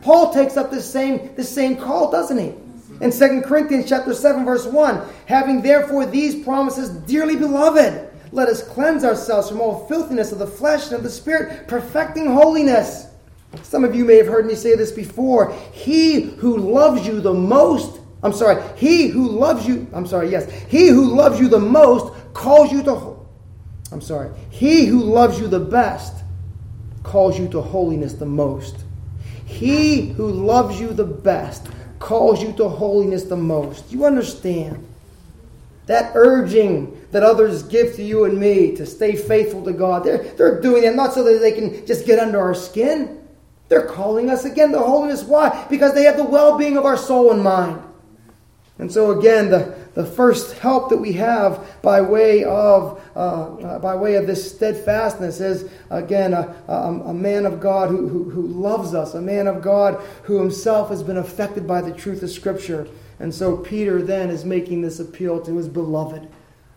Paul 0.02 0.32
takes 0.34 0.56
up 0.56 0.70
the 0.70 0.82
same, 0.82 1.34
the 1.36 1.44
same 1.44 1.76
call, 1.76 2.10
doesn't 2.10 2.36
he? 2.36 2.52
In 3.00 3.10
2 3.10 3.42
Corinthians 3.42 3.88
chapter 3.88 4.12
7, 4.12 4.44
verse 4.44 4.66
1, 4.66 5.02
having 5.26 5.62
therefore 5.62 6.06
these 6.06 6.44
promises, 6.44 6.90
dearly 6.90 7.36
beloved, 7.36 8.10
let 8.32 8.48
us 8.48 8.62
cleanse 8.62 9.04
ourselves 9.04 9.48
from 9.48 9.60
all 9.60 9.86
filthiness 9.86 10.32
of 10.32 10.38
the 10.38 10.46
flesh 10.46 10.86
and 10.86 10.94
of 10.94 11.02
the 11.02 11.10
spirit, 11.10 11.68
perfecting 11.68 12.26
holiness. 12.26 13.06
Some 13.62 13.84
of 13.84 13.94
you 13.94 14.04
may 14.04 14.16
have 14.16 14.26
heard 14.26 14.46
me 14.46 14.56
say 14.56 14.74
this 14.74 14.90
before. 14.90 15.52
He 15.72 16.22
who 16.22 16.56
loves 16.56 17.06
you 17.06 17.20
the 17.20 17.32
most, 17.32 18.00
I'm 18.24 18.32
sorry, 18.32 18.62
he 18.76 19.08
who 19.08 19.28
loves 19.28 19.68
you, 19.68 19.86
I'm 19.92 20.06
sorry, 20.06 20.30
yes, 20.30 20.50
he 20.62 20.88
who 20.88 21.14
loves 21.14 21.38
you 21.38 21.46
the 21.46 21.60
most 21.60 22.14
calls 22.32 22.72
you 22.72 22.82
to, 22.84 23.18
I'm 23.92 24.00
sorry, 24.00 24.30
he 24.48 24.86
who 24.86 25.00
loves 25.00 25.38
you 25.38 25.46
the 25.46 25.60
best 25.60 26.24
calls 27.02 27.38
you 27.38 27.48
to 27.48 27.60
holiness 27.60 28.14
the 28.14 28.24
most. 28.24 28.84
He 29.44 30.08
who 30.14 30.26
loves 30.26 30.80
you 30.80 30.94
the 30.94 31.04
best 31.04 31.68
calls 31.98 32.42
you 32.42 32.52
to 32.54 32.66
holiness 32.66 33.24
the 33.24 33.36
most. 33.36 33.92
You 33.92 34.06
understand? 34.06 34.88
That 35.84 36.12
urging 36.14 36.98
that 37.12 37.22
others 37.22 37.62
give 37.62 37.94
to 37.96 38.02
you 38.02 38.24
and 38.24 38.40
me 38.40 38.74
to 38.76 38.86
stay 38.86 39.16
faithful 39.16 39.62
to 39.64 39.72
God, 39.74 40.02
they're, 40.02 40.22
they're 40.22 40.62
doing 40.62 40.84
that 40.84 40.96
not 40.96 41.12
so 41.12 41.22
that 41.24 41.40
they 41.40 41.52
can 41.52 41.86
just 41.86 42.06
get 42.06 42.18
under 42.18 42.40
our 42.40 42.54
skin. 42.54 43.20
They're 43.68 43.86
calling 43.86 44.30
us 44.30 44.46
again 44.46 44.72
to 44.72 44.78
holiness. 44.78 45.22
Why? 45.22 45.66
Because 45.68 45.92
they 45.92 46.04
have 46.04 46.16
the 46.16 46.24
well 46.24 46.56
being 46.56 46.78
of 46.78 46.86
our 46.86 46.96
soul 46.96 47.30
in 47.30 47.40
mind. 47.40 47.82
And 48.78 48.90
so, 48.90 49.16
again, 49.16 49.50
the, 49.50 49.76
the 49.94 50.04
first 50.04 50.58
help 50.58 50.88
that 50.88 50.96
we 50.96 51.12
have 51.12 51.80
by 51.80 52.00
way 52.00 52.42
of, 52.42 53.00
uh, 53.14 53.18
uh, 53.18 53.78
by 53.78 53.94
way 53.94 54.16
of 54.16 54.26
this 54.26 54.50
steadfastness 54.52 55.40
is, 55.40 55.70
again, 55.90 56.32
a, 56.32 56.56
a, 56.66 56.74
a 57.06 57.14
man 57.14 57.46
of 57.46 57.60
God 57.60 57.90
who, 57.90 58.08
who, 58.08 58.30
who 58.30 58.42
loves 58.42 58.92
us, 58.92 59.14
a 59.14 59.20
man 59.20 59.46
of 59.46 59.62
God 59.62 60.02
who 60.24 60.40
himself 60.40 60.88
has 60.88 61.04
been 61.04 61.18
affected 61.18 61.68
by 61.68 61.80
the 61.82 61.92
truth 61.92 62.24
of 62.24 62.30
Scripture. 62.30 62.88
And 63.20 63.32
so, 63.32 63.56
Peter 63.56 64.02
then 64.02 64.28
is 64.28 64.44
making 64.44 64.82
this 64.82 64.98
appeal 64.98 65.40
to 65.42 65.56
his 65.56 65.68
beloved, 65.68 66.28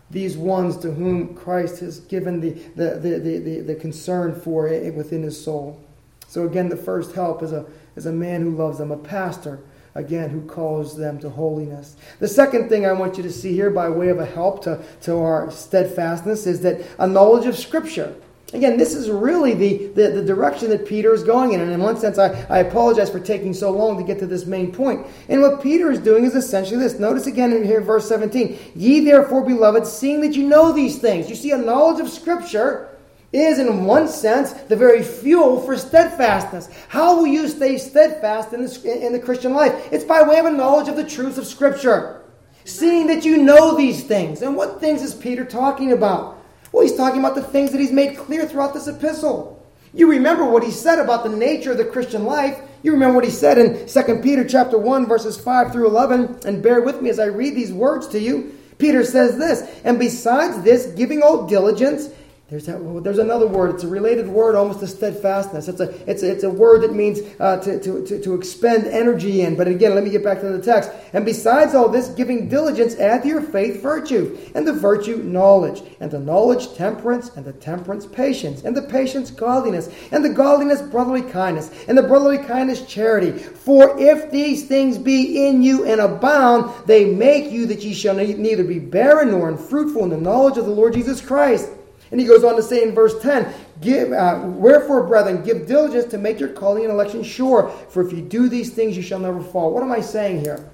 these 0.08 0.36
ones 0.36 0.76
to 0.78 0.92
whom 0.92 1.34
Christ 1.34 1.80
has 1.80 1.98
given 1.98 2.40
the, 2.40 2.50
the, 2.76 2.90
the, 3.00 3.18
the, 3.18 3.38
the, 3.38 3.60
the 3.60 3.74
concern 3.74 4.40
for 4.40 4.68
it 4.68 4.94
within 4.94 5.24
his 5.24 5.42
soul. 5.42 5.84
So, 6.28 6.46
again, 6.46 6.68
the 6.68 6.76
first 6.76 7.16
help 7.16 7.42
is 7.42 7.50
a, 7.50 7.66
is 7.96 8.06
a 8.06 8.12
man 8.12 8.42
who 8.42 8.50
loves 8.54 8.78
them, 8.78 8.92
a 8.92 8.96
pastor 8.96 9.58
again, 9.98 10.30
who 10.30 10.40
calls 10.42 10.96
them 10.96 11.18
to 11.18 11.28
holiness. 11.28 11.96
The 12.20 12.28
second 12.28 12.68
thing 12.68 12.86
I 12.86 12.92
want 12.92 13.16
you 13.16 13.22
to 13.24 13.32
see 13.32 13.52
here, 13.52 13.70
by 13.70 13.88
way 13.88 14.08
of 14.08 14.20
a 14.20 14.24
help 14.24 14.62
to, 14.64 14.82
to 15.02 15.16
our 15.16 15.50
steadfastness, 15.50 16.46
is 16.46 16.60
that 16.60 16.86
a 16.98 17.06
knowledge 17.06 17.46
of 17.46 17.56
Scripture. 17.58 18.14
Again, 18.54 18.78
this 18.78 18.94
is 18.94 19.10
really 19.10 19.52
the, 19.52 19.88
the, 19.88 20.08
the, 20.10 20.24
direction 20.24 20.70
that 20.70 20.86
Peter 20.86 21.12
is 21.12 21.22
going 21.22 21.52
in. 21.52 21.60
And 21.60 21.70
in 21.70 21.80
one 21.80 21.98
sense, 21.98 22.16
I, 22.16 22.46
I 22.48 22.60
apologize 22.60 23.10
for 23.10 23.20
taking 23.20 23.52
so 23.52 23.70
long 23.70 23.98
to 23.98 24.04
get 24.04 24.18
to 24.20 24.26
this 24.26 24.46
main 24.46 24.72
point. 24.72 25.06
And 25.28 25.42
what 25.42 25.62
Peter 25.62 25.90
is 25.90 25.98
doing 25.98 26.24
is 26.24 26.34
essentially 26.34 26.78
this. 26.78 26.98
Notice 26.98 27.26
again 27.26 27.52
in 27.52 27.62
here, 27.62 27.82
verse 27.82 28.08
17. 28.08 28.58
Ye 28.74 29.00
therefore, 29.00 29.44
beloved, 29.44 29.86
seeing 29.86 30.22
that 30.22 30.34
you 30.34 30.46
know 30.46 30.72
these 30.72 30.98
things. 30.98 31.28
You 31.28 31.36
see, 31.36 31.50
a 31.50 31.58
knowledge 31.58 32.00
of 32.00 32.08
Scripture 32.08 32.87
is, 33.32 33.58
in 33.58 33.84
one 33.84 34.08
sense, 34.08 34.52
the 34.52 34.76
very 34.76 35.02
fuel 35.02 35.60
for 35.60 35.76
steadfastness. 35.76 36.68
How 36.88 37.16
will 37.16 37.26
you 37.26 37.48
stay 37.48 37.76
steadfast 37.76 38.52
in 38.52 38.64
the, 38.64 39.06
in 39.06 39.12
the 39.12 39.18
Christian 39.18 39.52
life? 39.52 39.92
It's 39.92 40.04
by 40.04 40.22
way 40.22 40.38
of 40.38 40.46
a 40.46 40.50
knowledge 40.50 40.88
of 40.88 40.96
the 40.96 41.04
truths 41.04 41.38
of 41.38 41.46
Scripture. 41.46 42.22
Seeing 42.64 43.06
that 43.08 43.24
you 43.24 43.38
know 43.38 43.76
these 43.76 44.04
things. 44.04 44.42
And 44.42 44.56
what 44.56 44.80
things 44.80 45.02
is 45.02 45.14
Peter 45.14 45.44
talking 45.44 45.92
about? 45.92 46.42
Well, 46.72 46.82
he's 46.82 46.96
talking 46.96 47.20
about 47.20 47.34
the 47.34 47.42
things 47.42 47.70
that 47.72 47.80
he's 47.80 47.92
made 47.92 48.16
clear 48.16 48.46
throughout 48.46 48.74
this 48.74 48.88
epistle. 48.88 49.54
You 49.94 50.10
remember 50.10 50.44
what 50.44 50.64
he 50.64 50.70
said 50.70 50.98
about 50.98 51.24
the 51.24 51.30
nature 51.30 51.72
of 51.72 51.78
the 51.78 51.84
Christian 51.84 52.24
life. 52.24 52.60
You 52.82 52.92
remember 52.92 53.16
what 53.16 53.24
he 53.24 53.30
said 53.30 53.58
in 53.58 53.88
2 53.88 54.20
Peter 54.22 54.46
chapter 54.46 54.78
1 54.78 55.06
verses 55.06 55.38
5 55.38 55.72
through 55.72 55.88
11 55.88 56.40
and 56.46 56.62
bear 56.62 56.82
with 56.82 57.00
me 57.02 57.10
as 57.10 57.18
I 57.18 57.26
read 57.26 57.54
these 57.54 57.72
words 57.72 58.06
to 58.08 58.20
you. 58.20 58.54
Peter 58.76 59.02
says 59.02 59.36
this, 59.36 59.80
and 59.84 59.98
besides 59.98 60.62
this, 60.62 60.86
giving 60.86 61.22
all 61.22 61.46
diligence, 61.46 62.10
there's, 62.50 62.64
that, 62.64 63.04
there's 63.04 63.18
another 63.18 63.46
word. 63.46 63.74
It's 63.74 63.84
a 63.84 63.88
related 63.88 64.26
word 64.26 64.54
almost 64.54 64.80
to 64.80 64.86
steadfastness. 64.86 65.68
It's 65.68 65.80
a, 65.80 65.90
it's 66.10 66.22
a, 66.22 66.32
it's 66.32 66.44
a 66.44 66.50
word 66.50 66.82
that 66.82 66.94
means 66.94 67.20
uh, 67.38 67.58
to, 67.58 67.78
to, 67.78 68.06
to, 68.06 68.22
to 68.22 68.34
expend 68.34 68.86
energy 68.86 69.42
in. 69.42 69.54
But 69.54 69.68
again, 69.68 69.94
let 69.94 70.02
me 70.02 70.08
get 70.08 70.24
back 70.24 70.40
to 70.40 70.48
the 70.48 70.62
text. 70.62 70.90
And 71.12 71.26
besides 71.26 71.74
all 71.74 71.90
this, 71.90 72.08
giving 72.08 72.48
diligence, 72.48 72.94
add 72.94 73.22
to 73.24 73.28
your 73.28 73.42
faith 73.42 73.82
virtue, 73.82 74.38
and 74.54 74.66
the 74.66 74.72
virtue 74.72 75.18
knowledge, 75.18 75.82
and 76.00 76.10
the 76.10 76.20
knowledge 76.20 76.72
temperance, 76.72 77.36
and 77.36 77.44
the 77.44 77.52
temperance 77.52 78.06
patience, 78.06 78.62
and 78.64 78.74
the 78.74 78.80
patience 78.80 79.30
godliness, 79.30 79.90
and 80.10 80.24
the 80.24 80.30
godliness 80.30 80.80
brotherly 80.80 81.22
kindness, 81.22 81.70
and 81.86 81.98
the 81.98 82.02
brotherly 82.02 82.38
kindness 82.38 82.80
charity. 82.86 83.32
For 83.32 83.94
if 84.00 84.30
these 84.30 84.66
things 84.66 84.96
be 84.96 85.46
in 85.46 85.62
you 85.62 85.84
and 85.84 86.00
abound, 86.00 86.72
they 86.86 87.04
make 87.12 87.52
you 87.52 87.66
that 87.66 87.84
ye 87.84 87.92
shall 87.92 88.14
neither 88.14 88.64
be 88.64 88.78
barren 88.78 89.32
nor 89.32 89.50
unfruitful 89.50 90.04
in 90.04 90.08
the 90.08 90.16
knowledge 90.16 90.56
of 90.56 90.64
the 90.64 90.70
Lord 90.70 90.94
Jesus 90.94 91.20
Christ. 91.20 91.72
And 92.10 92.20
he 92.20 92.26
goes 92.26 92.44
on 92.44 92.56
to 92.56 92.62
say 92.62 92.82
in 92.82 92.94
verse 92.94 93.20
10, 93.20 93.52
give, 93.80 94.12
uh, 94.12 94.40
Wherefore, 94.44 95.06
brethren, 95.06 95.42
give 95.42 95.66
diligence 95.66 96.06
to 96.12 96.18
make 96.18 96.40
your 96.40 96.48
calling 96.50 96.84
and 96.84 96.92
election 96.92 97.22
sure, 97.22 97.68
for 97.90 98.06
if 98.06 98.12
you 98.12 98.22
do 98.22 98.48
these 98.48 98.72
things, 98.72 98.96
you 98.96 99.02
shall 99.02 99.18
never 99.18 99.42
fall. 99.42 99.72
What 99.72 99.82
am 99.82 99.92
I 99.92 100.00
saying 100.00 100.40
here? 100.40 100.68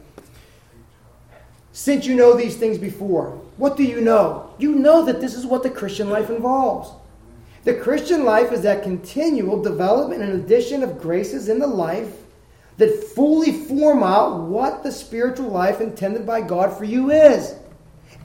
since 1.74 2.06
you 2.06 2.14
know 2.14 2.34
these 2.34 2.56
things 2.56 2.78
before, 2.78 3.30
what 3.56 3.76
do 3.76 3.82
you 3.82 4.00
know? 4.00 4.54
You 4.58 4.76
know 4.76 5.04
that 5.06 5.20
this 5.20 5.34
is 5.34 5.44
what 5.44 5.64
the 5.64 5.70
Christian 5.70 6.08
life 6.08 6.30
involves. 6.30 6.92
The 7.64 7.74
Christian 7.74 8.24
life 8.24 8.52
is 8.52 8.62
that 8.62 8.84
continual 8.84 9.60
development 9.60 10.22
and 10.22 10.34
addition 10.34 10.84
of 10.84 11.00
graces 11.00 11.48
in 11.48 11.58
the 11.58 11.66
life 11.66 12.14
that 12.76 13.02
fully 13.02 13.50
form 13.50 14.04
out 14.04 14.42
what 14.42 14.84
the 14.84 14.92
spiritual 14.92 15.48
life 15.48 15.80
intended 15.80 16.24
by 16.24 16.42
God 16.42 16.78
for 16.78 16.84
you 16.84 17.10
is. 17.10 17.56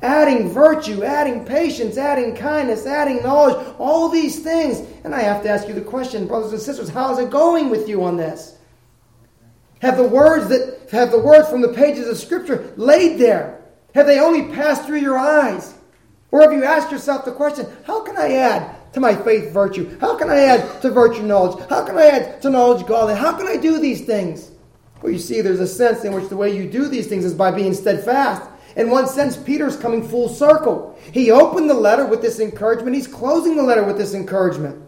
Adding 0.02 0.50
virtue, 0.50 1.04
adding 1.04 1.44
patience, 1.44 1.98
adding 1.98 2.36
kindness, 2.36 2.86
adding 2.86 3.22
knowledge, 3.22 3.76
all 3.78 4.08
these 4.08 4.40
things. 4.40 4.82
And 5.04 5.14
I 5.14 5.22
have 5.22 5.44
to 5.44 5.50
ask 5.50 5.68
you 5.68 5.74
the 5.74 5.82
question, 5.82 6.26
brothers 6.28 6.54
and 6.54 6.62
sisters, 6.62 6.90
how 6.90 7.12
is 7.12 7.20
it 7.20 7.30
going 7.30 7.70
with 7.70 7.90
you 7.90 8.04
on 8.04 8.16
this? 8.16 8.58
Have 9.82 9.98
the 9.98 10.08
words 10.08 10.48
that 10.50 10.90
have 10.92 11.12
the 11.12 11.20
words 11.20 11.50
from 11.50 11.62
the 11.62 11.74
pages 11.74 12.08
of 12.08 12.18
Scripture 12.18 12.74
laid 12.78 13.20
there? 13.20 13.62
Have 13.94 14.06
they 14.06 14.20
only 14.20 14.54
passed 14.54 14.86
through 14.86 15.00
your 15.00 15.18
eyes? 15.18 15.74
Or 16.32 16.42
have 16.42 16.54
you 16.54 16.64
asked 16.64 16.92
yourself 16.92 17.26
the 17.26 17.32
question, 17.32 17.68
how 17.86 18.02
can 18.02 18.16
I 18.18 18.34
add 18.34 18.94
to 18.94 19.00
my 19.00 19.16
faith 19.16 19.52
virtue? 19.52 19.98
How 20.00 20.18
can 20.18 20.30
I 20.30 20.40
add 20.40 20.82
to 20.82 20.92
virtue 20.92 21.24
knowledge? 21.24 21.66
How 21.70 21.84
can 21.86 21.98
I 21.98 22.06
add 22.06 22.42
to 22.44 22.50
knowledge 22.50 22.86
godliness? 22.86 23.22
How 23.22 23.34
can 23.34 23.48
I 23.48 23.58
do 23.58 23.80
these 23.80 24.06
things? 24.06 24.52
Well, 25.02 25.12
you 25.12 25.20
see, 25.20 25.42
there's 25.42 25.60
a 25.60 25.68
sense 25.68 26.04
in 26.04 26.14
which 26.14 26.30
the 26.30 26.38
way 26.38 26.56
you 26.56 26.70
do 26.70 26.88
these 26.88 27.08
things 27.08 27.26
is 27.26 27.34
by 27.34 27.52
being 27.52 27.74
steadfast. 27.74 28.44
In 28.80 28.90
one 28.90 29.08
sense, 29.08 29.36
Peter's 29.36 29.76
coming 29.76 30.08
full 30.08 30.30
circle. 30.30 30.98
He 31.12 31.32
opened 31.32 31.70
the 31.70 31.74
letter 31.74 32.06
with 32.06 32.22
this 32.22 32.40
encouragement, 32.40 32.96
he's 32.96 33.08
closing 33.08 33.56
the 33.56 33.64
letter 33.64 33.84
with 33.84 33.98
this 33.98 34.14
encouragement. 34.14 34.84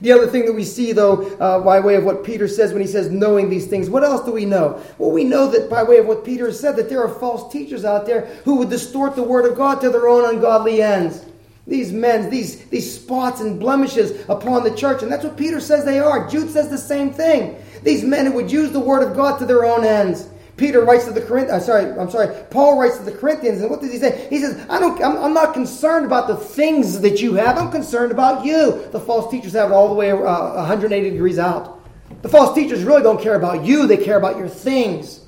The 0.00 0.12
other 0.12 0.26
thing 0.26 0.46
that 0.46 0.52
we 0.52 0.64
see, 0.64 0.92
though, 0.92 1.26
uh, 1.36 1.60
by 1.60 1.78
way 1.78 1.94
of 1.94 2.04
what 2.04 2.24
Peter 2.24 2.48
says 2.48 2.72
when 2.72 2.82
he 2.82 2.88
says 2.88 3.10
knowing 3.10 3.50
these 3.50 3.68
things, 3.68 3.88
what 3.88 4.02
else 4.02 4.24
do 4.24 4.32
we 4.32 4.44
know? 4.44 4.82
Well, 4.98 5.12
we 5.12 5.22
know 5.22 5.48
that 5.48 5.70
by 5.70 5.84
way 5.84 5.98
of 5.98 6.06
what 6.06 6.24
Peter 6.24 6.46
has 6.46 6.58
said, 6.58 6.74
that 6.76 6.88
there 6.88 7.02
are 7.02 7.08
false 7.08 7.52
teachers 7.52 7.84
out 7.84 8.06
there 8.06 8.26
who 8.44 8.56
would 8.56 8.70
distort 8.70 9.14
the 9.14 9.22
word 9.22 9.46
of 9.46 9.56
God 9.56 9.80
to 9.80 9.90
their 9.90 10.08
own 10.08 10.34
ungodly 10.34 10.82
ends 10.82 11.24
these 11.66 11.92
men, 11.92 12.28
these, 12.28 12.64
these 12.66 12.92
spots 12.92 13.40
and 13.40 13.60
blemishes 13.60 14.28
upon 14.28 14.64
the 14.64 14.74
church. 14.74 15.02
And 15.02 15.12
that's 15.12 15.24
what 15.24 15.36
Peter 15.36 15.60
says 15.60 15.84
they 15.84 16.00
are. 16.00 16.28
Jude 16.28 16.50
says 16.50 16.68
the 16.68 16.78
same 16.78 17.12
thing. 17.12 17.56
These 17.84 18.02
men 18.02 18.26
who 18.26 18.32
would 18.32 18.50
use 18.50 18.72
the 18.72 18.80
word 18.80 19.08
of 19.08 19.16
God 19.16 19.38
to 19.38 19.46
their 19.46 19.64
own 19.64 19.84
ends. 19.84 20.28
Peter 20.56 20.84
writes 20.84 21.04
to 21.06 21.12
the 21.12 21.20
Corinthians, 21.20 21.62
uh, 21.62 21.66
sorry, 21.66 21.98
I'm 21.98 22.10
sorry, 22.10 22.34
Paul 22.50 22.78
writes 22.78 22.98
to 22.98 23.04
the 23.04 23.12
Corinthians, 23.12 23.62
and 23.62 23.70
what 23.70 23.80
does 23.80 23.90
he 23.90 23.98
say? 23.98 24.26
He 24.28 24.38
says, 24.38 24.64
I 24.68 24.78
don't, 24.78 25.02
I'm, 25.02 25.16
I'm, 25.16 25.34
not 25.34 25.54
concerned 25.54 26.04
about 26.04 26.28
the 26.28 26.36
things 26.36 27.00
that 27.00 27.22
you 27.22 27.34
have, 27.34 27.56
I'm 27.56 27.70
concerned 27.70 28.12
about 28.12 28.44
you. 28.44 28.86
The 28.92 29.00
false 29.00 29.30
teachers 29.30 29.54
have 29.54 29.70
it 29.70 29.74
all 29.74 29.88
the 29.88 29.94
way 29.94 30.10
uh, 30.10 30.16
180 30.16 31.10
degrees 31.10 31.38
out. 31.38 31.80
The 32.20 32.28
false 32.28 32.54
teachers 32.54 32.84
really 32.84 33.02
don't 33.02 33.20
care 33.20 33.34
about 33.34 33.64
you, 33.64 33.86
they 33.86 33.96
care 33.96 34.18
about 34.18 34.36
your 34.36 34.48
things. 34.48 35.24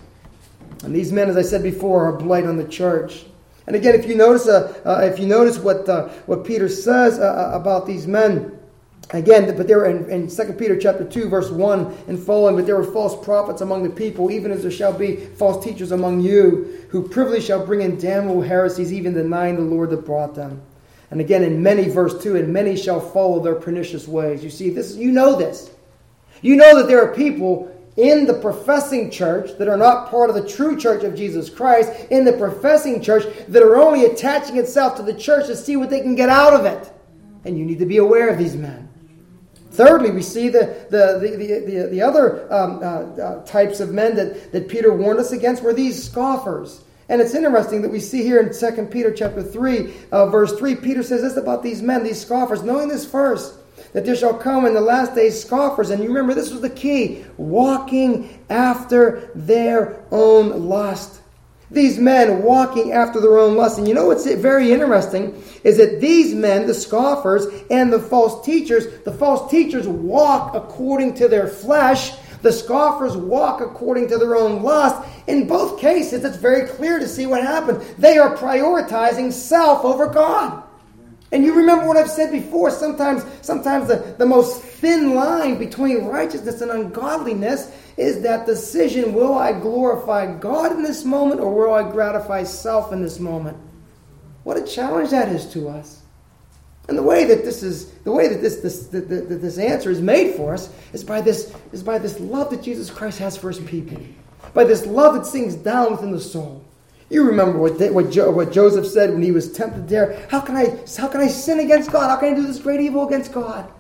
And 0.83 0.95
these 0.95 1.13
men, 1.13 1.31
as 1.31 1.37
I 1.37 1.43
said 1.43 1.63
before, 1.63 2.05
are 2.05 2.17
a 2.17 2.19
blight 2.19 2.45
on 2.45 2.59
the 2.59 2.69
church. 2.69 3.25
And 3.67 3.75
again, 3.75 3.95
if 3.95 4.07
you 4.07 4.15
notice, 4.15 4.47
uh, 4.47 4.75
uh, 4.85 5.11
if 5.11 5.19
you 5.19 5.27
notice 5.27 5.59
what 5.59 5.89
uh, 5.89 6.09
what 6.27 6.45
Peter 6.45 6.69
says 6.69 7.19
uh, 7.19 7.51
about 7.55 7.87
these 7.87 8.07
men, 8.07 8.54
again, 9.15 9.57
but 9.57 9.67
there 9.67 9.79
were 9.79 9.87
in, 9.87 10.11
in 10.11 10.29
2 10.29 10.53
Peter 10.55 10.79
chapter 10.79 11.05
two, 11.05 11.29
verse 11.29 11.51
one 11.51 11.97
and 12.09 12.19
following. 12.19 12.57
But 12.57 12.67
there 12.67 12.77
were 12.77 12.85
false 12.85 13.23
prophets 13.25 13.61
among 13.61 13.83
the 13.83 13.91
people, 13.91 14.31
even 14.31 14.51
as 14.51 14.63
there 14.63 14.71
shall 14.71 14.93
be 14.93 15.17
false 15.17 15.65
teachers 15.65 15.93
among 15.93 16.21
you, 16.21 16.87
who 16.91 17.09
privily 17.09 17.41
shall 17.41 17.65
bring 17.65 17.81
in 17.83 17.99
damnable 17.99 18.43
heresies, 18.43 18.93
even 18.93 19.15
denying 19.15 19.57
the 19.57 19.63
Lord 19.63 19.91
that 19.91 20.05
brought 20.05 20.35
them. 20.35 20.61
And 21.11 21.21
again, 21.21 21.45
in 21.45 21.63
many, 21.63 21.89
verse 21.89 22.23
two, 22.23 22.37
and 22.37 22.53
many 22.53 22.77
shall 22.77 23.01
follow 23.01 23.41
their 23.41 23.55
pernicious 23.55 24.09
ways. 24.09 24.43
You 24.43 24.51
see, 24.51 24.71
this 24.71 24.97
you 24.97 25.13
know 25.13 25.37
this. 25.37 25.71
You 26.43 26.57
know 26.57 26.77
that 26.79 26.89
there 26.89 27.03
are 27.03 27.15
people 27.15 27.71
in 27.97 28.27
the 28.27 28.35
professing 28.35 29.11
church 29.11 29.57
that 29.59 29.69
are 29.69 29.77
not 29.77 30.11
part 30.11 30.29
of 30.29 30.35
the 30.35 30.47
true 30.47 30.77
church 30.77 31.05
of 31.05 31.15
Jesus 31.15 31.49
Christ, 31.49 31.91
in 32.11 32.25
the 32.25 32.33
professing 32.33 33.01
church 33.01 33.25
that 33.49 33.63
are 33.63 33.77
only 33.77 34.07
attaching 34.07 34.57
itself 34.57 34.97
to 34.97 35.03
the 35.03 35.15
church 35.15 35.47
to 35.47 35.57
see 35.57 35.77
what 35.77 35.91
they 35.91 36.01
can 36.01 36.15
get 36.15 36.29
out 36.29 36.55
of 36.55 36.65
it. 36.65 36.93
And 37.45 37.57
you 37.57 37.65
need 37.65 37.79
to 37.79 37.87
be 37.87 37.99
aware 37.99 38.29
of 38.29 38.39
these 38.39 38.57
men. 38.57 38.84
Thirdly, 39.75 40.11
we 40.11 40.23
see 40.23 40.49
the, 40.49 40.87
the, 40.91 41.19
the, 41.21 41.37
the, 41.37 41.89
the 41.91 42.03
other 42.03 42.53
um, 42.53 42.79
uh, 42.79 43.21
uh, 43.21 43.45
types 43.45 43.81
of 43.81 43.93
men 43.93 44.15
that, 44.15 44.53
that 44.53 44.69
Peter 44.69 44.95
warned 44.95 45.19
us 45.19 45.33
against 45.33 45.63
were 45.63 45.73
these 45.73 46.01
scoffers. 46.01 46.83
And 47.09 47.21
it's 47.21 47.35
interesting 47.35 47.83
that 47.83 47.91
we 47.91 48.01
see 48.01 48.23
here 48.23 48.41
in 48.41 48.55
2 48.55 48.87
Peter 48.87 49.13
chapter 49.13 49.43
3, 49.43 49.93
uh, 50.13 50.27
verse 50.27 50.57
3, 50.57 50.77
Peter 50.77 51.03
says 51.03 51.23
this 51.23 51.37
about 51.37 51.63
these 51.63 51.83
men, 51.83 52.05
these 52.05 52.21
scoffers, 52.21 52.63
knowing 52.63 52.89
this 52.89 53.05
first 53.05 53.57
that 53.93 54.05
there 54.05 54.17
shall 54.17 54.35
come 54.35 54.65
in 54.67 54.75
the 54.75 54.81
last 54.81 55.15
days 55.15 55.41
scoffers. 55.41 55.91
And 55.91 56.03
you 56.03 56.09
remember, 56.09 56.35
this 56.35 56.51
was 56.51 56.61
the 56.61 56.71
key 56.71 57.25
walking 57.37 58.43
after 58.49 59.31
their 59.35 60.05
own 60.11 60.69
lust. 60.69 61.21
These 61.75 61.99
men 61.99 62.43
walking 62.43 62.93
after 62.93 63.21
their 63.21 63.39
own 63.39 63.57
lust. 63.57 63.79
And 63.79 63.89
you 63.89 63.95
know 63.95 64.07
what's 64.07 64.31
very 64.33 64.73
interesting 64.73 65.43
is 65.65 65.77
that 65.79 66.01
these 66.01 66.35
men, 66.35 66.67
the 66.67 66.75
scoffers 66.75 67.47
and 67.71 67.93
the 67.93 67.99
false 67.99 68.45
teachers, 68.45 69.03
the 69.05 69.13
false 69.13 69.51
teachers 69.51 69.89
walk 69.89 70.55
according 70.55 71.15
to 71.15 71.29
their 71.29 71.49
flesh. 71.49 72.13
The 72.43 72.53
scoffers 72.53 73.17
walk 73.17 73.61
according 73.61 74.09
to 74.09 74.19
their 74.19 74.37
own 74.37 74.63
lust. 74.63 75.07
In 75.27 75.49
both 75.49 75.81
cases, 75.81 76.25
it's 76.25 76.37
very 76.37 76.69
clear 76.69 76.99
to 76.99 77.09
see 77.09 77.27
what 77.27 77.43
happened. 77.43 77.81
They 77.99 78.19
are 78.19 78.37
prioritizing 78.37 79.33
self 79.33 79.85
over 79.85 80.07
God. 80.07 80.63
And 81.33 81.45
you 81.45 81.55
remember 81.55 81.89
what 81.89 81.97
I've 81.97 82.11
said 82.11 82.31
before. 82.31 82.71
Sometimes, 82.71 83.25
sometimes 83.43 83.89
the, 83.89 84.15
the 84.19 84.27
most 84.27 84.63
thin 84.63 85.17
line 85.17 85.59
between 85.59 86.05
righteousness 86.05 86.61
and 86.61 86.71
ungodliness 86.71 87.73
is 87.97 88.23
that 88.23 88.47
decision 88.47 89.15
will 89.15 89.35
I 89.35 89.53
glorify 89.53 90.35
God 90.35 90.73
in 90.73 90.83
this 90.83 91.05
moment 91.05 91.41
or 91.41 91.55
will 91.55 91.75
I 91.75 91.91
gratify 91.91 92.45
self 92.45 92.93
in 92.93 93.03
this 93.03 93.21
moment? 93.21 93.57
What 94.43 94.57
a 94.57 94.63
challenge 94.63 95.11
that 95.11 95.29
is 95.29 95.47
to 95.53 95.69
us. 95.69 96.03
And 96.89 96.99
the 96.99 97.03
way 97.03 97.25
that 97.25 97.45
this 97.45 97.63
is, 97.63 97.93
the 98.01 98.13
way 98.13 98.29
that 98.29 98.43
this, 98.43 98.57
this, 98.57 98.89
this 98.89 99.59
answer 99.59 99.91
is 99.91 100.03
made 100.03 100.35
for 100.35 100.53
us 100.53 100.71
is 100.93 101.03
by 101.03 101.21
this, 101.21 101.55
is 101.73 101.83
by 101.83 101.99
this 101.99 102.21
love 102.21 102.51
that 102.51 102.63
Jesus 102.63 102.91
Christ 102.91 103.19
has 103.21 103.37
for 103.37 103.49
his 103.49 103.61
people. 103.61 104.03
By 104.53 104.65
this 104.65 104.85
love 104.85 105.15
that 105.15 105.25
sinks 105.25 105.55
down 105.55 105.93
within 105.93 106.11
the 106.11 106.21
soul. 106.21 106.63
You 107.09 107.25
remember 107.25 107.59
what, 107.59 107.79
what, 107.93 108.11
jo- 108.11 108.31
what 108.31 108.53
Joseph 108.53 108.87
said 108.87 109.11
when 109.11 109.23
he 109.23 109.31
was 109.31 109.53
tempted 109.53 109.89
there. 109.89 110.27
How 110.31 110.41
can, 110.41 110.57
I, 110.57 110.79
how 110.99 111.09
can 111.09 111.21
I 111.21 111.29
sin 111.29 111.61
against 111.61 111.91
God? 111.91 112.11
How 112.11 112.17
can 112.17 112.33
I 112.33 112.37
do 112.37 112.47
this 112.47 112.59
great 112.59 112.81
evil 112.81 113.07
against 113.07 113.33
God? 113.33 113.71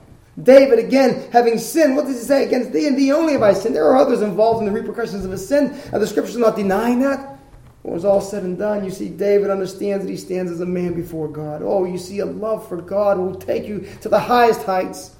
David, 0.42 0.79
again, 0.79 1.29
having 1.31 1.59
sinned, 1.59 1.97
what 1.97 2.07
does 2.07 2.18
he 2.18 2.25
say? 2.25 2.44
Against 2.44 2.73
thee 2.73 2.88
and 2.88 2.99
thee 2.99 3.12
only 3.12 3.35
have 3.35 3.42
I 3.42 3.53
sinned. 3.53 3.77
There 3.77 3.87
are 3.87 3.97
others 3.97 4.20
involved 4.20 4.61
in 4.61 4.66
the 4.66 4.79
repercussions 4.79 5.25
of 5.25 5.31
his 5.31 5.47
sin. 5.47 5.79
Are 5.92 5.99
the 5.99 6.07
scriptures 6.07 6.37
not 6.37 6.57
denying 6.57 7.01
that? 7.01 7.38
When 7.83 7.92
it 7.92 7.94
was 7.94 8.05
all 8.05 8.20
said 8.20 8.42
and 8.42 8.59
done, 8.59 8.85
you 8.85 8.90
see 8.90 9.09
David 9.11 9.51
understands 9.51 10.05
that 10.05 10.11
he 10.11 10.16
stands 10.16 10.51
as 10.51 10.61
a 10.61 10.66
man 10.66 10.94
before 10.94 11.29
God. 11.29 11.62
Oh, 11.62 11.85
you 11.85 11.99
see 11.99 12.20
a 12.20 12.27
love 12.27 12.66
for 12.66 12.79
God 12.79 13.18
will 13.18 13.35
take 13.35 13.66
you 13.66 13.87
to 14.01 14.09
the 14.09 14.18
highest 14.18 14.62
heights. 14.62 15.14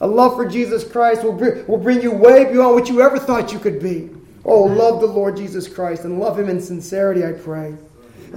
A 0.00 0.06
love 0.06 0.34
for 0.34 0.46
Jesus 0.46 0.82
Christ 0.82 1.22
will 1.22 1.32
bring, 1.32 1.66
will 1.66 1.78
bring 1.78 2.02
you 2.02 2.12
way 2.12 2.44
beyond 2.44 2.74
what 2.74 2.88
you 2.88 3.02
ever 3.02 3.18
thought 3.18 3.52
you 3.52 3.58
could 3.58 3.80
be. 3.80 4.10
Oh, 4.44 4.62
love 4.62 5.00
the 5.00 5.06
Lord 5.06 5.36
Jesus 5.36 5.68
Christ 5.68 6.04
and 6.04 6.18
love 6.18 6.38
him 6.38 6.48
in 6.48 6.60
sincerity, 6.60 7.24
I 7.24 7.32
pray. 7.32 7.74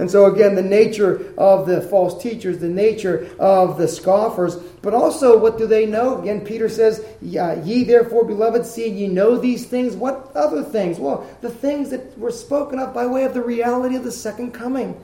And 0.00 0.10
so, 0.10 0.32
again, 0.32 0.54
the 0.54 0.62
nature 0.62 1.34
of 1.36 1.66
the 1.66 1.82
false 1.82 2.22
teachers, 2.22 2.58
the 2.58 2.66
nature 2.66 3.28
of 3.38 3.76
the 3.76 3.86
scoffers, 3.86 4.56
but 4.80 4.94
also 4.94 5.38
what 5.38 5.58
do 5.58 5.66
they 5.66 5.84
know? 5.84 6.18
Again, 6.22 6.40
Peter 6.40 6.70
says, 6.70 7.04
Ye 7.20 7.84
therefore, 7.84 8.24
beloved, 8.24 8.64
seeing 8.64 8.96
ye 8.96 9.08
know 9.08 9.36
these 9.36 9.66
things, 9.66 9.94
what 9.94 10.32
other 10.34 10.62
things? 10.62 10.98
Well, 10.98 11.28
the 11.42 11.50
things 11.50 11.90
that 11.90 12.18
were 12.18 12.30
spoken 12.30 12.78
of 12.78 12.94
by 12.94 13.04
way 13.04 13.24
of 13.24 13.34
the 13.34 13.42
reality 13.42 13.94
of 13.94 14.02
the 14.02 14.10
second 14.10 14.52
coming. 14.52 14.98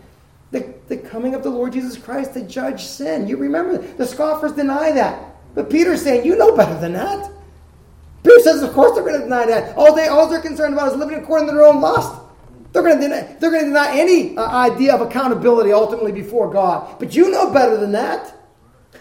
The, 0.51 0.73
the 0.89 0.97
coming 0.97 1.35
of 1.35 1.43
the 1.43 1.51
Lord 1.51 1.75
Jesus 1.75 1.99
Christ 1.99 2.33
to 2.33 2.41
judge 2.41 2.83
sin. 2.83 3.29
You 3.29 3.37
remember, 3.37 3.77
the 3.77 4.07
scoffers 4.07 4.53
deny 4.53 4.93
that. 4.93 5.37
But 5.55 5.69
Peter's 5.69 6.01
saying, 6.01 6.25
You 6.25 6.37
know 6.37 6.57
better 6.57 6.81
than 6.81 6.95
that. 6.95 7.31
Peter 8.23 8.41
says, 8.41 8.63
of 8.63 8.73
course 8.73 8.95
they're 8.95 9.05
going 9.05 9.21
to 9.21 9.25
deny 9.25 9.45
that. 9.45 9.77
All 9.77 9.95
they 9.95 10.09
all 10.09 10.27
they're 10.27 10.41
concerned 10.41 10.73
about 10.73 10.91
is 10.91 10.97
living 10.97 11.19
according 11.19 11.49
to 11.49 11.55
their 11.55 11.67
own 11.67 11.83
lust. 11.83 12.23
They're 12.77 12.85
going 12.85 13.01
to 13.01 13.09
deny, 13.09 13.37
they're 13.41 13.51
going 13.51 13.63
to 13.63 13.69
deny 13.69 13.97
any 13.97 14.37
uh, 14.37 14.47
idea 14.47 14.95
of 14.95 15.01
accountability 15.01 15.73
ultimately 15.73 16.13
before 16.13 16.53
God. 16.53 16.99
But 16.99 17.17
you 17.17 17.31
know 17.31 17.51
better 17.51 17.79
than 17.79 17.93
that. 17.93 18.37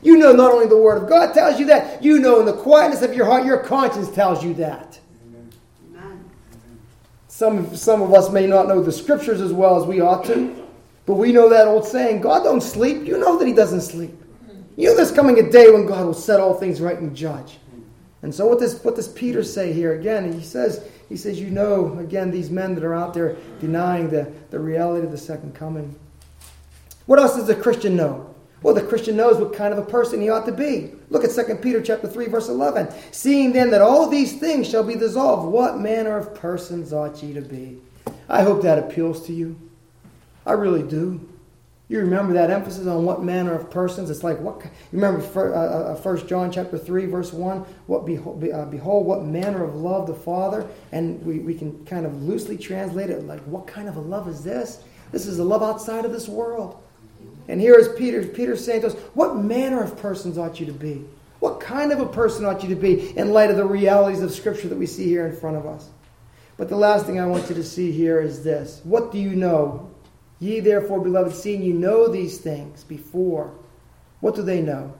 you 0.00 0.16
know 0.16 0.30
not 0.30 0.52
only 0.52 0.68
the 0.68 0.76
Word 0.76 1.02
of 1.02 1.08
God 1.08 1.34
tells 1.34 1.58
you 1.58 1.66
that, 1.66 2.04
you 2.04 2.20
know 2.20 2.38
in 2.38 2.46
the 2.46 2.52
quietness 2.52 3.02
of 3.02 3.14
your 3.14 3.26
heart, 3.26 3.44
your 3.44 3.58
conscience 3.64 4.08
tells 4.12 4.44
you 4.44 4.54
that. 4.54 5.00
Some, 7.26 7.74
some 7.74 8.00
of 8.00 8.14
us 8.14 8.30
may 8.30 8.46
not 8.46 8.68
know 8.68 8.80
the 8.80 8.92
scriptures 8.92 9.40
as 9.40 9.52
well 9.52 9.76
as 9.82 9.88
we 9.88 10.00
ought 10.00 10.24
to, 10.26 10.64
but 11.04 11.14
we 11.14 11.32
know 11.32 11.48
that 11.48 11.66
old 11.66 11.84
saying, 11.84 12.20
God 12.20 12.44
don't 12.44 12.60
sleep. 12.60 13.08
You 13.08 13.18
know 13.18 13.40
that 13.40 13.46
He 13.48 13.52
doesn't 13.52 13.80
sleep. 13.80 14.14
You 14.76 14.90
know 14.90 14.94
there's 14.94 15.10
coming 15.10 15.40
a 15.40 15.50
day 15.50 15.68
when 15.68 15.84
God 15.84 16.06
will 16.06 16.14
set 16.14 16.38
all 16.38 16.54
things 16.54 16.80
right 16.80 16.96
and 16.96 17.16
judge. 17.16 17.58
And 18.22 18.32
so 18.32 18.46
what 18.46 18.60
does 18.60 18.80
what 18.84 18.94
does 18.94 19.08
Peter 19.08 19.42
say 19.42 19.72
here 19.72 19.98
again? 19.98 20.32
He 20.32 20.44
says 20.44 20.88
he 21.08 21.16
says 21.16 21.40
you 21.40 21.50
know 21.50 21.98
again 21.98 22.30
these 22.30 22.50
men 22.50 22.74
that 22.74 22.84
are 22.84 22.94
out 22.94 23.14
there 23.14 23.36
denying 23.60 24.10
the, 24.10 24.32
the 24.50 24.58
reality 24.58 25.04
of 25.04 25.12
the 25.12 25.18
second 25.18 25.54
coming. 25.54 25.94
What 27.06 27.18
else 27.18 27.36
does 27.36 27.46
the 27.46 27.54
Christian 27.54 27.96
know? 27.96 28.34
Well, 28.62 28.74
the 28.74 28.82
Christian 28.82 29.16
knows 29.16 29.38
what 29.38 29.52
kind 29.52 29.72
of 29.72 29.78
a 29.78 29.88
person 29.88 30.20
he 30.20 30.28
ought 30.28 30.46
to 30.46 30.52
be. 30.52 30.90
Look 31.10 31.24
at 31.24 31.30
2 31.30 31.56
Peter 31.56 31.80
chapter 31.80 32.08
3, 32.08 32.26
verse 32.26 32.48
11. 32.48 32.88
Seeing 33.12 33.52
then 33.52 33.70
that 33.70 33.80
all 33.80 34.08
these 34.08 34.40
things 34.40 34.68
shall 34.68 34.82
be 34.82 34.96
dissolved, 34.96 35.52
what 35.52 35.78
manner 35.78 36.16
of 36.16 36.34
persons 36.34 36.92
ought 36.92 37.22
ye 37.22 37.32
to 37.34 37.42
be? 37.42 37.80
I 38.28 38.42
hope 38.42 38.62
that 38.62 38.78
appeals 38.78 39.24
to 39.26 39.32
you. 39.32 39.56
I 40.44 40.52
really 40.52 40.82
do. 40.82 41.28
You 41.88 42.00
remember 42.00 42.32
that 42.32 42.50
emphasis 42.50 42.88
on 42.88 43.04
what 43.04 43.22
manner 43.22 43.54
of 43.54 43.70
persons? 43.70 44.10
It's 44.10 44.24
like 44.24 44.40
what 44.40 44.60
you 44.64 44.70
remember 44.92 45.54
uh, 45.54 45.92
uh, 45.92 45.94
First 45.94 46.26
John 46.26 46.50
chapter 46.50 46.76
three 46.76 47.06
verse 47.06 47.32
one. 47.32 47.60
What 47.86 48.04
behold, 48.04 48.42
uh, 48.42 48.64
behold, 48.64 49.06
what 49.06 49.24
manner 49.24 49.62
of 49.62 49.76
love 49.76 50.08
the 50.08 50.14
Father, 50.14 50.68
and 50.90 51.24
we, 51.24 51.38
we 51.38 51.54
can 51.54 51.84
kind 51.86 52.04
of 52.04 52.22
loosely 52.22 52.58
translate 52.58 53.10
it 53.10 53.24
like 53.24 53.40
what 53.42 53.68
kind 53.68 53.88
of 53.88 53.96
a 53.96 54.00
love 54.00 54.26
is 54.26 54.42
this? 54.42 54.82
This 55.12 55.26
is 55.26 55.38
a 55.38 55.44
love 55.44 55.62
outside 55.62 56.04
of 56.04 56.10
this 56.10 56.28
world. 56.28 56.82
And 57.46 57.60
here 57.60 57.78
is 57.78 57.88
Peter. 57.96 58.26
Peter 58.26 58.56
saying 58.56 58.80
to 58.80 58.88
us, 58.88 58.94
what 59.14 59.36
manner 59.36 59.80
of 59.80 59.96
persons 59.96 60.36
ought 60.36 60.58
you 60.58 60.66
to 60.66 60.72
be? 60.72 61.04
What 61.38 61.60
kind 61.60 61.92
of 61.92 62.00
a 62.00 62.06
person 62.06 62.44
ought 62.44 62.64
you 62.64 62.68
to 62.70 62.74
be 62.74 63.16
in 63.16 63.30
light 63.30 63.50
of 63.50 63.56
the 63.56 63.64
realities 63.64 64.22
of 64.22 64.32
Scripture 64.32 64.66
that 64.68 64.78
we 64.78 64.86
see 64.86 65.04
here 65.04 65.26
in 65.26 65.36
front 65.36 65.56
of 65.56 65.64
us? 65.64 65.88
But 66.56 66.68
the 66.68 66.76
last 66.76 67.06
thing 67.06 67.20
I 67.20 67.26
want 67.26 67.48
you 67.48 67.54
to 67.54 67.62
see 67.62 67.92
here 67.92 68.20
is 68.20 68.42
this. 68.42 68.80
What 68.82 69.12
do 69.12 69.18
you 69.18 69.36
know? 69.36 69.88
Ye 70.38 70.60
therefore, 70.60 71.00
beloved, 71.00 71.34
seeing 71.34 71.62
you 71.62 71.72
know 71.72 72.08
these 72.08 72.38
things 72.38 72.84
before, 72.84 73.54
what 74.20 74.34
do 74.34 74.42
they 74.42 74.60
know? 74.60 74.94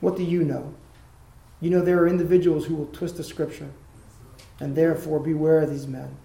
What 0.00 0.16
do 0.16 0.24
you 0.24 0.44
know? 0.44 0.74
You 1.60 1.70
know 1.70 1.82
there 1.82 1.98
are 1.98 2.08
individuals 2.08 2.64
who 2.64 2.74
will 2.74 2.86
twist 2.86 3.16
the 3.16 3.24
Scripture. 3.24 3.70
And 4.60 4.74
therefore, 4.74 5.20
beware 5.20 5.60
of 5.60 5.70
these 5.70 5.86
men. 5.86 6.16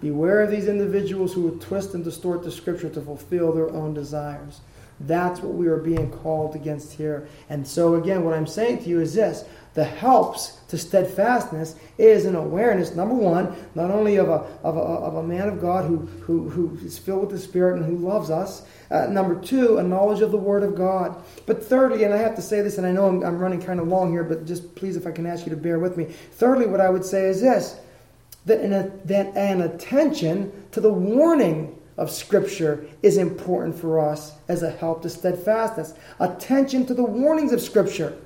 Beware 0.00 0.42
of 0.42 0.50
these 0.50 0.68
individuals 0.68 1.32
who 1.32 1.42
will 1.42 1.58
twist 1.58 1.94
and 1.94 2.04
distort 2.04 2.42
the 2.42 2.52
Scripture 2.52 2.90
to 2.90 3.00
fulfill 3.00 3.52
their 3.52 3.70
own 3.70 3.94
desires. 3.94 4.60
That's 5.06 5.40
what 5.40 5.54
we 5.54 5.66
are 5.66 5.76
being 5.76 6.10
called 6.10 6.54
against 6.54 6.92
here. 6.92 7.28
And 7.48 7.66
so, 7.66 7.96
again, 7.96 8.24
what 8.24 8.34
I'm 8.34 8.46
saying 8.46 8.84
to 8.84 8.88
you 8.88 9.00
is 9.00 9.14
this 9.14 9.44
the 9.74 9.84
helps 9.84 10.60
to 10.68 10.78
steadfastness 10.78 11.74
is 11.98 12.26
an 12.26 12.36
awareness, 12.36 12.94
number 12.94 13.14
one, 13.14 13.54
not 13.74 13.90
only 13.90 14.16
of 14.16 14.28
a, 14.28 14.46
of 14.62 14.76
a, 14.76 14.80
of 14.80 15.16
a 15.16 15.22
man 15.22 15.48
of 15.48 15.60
God 15.60 15.84
who, 15.84 15.96
who, 16.22 16.48
who 16.48 16.78
is 16.84 16.96
filled 16.96 17.22
with 17.22 17.30
the 17.30 17.38
Spirit 17.38 17.78
and 17.78 17.84
who 17.84 17.96
loves 17.96 18.30
us, 18.30 18.62
uh, 18.92 19.06
number 19.06 19.34
two, 19.40 19.78
a 19.78 19.82
knowledge 19.82 20.20
of 20.20 20.30
the 20.30 20.36
Word 20.36 20.62
of 20.62 20.76
God. 20.76 21.20
But 21.44 21.64
thirdly, 21.64 22.04
and 22.04 22.14
I 22.14 22.18
have 22.18 22.36
to 22.36 22.42
say 22.42 22.60
this, 22.60 22.78
and 22.78 22.86
I 22.86 22.92
know 22.92 23.08
I'm, 23.08 23.24
I'm 23.24 23.38
running 23.38 23.60
kind 23.60 23.80
of 23.80 23.88
long 23.88 24.12
here, 24.12 24.22
but 24.22 24.46
just 24.46 24.76
please, 24.76 24.96
if 24.96 25.08
I 25.08 25.10
can 25.10 25.26
ask 25.26 25.44
you 25.44 25.50
to 25.50 25.56
bear 25.56 25.80
with 25.80 25.96
me. 25.96 26.04
Thirdly, 26.04 26.66
what 26.66 26.80
I 26.80 26.88
would 26.88 27.04
say 27.04 27.24
is 27.24 27.40
this 27.40 27.80
that 28.46 28.60
an, 28.60 29.00
that 29.06 29.36
an 29.36 29.62
attention 29.62 30.52
to 30.70 30.80
the 30.80 30.92
warning 30.92 31.76
of 31.96 32.10
Scripture 32.10 32.86
is 33.02 33.16
important 33.16 33.78
for 33.78 34.00
us 34.00 34.32
as 34.48 34.62
a 34.62 34.70
help 34.70 35.02
to 35.02 35.08
steadfastness. 35.08 35.94
Attention 36.20 36.86
to 36.86 36.94
the 36.94 37.04
warnings 37.04 37.52
of 37.52 37.60
Scripture. 37.60 38.16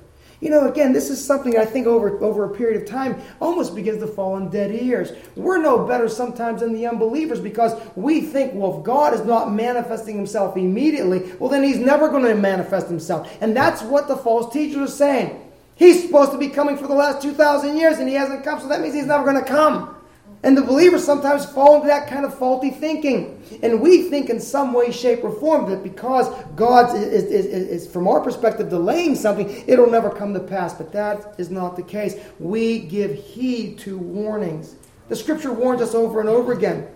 You 0.41 0.49
know, 0.49 0.69
again, 0.69 0.93
this 0.93 1.09
is 1.09 1.23
something 1.23 1.57
I 1.57 1.65
think 1.65 1.85
over, 1.85 2.23
over 2.23 2.45
a 2.45 2.55
period 2.55 2.81
of 2.81 2.87
time 2.87 3.21
almost 3.41 3.75
begins 3.75 3.99
to 4.01 4.07
fall 4.07 4.33
on 4.33 4.49
dead 4.49 4.71
ears. 4.71 5.11
We're 5.35 5.61
no 5.61 5.85
better 5.85 6.07
sometimes 6.07 6.61
than 6.61 6.71
the 6.71 6.87
unbelievers 6.87 7.41
because 7.41 7.73
we 7.95 8.21
think, 8.21 8.53
well, 8.53 8.79
if 8.79 8.85
God 8.85 9.13
is 9.13 9.25
not 9.25 9.51
manifesting 9.51 10.15
himself 10.15 10.55
immediately, 10.55 11.33
well, 11.39 11.49
then 11.49 11.63
he's 11.63 11.77
never 11.77 12.07
going 12.07 12.23
to 12.23 12.35
manifest 12.35 12.87
himself. 12.87 13.37
And 13.41 13.55
that's 13.55 13.81
what 13.81 14.07
the 14.07 14.15
false 14.15 14.51
teachers 14.53 14.89
are 14.89 14.93
saying. 14.93 15.51
He's 15.75 16.03
supposed 16.03 16.31
to 16.31 16.37
be 16.37 16.47
coming 16.49 16.77
for 16.77 16.87
the 16.87 16.95
last 16.95 17.21
2,000 17.21 17.77
years 17.77 17.99
and 17.99 18.07
he 18.07 18.15
hasn't 18.15 18.43
come, 18.45 18.61
so 18.61 18.69
that 18.69 18.79
means 18.79 18.95
he's 18.95 19.05
never 19.05 19.29
going 19.29 19.43
to 19.43 19.49
come. 19.49 19.95
And 20.41 20.55
the 20.55 20.61
believers 20.61 21.03
sometimes 21.03 21.45
fall 21.45 21.75
into 21.75 21.87
that 21.87 22.07
kind 22.07 22.25
of 22.25 22.33
faulty 22.33 22.69
thinking. 22.69 23.43
And 23.61 23.81
we 23.81 24.03
think 24.03 24.29
in 24.29 24.39
some 24.39 24.71
way, 24.71 24.89
shape, 24.91 25.23
or 25.23 25.31
form 25.31 25.69
that 25.69 25.83
because 25.83 26.33
God 26.55 26.95
is, 26.95 27.25
is, 27.25 27.45
is, 27.45 27.67
is, 27.67 27.91
from 27.91 28.07
our 28.07 28.21
perspective, 28.21 28.69
delaying 28.69 29.15
something, 29.15 29.63
it'll 29.67 29.89
never 29.89 30.09
come 30.09 30.33
to 30.33 30.39
pass. 30.39 30.73
But 30.73 30.93
that 30.93 31.35
is 31.37 31.49
not 31.49 31.75
the 31.75 31.83
case. 31.83 32.15
We 32.39 32.79
give 32.79 33.13
heed 33.13 33.79
to 33.79 33.97
warnings. 33.97 34.75
The 35.09 35.15
scripture 35.15 35.51
warns 35.51 35.81
us 35.81 35.93
over 35.93 36.21
and 36.21 36.29
over 36.29 36.53
again. 36.53 36.87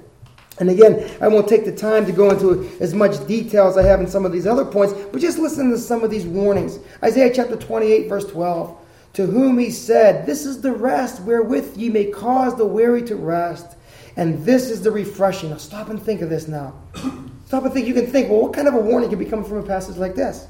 And 0.59 0.69
again, 0.69 1.11
I 1.19 1.27
won't 1.27 1.47
take 1.47 1.65
the 1.65 1.75
time 1.75 2.05
to 2.05 2.11
go 2.11 2.29
into 2.29 2.69
as 2.79 2.93
much 2.93 3.25
detail 3.27 3.67
as 3.67 3.75
I 3.75 3.83
have 3.83 3.99
in 3.99 4.07
some 4.07 4.23
of 4.23 4.31
these 4.31 4.45
other 4.45 4.63
points, 4.63 4.93
but 5.11 5.19
just 5.19 5.39
listen 5.39 5.71
to 5.71 5.77
some 5.79 6.03
of 6.03 6.11
these 6.11 6.25
warnings. 6.25 6.77
Isaiah 7.03 7.33
chapter 7.33 7.55
28, 7.55 8.07
verse 8.07 8.25
12 8.25 8.77
to 9.13 9.27
whom 9.27 9.59
he 9.59 9.69
said, 9.69 10.25
This 10.25 10.45
is 10.45 10.61
the 10.61 10.71
rest 10.71 11.21
wherewith 11.21 11.77
ye 11.77 11.89
may 11.89 12.05
cause 12.05 12.55
the 12.55 12.65
weary 12.65 13.03
to 13.03 13.15
rest, 13.15 13.75
and 14.15 14.43
this 14.45 14.69
is 14.69 14.81
the 14.81 14.91
refreshing. 14.91 15.51
Now 15.51 15.57
stop 15.57 15.89
and 15.89 16.01
think 16.01 16.21
of 16.21 16.29
this 16.29 16.47
now. 16.47 16.73
stop 17.45 17.63
and 17.63 17.73
think. 17.73 17.87
You 17.87 17.93
can 17.93 18.07
think, 18.07 18.29
well, 18.29 18.41
what 18.41 18.53
kind 18.53 18.67
of 18.67 18.73
a 18.73 18.79
warning 18.79 19.09
can 19.09 19.19
be 19.19 19.25
coming 19.25 19.45
from 19.45 19.57
a 19.57 19.63
passage 19.63 19.97
like 19.97 20.15
this? 20.15 20.47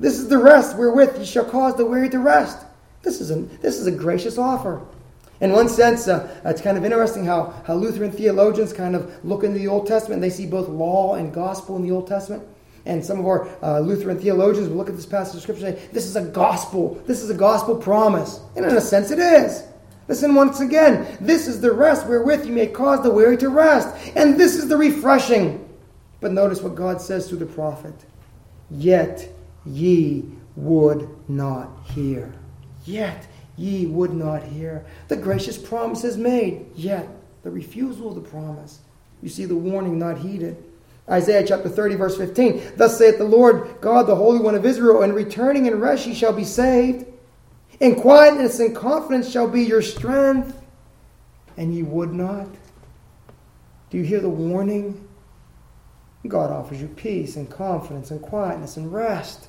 This 0.00 0.18
is 0.18 0.28
the 0.28 0.38
rest 0.38 0.76
wherewith 0.76 1.18
ye 1.18 1.24
shall 1.24 1.44
cause 1.44 1.76
the 1.76 1.86
weary 1.86 2.08
to 2.10 2.18
rest. 2.18 2.64
This 3.02 3.20
is 3.20 3.30
a, 3.30 3.36
this 3.36 3.78
is 3.78 3.86
a 3.86 3.92
gracious 3.92 4.38
offer. 4.38 4.80
In 5.40 5.52
one 5.52 5.68
sense, 5.68 6.08
uh, 6.08 6.40
it's 6.44 6.60
kind 6.60 6.78
of 6.78 6.84
interesting 6.84 7.26
how, 7.26 7.54
how 7.66 7.74
Lutheran 7.74 8.12
theologians 8.12 8.72
kind 8.72 8.96
of 8.96 9.24
look 9.24 9.44
into 9.44 9.58
the 9.58 9.68
Old 9.68 9.86
Testament 9.86 10.22
they 10.22 10.30
see 10.30 10.46
both 10.46 10.68
law 10.68 11.16
and 11.16 11.34
gospel 11.34 11.76
in 11.76 11.82
the 11.82 11.90
Old 11.90 12.06
Testament. 12.06 12.42
And 12.86 13.04
some 13.04 13.18
of 13.18 13.26
our 13.26 13.48
uh, 13.62 13.80
Lutheran 13.80 14.18
theologians 14.18 14.68
will 14.68 14.76
look 14.76 14.90
at 14.90 14.96
this 14.96 15.06
passage 15.06 15.36
of 15.36 15.42
Scripture 15.42 15.66
and 15.66 15.78
say, 15.78 15.86
this 15.92 16.06
is 16.06 16.16
a 16.16 16.24
gospel. 16.24 17.02
This 17.06 17.22
is 17.22 17.30
a 17.30 17.34
gospel 17.34 17.76
promise. 17.76 18.40
And 18.56 18.64
in 18.64 18.76
a 18.76 18.80
sense, 18.80 19.10
it 19.10 19.18
is. 19.18 19.64
Listen 20.06 20.34
once 20.34 20.60
again. 20.60 21.16
This 21.20 21.48
is 21.48 21.60
the 21.60 21.72
rest 21.72 22.06
wherewith 22.06 22.44
you 22.44 22.52
may 22.52 22.66
cause 22.66 23.02
the 23.02 23.10
weary 23.10 23.38
to 23.38 23.48
rest. 23.48 23.88
And 24.14 24.38
this 24.38 24.56
is 24.56 24.68
the 24.68 24.76
refreshing. 24.76 25.66
But 26.20 26.32
notice 26.32 26.60
what 26.60 26.74
God 26.74 27.00
says 27.00 27.28
through 27.28 27.38
the 27.38 27.46
prophet. 27.46 27.94
Yet 28.70 29.30
ye 29.64 30.24
would 30.56 31.08
not 31.28 31.70
hear. 31.84 32.34
Yet 32.84 33.26
ye 33.56 33.86
would 33.86 34.12
not 34.12 34.42
hear. 34.42 34.84
The 35.08 35.16
gracious 35.16 35.56
promise 35.56 36.04
is 36.04 36.18
made. 36.18 36.66
Yet 36.74 37.08
the 37.42 37.50
refusal 37.50 38.08
of 38.08 38.14
the 38.14 38.28
promise. 38.28 38.80
You 39.22 39.30
see 39.30 39.46
the 39.46 39.56
warning 39.56 39.98
not 39.98 40.18
heeded. 40.18 40.62
Isaiah 41.08 41.44
chapter 41.46 41.68
30, 41.68 41.96
verse 41.96 42.16
15. 42.16 42.72
Thus 42.76 42.96
saith 42.96 43.18
the 43.18 43.24
Lord 43.24 43.80
God, 43.80 44.06
the 44.06 44.16
Holy 44.16 44.40
One 44.40 44.54
of 44.54 44.64
Israel, 44.64 45.02
and 45.02 45.14
returning 45.14 45.66
in 45.66 45.78
rest 45.78 46.06
ye 46.06 46.14
shall 46.14 46.32
be 46.32 46.44
saved. 46.44 47.06
In 47.80 47.96
quietness 47.96 48.60
and 48.60 48.74
confidence 48.74 49.30
shall 49.30 49.48
be 49.48 49.62
your 49.62 49.82
strength, 49.82 50.62
and 51.56 51.74
ye 51.74 51.82
would 51.82 52.12
not. 52.12 52.48
Do 53.90 53.98
you 53.98 54.04
hear 54.04 54.20
the 54.20 54.28
warning? 54.28 55.06
God 56.26 56.50
offers 56.50 56.80
you 56.80 56.88
peace 56.88 57.36
and 57.36 57.50
confidence 57.50 58.10
and 58.10 58.22
quietness 58.22 58.78
and 58.78 58.90
rest. 58.90 59.48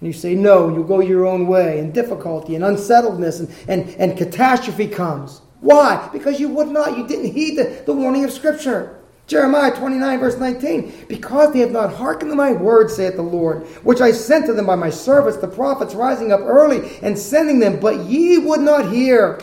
And 0.00 0.06
you 0.06 0.12
say 0.12 0.34
no, 0.34 0.68
you'll 0.68 0.84
go 0.84 1.00
your 1.00 1.26
own 1.26 1.48
way, 1.48 1.80
and 1.80 1.92
difficulty 1.92 2.54
and 2.54 2.64
unsettledness 2.64 3.40
and, 3.40 3.52
and, 3.68 3.88
and 3.96 4.16
catastrophe 4.16 4.86
comes. 4.86 5.40
Why? 5.60 6.08
Because 6.12 6.38
you 6.38 6.48
would 6.50 6.68
not. 6.68 6.96
You 6.96 7.06
didn't 7.08 7.32
heed 7.32 7.56
the, 7.56 7.82
the 7.86 7.92
warning 7.92 8.22
of 8.22 8.30
Scripture. 8.30 9.00
Jeremiah 9.26 9.74
29, 9.74 10.18
verse 10.18 10.38
19. 10.38 11.06
Because 11.08 11.52
they 11.52 11.60
have 11.60 11.70
not 11.70 11.94
hearkened 11.94 12.30
to 12.30 12.36
my 12.36 12.52
word, 12.52 12.90
saith 12.90 13.16
the 13.16 13.22
Lord, 13.22 13.66
which 13.82 14.00
I 14.00 14.12
sent 14.12 14.46
to 14.46 14.52
them 14.52 14.66
by 14.66 14.74
my 14.74 14.90
servants, 14.90 15.38
the 15.38 15.48
prophets, 15.48 15.94
rising 15.94 16.32
up 16.32 16.40
early 16.40 16.98
and 17.00 17.18
sending 17.18 17.58
them, 17.58 17.80
but 17.80 18.00
ye 18.00 18.38
would 18.38 18.60
not 18.60 18.92
hear. 18.92 19.40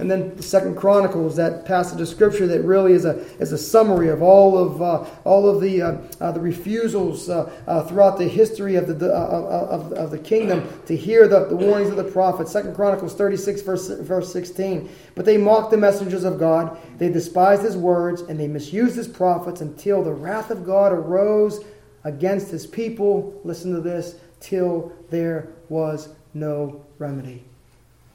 And 0.00 0.10
then 0.10 0.34
the 0.34 0.42
Second 0.42 0.76
Chronicles, 0.76 1.36
that 1.36 1.66
passage 1.66 2.00
of 2.00 2.08
Scripture 2.08 2.46
that 2.46 2.62
really 2.62 2.94
is 2.94 3.04
a, 3.04 3.18
is 3.38 3.52
a 3.52 3.58
summary 3.58 4.08
of 4.08 4.22
all 4.22 4.56
of, 4.56 4.80
uh, 4.80 5.04
all 5.24 5.46
of 5.46 5.60
the, 5.60 5.82
uh, 5.82 5.98
uh, 6.22 6.32
the 6.32 6.40
refusals 6.40 7.28
uh, 7.28 7.50
uh, 7.66 7.82
throughout 7.84 8.16
the 8.16 8.26
history 8.26 8.76
of 8.76 8.98
the, 8.98 9.14
uh, 9.14 9.68
of, 9.70 9.92
of 9.92 10.10
the 10.10 10.18
kingdom 10.18 10.66
to 10.86 10.96
hear 10.96 11.28
the, 11.28 11.44
the 11.44 11.54
warnings 11.54 11.90
of 11.90 11.96
the 11.96 12.04
prophets. 12.04 12.50
Second 12.50 12.74
Chronicles 12.74 13.14
36, 13.14 13.60
verse, 13.60 13.88
verse 13.88 14.32
16. 14.32 14.88
But 15.14 15.26
they 15.26 15.36
mocked 15.36 15.70
the 15.70 15.76
messengers 15.76 16.24
of 16.24 16.38
God, 16.38 16.78
they 16.96 17.10
despised 17.10 17.62
his 17.62 17.76
words, 17.76 18.22
and 18.22 18.40
they 18.40 18.48
misused 18.48 18.96
his 18.96 19.06
prophets 19.08 19.60
until 19.60 20.02
the 20.02 20.14
wrath 20.14 20.50
of 20.50 20.64
God 20.64 20.92
arose 20.92 21.62
against 22.04 22.50
his 22.50 22.66
people. 22.66 23.38
Listen 23.44 23.74
to 23.74 23.82
this 23.82 24.14
till 24.40 24.92
there 25.10 25.48
was 25.68 26.08
no 26.32 26.82
remedy. 26.98 27.44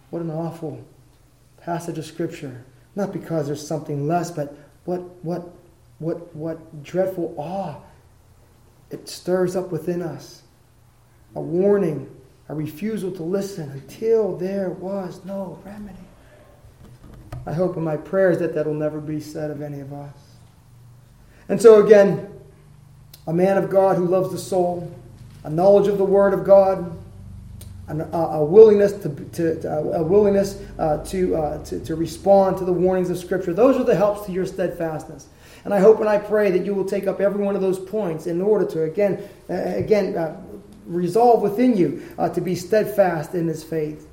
What 0.10 0.24
an 0.24 0.32
awful 0.32 0.84
passage 1.66 1.98
of 1.98 2.06
Scripture. 2.06 2.64
Not 2.96 3.12
because 3.12 3.48
there's 3.48 3.66
something 3.66 4.08
less, 4.08 4.32
but 4.32 4.56
what, 4.86 5.02
what, 5.24 5.50
what, 6.00 6.34
what 6.36 6.84
dreadful 6.84 7.34
awe 7.38 7.76
it 8.92 9.10
stirs 9.10 9.56
up 9.56 9.72
within 9.72 10.02
us. 10.02 10.44
A 11.36 11.42
warning, 11.42 12.10
a 12.48 12.56
refusal 12.56 13.12
to 13.12 13.24
listen 13.24 13.70
until 13.72 14.38
there 14.38 14.70
was 14.70 15.26
no 15.26 15.60
remedy. 15.66 15.98
I 17.46 17.54
hope 17.54 17.76
in 17.76 17.84
my 17.84 17.98
prayers 17.98 18.40
that 18.40 18.54
that'll 18.54 18.74
never 18.74 19.02
be 19.02 19.20
said 19.20 19.52
of 19.52 19.62
any 19.62 19.80
of 19.80 19.92
us. 19.92 20.16
And 21.50 21.62
so, 21.62 21.86
again, 21.86 22.32
a 23.28 23.34
man 23.34 23.58
of 23.58 23.70
God 23.70 23.98
who 23.98 24.06
loves 24.06 24.32
the 24.32 24.38
soul, 24.38 24.96
a 25.44 25.50
knowledge 25.50 25.88
of 25.88 25.98
the 25.98 26.06
Word 26.06 26.34
of 26.34 26.46
God, 26.46 26.96
a, 27.88 27.94
a 27.94 28.46
willingness 28.46 28.94
to, 28.94 29.10
to, 29.10 29.62
to, 29.62 29.70
a 29.70 30.04
willingness 30.04 30.62
uh, 30.80 31.04
to, 31.06 31.36
uh, 31.36 31.64
to, 31.66 31.80
to 31.80 31.96
respond 31.96 32.58
to 32.58 32.66
the 32.66 32.74
warnings 32.74 33.10
of 33.10 33.18
Scripture. 33.18 33.54
Those 33.54 33.78
are 33.78 33.84
the 33.84 33.96
helps 33.96 34.26
to 34.26 34.32
your 34.32 34.46
steadfastness. 34.46 35.28
And 35.66 35.74
I 35.74 35.80
hope 35.80 36.00
and 36.00 36.10
I 36.10 36.20
pray 36.20 36.52
that 36.52 36.66
you 36.66 36.76
will 36.76 36.86
take 36.86 37.08
up 37.08 37.20
every 37.20 37.44
one 37.44 37.56
of 37.56 37.62
those 37.62 37.80
points 37.80 38.28
in 38.28 38.42
order 38.42 38.66
to 38.66 38.84
again, 38.84 39.28
uh, 39.50 39.54
again 39.54 40.16
uh, 40.16 40.42
resolve 40.86 41.42
within 41.42 41.76
you 41.76 42.04
uh, 42.18 42.30
to 42.30 42.42
be 42.42 42.56
steadfast 42.56 43.34
in 43.34 43.48
this 43.48 43.64
faith. 43.64 44.08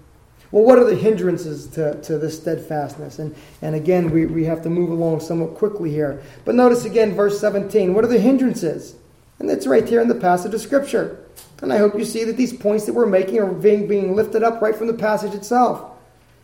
Well, 0.51 0.65
what 0.65 0.79
are 0.79 0.85
the 0.85 0.97
hindrances 0.97 1.67
to, 1.69 2.01
to 2.03 2.19
this 2.19 2.39
steadfastness? 2.39 3.19
And, 3.19 3.35
and 3.63 3.75
again, 3.75 4.11
we, 4.11 4.27
we 4.27 4.45
have 4.45 4.63
to 4.63 4.71
move 4.71 4.91
along 4.91 5.21
somewhat 5.21 5.55
quickly 5.55 5.91
here. 5.91 6.23
But 6.45 6.55
notice 6.55 6.85
again, 6.85 7.15
verse 7.15 7.41
17. 7.41 7.95
What 7.95 8.05
are 8.05 8.09
the 8.09 8.21
hindrances? 8.21 8.97
And 9.39 9.51
it's 9.51 9.67
right 9.67 9.89
here 9.89 10.03
in 10.03 10.09
the 10.09 10.15
passage 10.15 10.53
of 10.53 10.61
Scripture. 10.61 11.22
And 11.63 11.73
I 11.73 11.79
hope 11.79 11.97
you 11.97 12.05
see 12.05 12.25
that 12.25 12.37
these 12.37 12.53
points 12.53 12.87
that 12.87 12.93
we're 12.93 13.07
making 13.07 13.39
are 13.39 13.47
being, 13.47 13.87
being 13.87 14.17
lifted 14.17 14.43
up 14.43 14.61
right 14.61 14.75
from 14.75 14.89
the 14.89 14.95
passage 14.95 15.33
itself. 15.33 15.97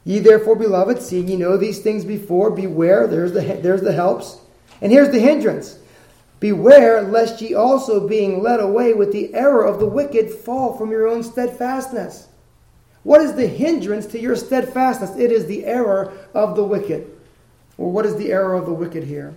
Ye 0.05 0.21
therefore, 0.21 0.55
beloved, 0.55 1.03
seeing 1.03 1.29
ye 1.29 1.37
know 1.37 1.57
these 1.57 1.81
things 1.81 2.05
before, 2.05 2.53
beware. 2.53 3.09
There's 3.09 3.33
the, 3.33 3.41
there's 3.41 3.83
the 3.83 3.93
helps. 3.93 4.39
And 4.81 4.93
here's 4.93 5.11
the 5.11 5.19
hindrance. 5.19 5.81
Beware 6.39 7.03
lest 7.03 7.43
ye 7.43 7.53
also, 7.53 8.07
being 8.07 8.41
led 8.41 8.61
away 8.61 8.95
with 8.95 9.13
the 9.13 9.35
error 9.35 9.65
of 9.65 9.81
the 9.81 9.89
wicked, 9.89 10.31
fall 10.31 10.79
from 10.79 10.93
your 10.93 11.09
own 11.09 11.25
steadfastness. 11.25 12.29
What 13.03 13.21
is 13.21 13.35
the 13.35 13.49
hindrance 13.49 14.07
to 14.07 14.21
your 14.21 14.37
steadfastness? 14.37 15.17
It 15.17 15.33
is 15.33 15.47
the 15.47 15.65
error 15.65 16.13
of 16.33 16.55
the 16.55 16.65
wicked. 16.65 17.11
Well, 17.77 17.91
what 17.91 18.07
is 18.07 18.15
the 18.17 18.31
error 18.31 18.55
of 18.55 18.67
the 18.67 18.73
wicked 18.73 19.03
here? 19.03 19.35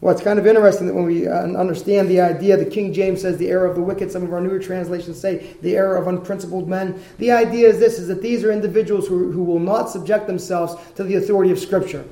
Well, 0.00 0.14
it's 0.14 0.22
kind 0.22 0.38
of 0.38 0.46
interesting 0.46 0.86
that 0.88 0.94
when 0.94 1.06
we 1.06 1.26
uh, 1.26 1.32
understand 1.32 2.08
the 2.08 2.20
idea, 2.20 2.56
the 2.56 2.66
King 2.66 2.92
James 2.92 3.22
says 3.22 3.38
the 3.38 3.48
error 3.48 3.66
of 3.66 3.76
the 3.76 3.82
wicked. 3.82 4.12
Some 4.12 4.22
of 4.22 4.32
our 4.32 4.40
newer 4.40 4.58
translations 4.58 5.18
say 5.18 5.54
the 5.62 5.74
error 5.74 5.96
of 5.96 6.06
unprincipled 6.06 6.68
men. 6.68 7.02
The 7.18 7.30
idea 7.32 7.68
is 7.68 7.78
this: 7.78 7.98
is 7.98 8.08
that 8.08 8.20
these 8.20 8.44
are 8.44 8.52
individuals 8.52 9.08
who, 9.08 9.32
who 9.32 9.42
will 9.42 9.60
not 9.60 9.88
subject 9.88 10.26
themselves 10.26 10.74
to 10.96 11.04
the 11.04 11.14
authority 11.14 11.50
of 11.50 11.58
Scripture. 11.58 12.04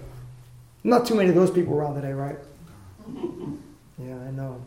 Not 0.83 1.07
too 1.07 1.15
many 1.15 1.29
of 1.29 1.35
those 1.35 1.51
people 1.51 1.75
around 1.75 1.95
today, 1.95 2.13
right? 2.13 2.39
Yeah, 3.97 4.17
I 4.27 4.33
know. 4.33 4.61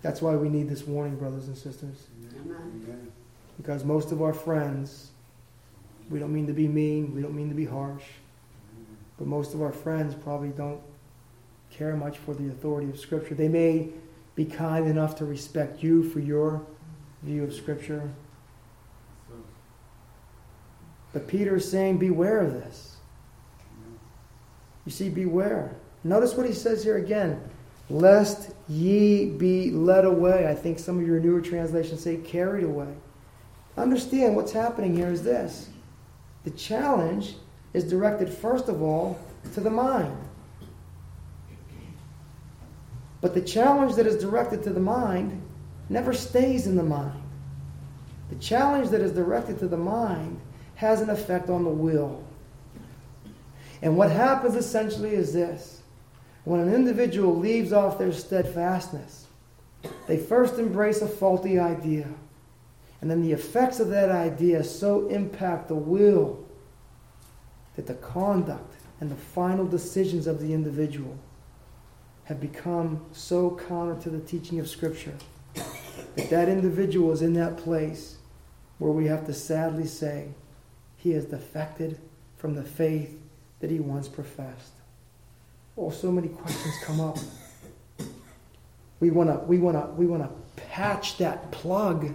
That's 0.00 0.22
why 0.22 0.34
we 0.34 0.48
need 0.48 0.68
this 0.68 0.86
warning, 0.86 1.16
brothers 1.16 1.48
and 1.48 1.56
sisters. 1.56 2.06
Because 3.58 3.84
most 3.84 4.10
of 4.10 4.22
our 4.22 4.32
friends, 4.32 5.10
we 6.10 6.18
don't 6.18 6.32
mean 6.32 6.46
to 6.46 6.54
be 6.54 6.66
mean, 6.66 7.14
we 7.14 7.20
don't 7.20 7.36
mean 7.36 7.50
to 7.50 7.54
be 7.54 7.66
harsh, 7.66 8.04
but 9.18 9.26
most 9.26 9.52
of 9.52 9.60
our 9.60 9.70
friends 9.70 10.14
probably 10.14 10.48
don't 10.48 10.80
care 11.72 11.96
much 11.96 12.18
for 12.18 12.34
the 12.34 12.48
authority 12.48 12.90
of 12.90 12.98
Scripture. 12.98 13.34
They 13.34 13.48
may 13.48 13.88
be 14.34 14.44
kind 14.44 14.86
enough 14.86 15.16
to 15.16 15.24
respect 15.24 15.82
you 15.82 16.02
for 16.02 16.20
your 16.20 16.62
view 17.22 17.44
of 17.44 17.54
Scripture. 17.54 18.10
But 21.12 21.28
Peter 21.28 21.56
is 21.56 21.70
saying, 21.70 21.98
beware 21.98 22.40
of 22.40 22.52
this. 22.52 22.96
You 24.86 24.92
see, 24.92 25.08
beware. 25.08 25.76
Notice 26.04 26.34
what 26.34 26.46
he 26.46 26.52
says 26.52 26.82
here 26.82 26.96
again. 26.96 27.40
Lest 27.90 28.52
ye 28.68 29.26
be 29.26 29.70
led 29.70 30.04
away. 30.04 30.48
I 30.48 30.54
think 30.54 30.78
some 30.78 30.98
of 30.98 31.06
your 31.06 31.20
newer 31.20 31.40
translations 31.40 32.02
say 32.02 32.16
carried 32.16 32.64
away. 32.64 32.92
Understand 33.76 34.34
what's 34.34 34.52
happening 34.52 34.96
here 34.96 35.10
is 35.10 35.22
this. 35.22 35.68
The 36.44 36.50
challenge 36.50 37.36
is 37.74 37.84
directed, 37.84 38.28
first 38.28 38.68
of 38.68 38.82
all, 38.82 39.18
to 39.54 39.60
the 39.60 39.70
mind. 39.70 40.16
But 43.22 43.34
the 43.34 43.40
challenge 43.40 43.94
that 43.94 44.06
is 44.06 44.20
directed 44.20 44.62
to 44.64 44.70
the 44.70 44.80
mind 44.80 45.40
never 45.88 46.12
stays 46.12 46.66
in 46.66 46.76
the 46.76 46.82
mind. 46.82 47.22
The 48.28 48.36
challenge 48.36 48.90
that 48.90 49.00
is 49.00 49.12
directed 49.12 49.58
to 49.60 49.68
the 49.68 49.76
mind 49.76 50.40
has 50.74 51.00
an 51.00 51.08
effect 51.08 51.48
on 51.48 51.64
the 51.64 51.70
will. 51.70 52.24
And 53.80 53.96
what 53.96 54.10
happens 54.10 54.56
essentially 54.56 55.14
is 55.14 55.32
this 55.32 55.82
when 56.44 56.60
an 56.60 56.74
individual 56.74 57.36
leaves 57.36 57.72
off 57.72 57.98
their 57.98 58.12
steadfastness, 58.12 59.26
they 60.08 60.16
first 60.16 60.58
embrace 60.58 61.00
a 61.00 61.06
faulty 61.06 61.60
idea. 61.60 62.08
And 63.00 63.10
then 63.10 63.22
the 63.22 63.32
effects 63.32 63.78
of 63.78 63.88
that 63.88 64.10
idea 64.10 64.64
so 64.64 65.08
impact 65.08 65.68
the 65.68 65.74
will 65.76 66.44
that 67.76 67.86
the 67.86 67.94
conduct 67.94 68.74
and 69.00 69.10
the 69.10 69.16
final 69.16 69.66
decisions 69.66 70.26
of 70.26 70.40
the 70.40 70.52
individual 70.52 71.16
have 72.24 72.40
become 72.40 73.04
so 73.12 73.58
counter 73.68 74.00
to 74.02 74.10
the 74.10 74.20
teaching 74.20 74.60
of 74.60 74.68
Scripture 74.68 75.14
that 75.54 76.30
that 76.30 76.48
individual 76.48 77.12
is 77.12 77.22
in 77.22 77.34
that 77.34 77.56
place 77.56 78.16
where 78.78 78.92
we 78.92 79.06
have 79.06 79.26
to 79.26 79.34
sadly 79.34 79.86
say 79.86 80.28
he 80.96 81.10
has 81.12 81.24
defected 81.24 81.98
from 82.36 82.54
the 82.54 82.62
faith 82.62 83.18
that 83.60 83.70
he 83.70 83.80
once 83.80 84.08
professed. 84.08 84.72
Oh, 85.76 85.90
so 85.90 86.12
many 86.12 86.28
questions 86.28 86.74
come 86.82 87.00
up. 87.00 87.18
We 89.00 89.10
want 89.10 89.30
to 89.30 89.44
we 89.46 89.58
want 89.58 89.76
to 89.76 89.92
we 89.94 90.06
want 90.06 90.22
to 90.22 90.60
patch 90.62 91.18
that 91.18 91.50
plug 91.50 92.14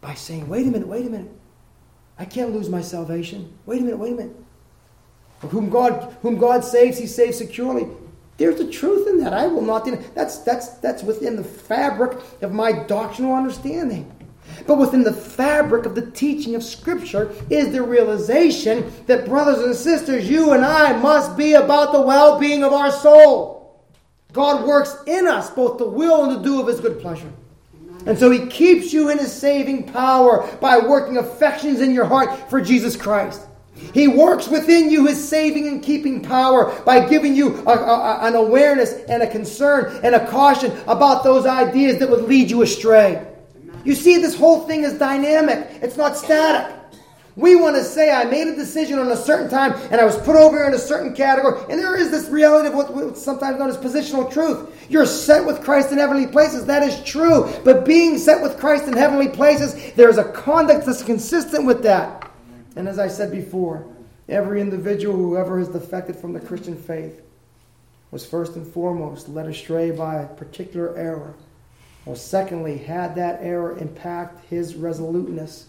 by 0.00 0.14
saying, 0.14 0.48
"Wait 0.48 0.66
a 0.66 0.70
minute, 0.70 0.88
wait 0.88 1.06
a 1.06 1.10
minute. 1.10 1.30
I 2.18 2.24
can't 2.24 2.52
lose 2.52 2.68
my 2.68 2.80
salvation. 2.80 3.56
Wait 3.66 3.80
a 3.80 3.84
minute, 3.84 3.98
wait 3.98 4.12
a 4.12 4.16
minute. 4.16 4.36
Whom 5.40 5.70
God 5.70 6.16
whom 6.22 6.38
God 6.38 6.64
saves, 6.64 6.98
he 6.98 7.06
saves 7.06 7.38
securely. 7.38 7.86
There's 8.38 8.60
a 8.60 8.70
truth 8.70 9.08
in 9.08 9.18
that. 9.18 9.34
I 9.34 9.48
will 9.48 9.62
not 9.62 9.84
deny. 9.84 10.02
That's, 10.14 10.38
that's, 10.38 10.68
that's 10.78 11.02
within 11.02 11.36
the 11.36 11.44
fabric 11.44 12.18
of 12.40 12.52
my 12.52 12.72
doctrinal 12.72 13.34
understanding. 13.34 14.10
But 14.66 14.78
within 14.78 15.02
the 15.02 15.12
fabric 15.12 15.86
of 15.86 15.94
the 15.94 16.10
teaching 16.10 16.54
of 16.54 16.62
Scripture 16.62 17.34
is 17.50 17.72
the 17.72 17.82
realization 17.82 18.92
that, 19.06 19.26
brothers 19.26 19.58
and 19.58 19.74
sisters, 19.74 20.30
you 20.30 20.52
and 20.52 20.64
I 20.64 20.96
must 20.98 21.36
be 21.36 21.52
about 21.52 21.92
the 21.92 22.00
well 22.00 22.38
being 22.38 22.64
of 22.64 22.72
our 22.72 22.92
soul. 22.92 23.84
God 24.32 24.66
works 24.66 24.96
in 25.06 25.26
us 25.26 25.50
both 25.50 25.78
the 25.78 25.88
will 25.88 26.24
and 26.24 26.36
the 26.36 26.42
do 26.42 26.60
of 26.60 26.68
His 26.68 26.80
good 26.80 27.00
pleasure. 27.00 27.30
And 28.06 28.16
so 28.16 28.30
He 28.30 28.46
keeps 28.46 28.92
you 28.92 29.10
in 29.10 29.18
His 29.18 29.32
saving 29.32 29.92
power 29.92 30.48
by 30.60 30.78
working 30.78 31.16
affections 31.16 31.80
in 31.80 31.92
your 31.92 32.04
heart 32.04 32.48
for 32.48 32.60
Jesus 32.60 32.94
Christ. 32.96 33.42
He 33.92 34.08
works 34.08 34.48
within 34.48 34.90
you 34.90 35.06
his 35.06 35.26
saving 35.26 35.66
and 35.68 35.82
keeping 35.82 36.22
power 36.22 36.78
by 36.84 37.08
giving 37.08 37.34
you 37.34 37.56
a, 37.66 37.72
a, 37.72 38.18
an 38.22 38.34
awareness 38.34 38.92
and 39.08 39.22
a 39.22 39.30
concern 39.30 40.00
and 40.02 40.14
a 40.14 40.26
caution 40.28 40.72
about 40.86 41.24
those 41.24 41.46
ideas 41.46 41.98
that 41.98 42.08
would 42.10 42.24
lead 42.24 42.50
you 42.50 42.62
astray. 42.62 43.26
You 43.84 43.94
see, 43.94 44.18
this 44.18 44.36
whole 44.36 44.66
thing 44.66 44.84
is 44.84 44.94
dynamic, 44.94 45.68
it's 45.82 45.96
not 45.96 46.16
static. 46.16 46.74
We 47.38 47.54
want 47.54 47.76
to 47.76 47.84
say, 47.84 48.10
I 48.10 48.24
made 48.24 48.48
a 48.48 48.56
decision 48.56 48.98
on 48.98 49.12
a 49.12 49.16
certain 49.16 49.48
time 49.48 49.72
and 49.92 50.00
I 50.00 50.04
was 50.04 50.16
put 50.16 50.34
over 50.34 50.66
in 50.66 50.74
a 50.74 50.78
certain 50.78 51.14
category. 51.14 51.62
And 51.70 51.78
there 51.78 51.96
is 51.96 52.10
this 52.10 52.28
reality 52.28 52.66
of 52.66 52.74
what's 52.74 53.22
sometimes 53.22 53.60
known 53.60 53.70
as 53.70 53.76
positional 53.76 54.28
truth. 54.30 54.68
You're 54.90 55.06
set 55.06 55.46
with 55.46 55.62
Christ 55.62 55.92
in 55.92 55.98
heavenly 55.98 56.26
places. 56.26 56.66
That 56.66 56.82
is 56.82 57.00
true. 57.04 57.48
But 57.64 57.84
being 57.84 58.18
set 58.18 58.42
with 58.42 58.58
Christ 58.58 58.88
in 58.88 58.94
heavenly 58.94 59.28
places, 59.28 59.92
there's 59.92 60.18
a 60.18 60.32
conduct 60.32 60.84
that's 60.84 61.04
consistent 61.04 61.64
with 61.64 61.80
that. 61.84 62.27
And 62.78 62.88
as 62.88 63.00
I 63.00 63.08
said 63.08 63.32
before, 63.32 63.88
every 64.28 64.60
individual 64.60 65.16
who 65.16 65.36
ever 65.36 65.58
has 65.58 65.66
defected 65.66 66.14
from 66.14 66.32
the 66.32 66.38
Christian 66.38 66.76
faith 66.76 67.20
was 68.12 68.24
first 68.24 68.54
and 68.54 68.64
foremost 68.64 69.28
led 69.28 69.46
astray 69.46 69.90
by 69.90 70.22
a 70.22 70.28
particular 70.28 70.96
error. 70.96 71.34
Or 72.06 72.14
secondly, 72.14 72.78
had 72.78 73.16
that 73.16 73.40
error 73.42 73.76
impact 73.78 74.44
his 74.44 74.76
resoluteness 74.76 75.66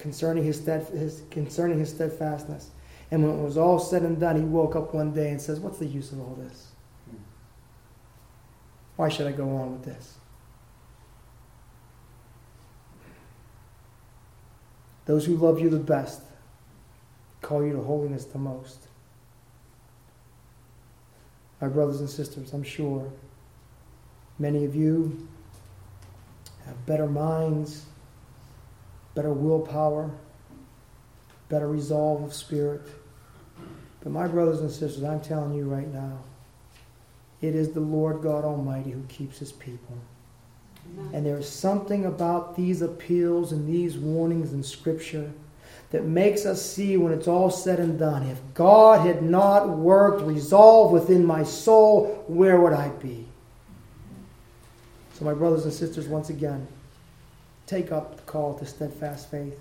concerning 0.00 0.42
his, 0.42 0.66
his, 0.66 1.22
concerning 1.30 1.78
his 1.78 1.90
steadfastness. 1.90 2.70
And 3.12 3.22
when 3.22 3.38
it 3.38 3.42
was 3.44 3.56
all 3.56 3.78
said 3.78 4.02
and 4.02 4.18
done, 4.18 4.34
he 4.34 4.42
woke 4.42 4.74
up 4.74 4.92
one 4.92 5.12
day 5.12 5.30
and 5.30 5.40
says, 5.40 5.60
What's 5.60 5.78
the 5.78 5.86
use 5.86 6.10
of 6.10 6.18
all 6.18 6.36
this? 6.36 6.72
Why 8.96 9.08
should 9.08 9.28
I 9.28 9.32
go 9.32 9.48
on 9.56 9.70
with 9.74 9.84
this? 9.84 10.17
Those 15.08 15.24
who 15.24 15.36
love 15.36 15.58
you 15.58 15.70
the 15.70 15.78
best 15.78 16.20
call 17.40 17.64
you 17.64 17.72
to 17.72 17.80
holiness 17.82 18.26
the 18.26 18.38
most. 18.38 18.88
My 21.62 21.68
brothers 21.68 22.00
and 22.00 22.10
sisters, 22.10 22.52
I'm 22.52 22.62
sure 22.62 23.10
many 24.38 24.66
of 24.66 24.76
you 24.76 25.26
have 26.66 26.84
better 26.84 27.06
minds, 27.06 27.86
better 29.14 29.32
willpower, 29.32 30.10
better 31.48 31.68
resolve 31.68 32.22
of 32.22 32.34
spirit. 32.34 32.82
But 34.02 34.12
my 34.12 34.28
brothers 34.28 34.60
and 34.60 34.70
sisters, 34.70 35.02
I'm 35.04 35.22
telling 35.22 35.54
you 35.54 35.64
right 35.64 35.88
now, 35.88 36.18
it 37.40 37.54
is 37.54 37.70
the 37.70 37.80
Lord 37.80 38.20
God 38.20 38.44
Almighty 38.44 38.90
who 38.90 39.04
keeps 39.04 39.38
his 39.38 39.52
people. 39.52 39.96
And 41.12 41.24
there's 41.24 41.48
something 41.48 42.04
about 42.04 42.56
these 42.56 42.82
appeals 42.82 43.52
and 43.52 43.68
these 43.68 43.96
warnings 43.96 44.52
in 44.52 44.62
Scripture 44.62 45.30
that 45.90 46.04
makes 46.04 46.44
us 46.44 46.60
see 46.60 46.96
when 46.96 47.12
it's 47.12 47.28
all 47.28 47.50
said 47.50 47.80
and 47.80 47.98
done 47.98 48.24
if 48.24 48.38
God 48.54 49.06
had 49.06 49.22
not 49.22 49.70
worked 49.70 50.22
resolve 50.22 50.92
within 50.92 51.24
my 51.24 51.42
soul, 51.44 52.24
where 52.26 52.60
would 52.60 52.74
I 52.74 52.88
be? 52.88 53.26
So, 55.14 55.24
my 55.24 55.34
brothers 55.34 55.64
and 55.64 55.72
sisters, 55.72 56.06
once 56.06 56.28
again, 56.28 56.66
take 57.66 57.90
up 57.90 58.16
the 58.16 58.22
call 58.22 58.58
to 58.58 58.66
steadfast 58.66 59.30
faith. 59.30 59.58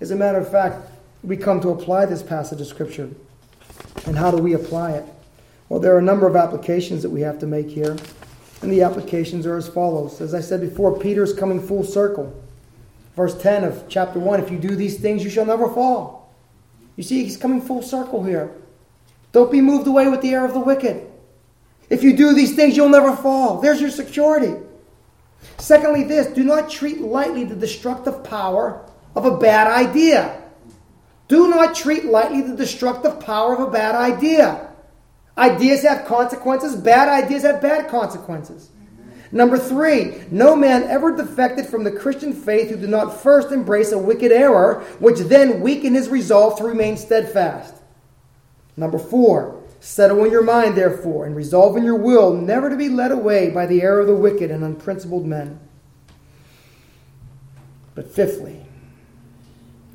As 0.00 0.10
a 0.10 0.16
matter 0.16 0.38
of 0.38 0.50
fact, 0.50 0.90
we 1.22 1.36
come 1.36 1.60
to 1.60 1.70
apply 1.70 2.06
this 2.06 2.22
passage 2.22 2.60
of 2.60 2.66
Scripture. 2.66 3.10
And 4.06 4.16
how 4.16 4.30
do 4.30 4.38
we 4.38 4.54
apply 4.54 4.92
it? 4.92 5.04
Well, 5.68 5.80
there 5.80 5.94
are 5.94 5.98
a 5.98 6.02
number 6.02 6.26
of 6.26 6.36
applications 6.36 7.02
that 7.02 7.10
we 7.10 7.20
have 7.20 7.38
to 7.40 7.46
make 7.46 7.68
here. 7.68 7.96
And 8.64 8.72
the 8.72 8.82
applications 8.82 9.44
are 9.44 9.58
as 9.58 9.68
follows. 9.68 10.22
As 10.22 10.32
I 10.32 10.40
said 10.40 10.62
before, 10.62 10.98
Peter 10.98 11.22
is 11.22 11.34
coming 11.34 11.60
full 11.60 11.84
circle. 11.84 12.34
Verse 13.14 13.36
10 13.36 13.62
of 13.62 13.84
chapter 13.90 14.18
1 14.18 14.40
If 14.40 14.50
you 14.50 14.58
do 14.58 14.74
these 14.74 14.98
things, 14.98 15.22
you 15.22 15.28
shall 15.28 15.44
never 15.44 15.68
fall. 15.68 16.34
You 16.96 17.02
see, 17.02 17.22
he's 17.22 17.36
coming 17.36 17.60
full 17.60 17.82
circle 17.82 18.24
here. 18.24 18.50
Don't 19.32 19.52
be 19.52 19.60
moved 19.60 19.86
away 19.86 20.08
with 20.08 20.22
the 20.22 20.32
air 20.32 20.46
of 20.46 20.54
the 20.54 20.60
wicked. 20.60 21.06
If 21.90 22.02
you 22.02 22.16
do 22.16 22.32
these 22.32 22.56
things, 22.56 22.74
you'll 22.74 22.88
never 22.88 23.14
fall. 23.14 23.60
There's 23.60 23.82
your 23.82 23.90
security. 23.90 24.54
Secondly, 25.58 26.04
this 26.04 26.28
do 26.28 26.42
not 26.42 26.70
treat 26.70 27.02
lightly 27.02 27.44
the 27.44 27.56
destructive 27.56 28.24
power 28.24 28.88
of 29.14 29.26
a 29.26 29.36
bad 29.36 29.66
idea. 29.66 30.42
Do 31.28 31.48
not 31.48 31.74
treat 31.74 32.06
lightly 32.06 32.40
the 32.40 32.56
destructive 32.56 33.20
power 33.20 33.52
of 33.52 33.60
a 33.60 33.70
bad 33.70 33.94
idea. 33.94 34.73
Ideas 35.36 35.82
have 35.82 36.06
consequences, 36.06 36.76
bad 36.76 37.08
ideas 37.08 37.42
have 37.42 37.60
bad 37.60 37.88
consequences. 37.88 38.70
Number 39.32 39.58
three, 39.58 40.22
no 40.30 40.54
man 40.54 40.84
ever 40.84 41.16
defected 41.16 41.66
from 41.66 41.82
the 41.82 41.90
Christian 41.90 42.32
faith 42.32 42.70
who 42.70 42.76
did 42.76 42.88
not 42.88 43.20
first 43.20 43.50
embrace 43.50 43.90
a 43.90 43.98
wicked 43.98 44.30
error, 44.30 44.84
which 45.00 45.18
then 45.18 45.60
weakened 45.60 45.96
his 45.96 46.08
resolve 46.08 46.56
to 46.58 46.64
remain 46.64 46.96
steadfast. 46.96 47.74
Number 48.76 48.98
four, 48.98 49.60
settle 49.80 50.24
in 50.24 50.30
your 50.30 50.44
mind, 50.44 50.76
therefore, 50.76 51.26
and 51.26 51.34
resolve 51.34 51.76
in 51.76 51.84
your 51.84 51.96
will 51.96 52.32
never 52.32 52.70
to 52.70 52.76
be 52.76 52.88
led 52.88 53.10
away 53.10 53.50
by 53.50 53.66
the 53.66 53.82
error 53.82 54.00
of 54.00 54.06
the 54.06 54.14
wicked 54.14 54.52
and 54.52 54.62
unprincipled 54.62 55.26
men. 55.26 55.58
But 57.96 58.08
fifthly, 58.08 58.64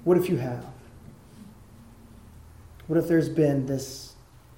what 0.04 0.18
if 0.18 0.28
you 0.28 0.36
have? 0.38 0.66
What 2.88 3.00
if 3.00 3.08
there's 3.08 3.30
been 3.30 3.68
this 3.68 4.09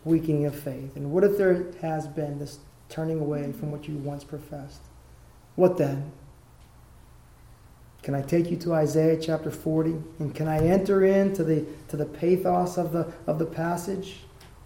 weakening 0.03 0.45
of 0.45 0.55
faith? 0.55 0.95
And 0.95 1.11
what 1.11 1.23
if 1.23 1.37
there 1.37 1.65
has 1.81 2.07
been 2.07 2.39
this 2.39 2.59
turning 2.91 3.19
away 3.19 3.51
from 3.53 3.71
what 3.71 3.87
you 3.87 3.95
once 3.95 4.23
professed. 4.23 4.81
What 5.55 5.77
then? 5.77 6.11
Can 8.03 8.13
I 8.13 8.21
take 8.21 8.51
you 8.51 8.57
to 8.57 8.73
Isaiah 8.73 9.17
chapter 9.19 9.49
40? 9.49 9.95
And 10.19 10.35
can 10.35 10.47
I 10.47 10.59
enter 10.59 11.05
into 11.05 11.43
the, 11.43 11.65
to 11.87 11.97
the 11.97 12.05
pathos 12.05 12.77
of 12.77 12.91
the, 12.91 13.11
of 13.27 13.39
the 13.39 13.45
passage? 13.45 14.19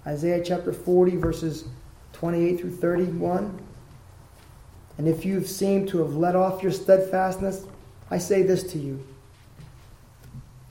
Isaiah 0.07 0.43
chapter 0.43 0.73
40, 0.73 1.17
verses 1.17 1.65
28 2.13 2.59
through 2.59 2.75
31. 2.77 3.61
And 4.97 5.07
if 5.07 5.25
you've 5.25 5.47
seemed 5.47 5.89
to 5.89 5.99
have 5.99 6.15
let 6.15 6.35
off 6.35 6.63
your 6.63 6.71
steadfastness, 6.71 7.65
I 8.09 8.17
say 8.17 8.41
this 8.43 8.63
to 8.71 8.79
you 8.79 9.05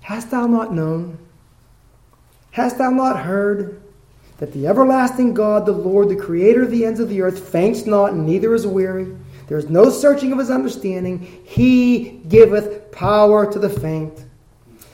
Hast 0.00 0.30
thou 0.30 0.46
not 0.46 0.72
known? 0.72 1.18
Hast 2.52 2.78
thou 2.78 2.90
not 2.90 3.20
heard? 3.20 3.83
That 4.38 4.52
the 4.52 4.66
everlasting 4.66 5.34
God, 5.34 5.66
the 5.66 5.72
Lord, 5.72 6.08
the 6.08 6.16
creator 6.16 6.62
of 6.62 6.70
the 6.70 6.84
ends 6.84 7.00
of 7.00 7.08
the 7.08 7.22
earth, 7.22 7.48
faints 7.48 7.86
not, 7.86 8.16
neither 8.16 8.54
is 8.54 8.66
weary. 8.66 9.14
There 9.46 9.58
is 9.58 9.68
no 9.68 9.90
searching 9.90 10.32
of 10.32 10.38
his 10.38 10.50
understanding. 10.50 11.20
He 11.44 12.20
giveth 12.28 12.90
power 12.90 13.50
to 13.52 13.58
the 13.58 13.68
faint. 13.68 14.24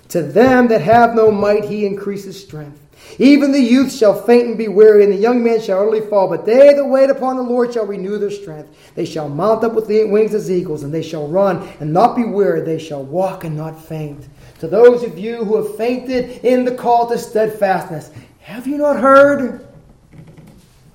To 0.08 0.22
them 0.22 0.68
that 0.68 0.80
have 0.80 1.14
no 1.14 1.30
might, 1.30 1.64
he 1.64 1.86
increases 1.86 2.42
strength. 2.42 2.78
Even 3.18 3.52
the 3.52 3.60
youth 3.60 3.92
shall 3.92 4.14
faint 4.14 4.48
and 4.48 4.58
be 4.58 4.68
weary, 4.68 5.04
and 5.04 5.12
the 5.12 5.16
young 5.16 5.42
men 5.42 5.60
shall 5.60 5.80
utterly 5.80 6.00
fall. 6.00 6.28
But 6.28 6.44
they 6.44 6.74
that 6.74 6.84
wait 6.84 7.10
upon 7.10 7.36
the 7.36 7.42
Lord 7.42 7.72
shall 7.72 7.86
renew 7.86 8.18
their 8.18 8.30
strength. 8.30 8.76
They 8.94 9.04
shall 9.04 9.28
mount 9.28 9.64
up 9.64 9.72
with 9.72 9.88
the 9.88 10.04
wings 10.04 10.34
as 10.34 10.50
eagles, 10.50 10.82
and 10.82 10.92
they 10.92 11.02
shall 11.02 11.26
run 11.26 11.66
and 11.80 11.92
not 11.92 12.16
be 12.16 12.24
weary. 12.24 12.60
They 12.60 12.78
shall 12.78 13.02
walk 13.02 13.44
and 13.44 13.56
not 13.56 13.82
faint. 13.82 14.28
To 14.60 14.68
those 14.68 15.02
of 15.02 15.18
you 15.18 15.44
who 15.44 15.56
have 15.56 15.76
fainted 15.76 16.44
in 16.44 16.64
the 16.64 16.74
call 16.74 17.08
to 17.08 17.18
steadfastness, 17.18 18.10
have 18.40 18.66
you 18.66 18.78
not 18.78 18.96
heard? 18.96 19.66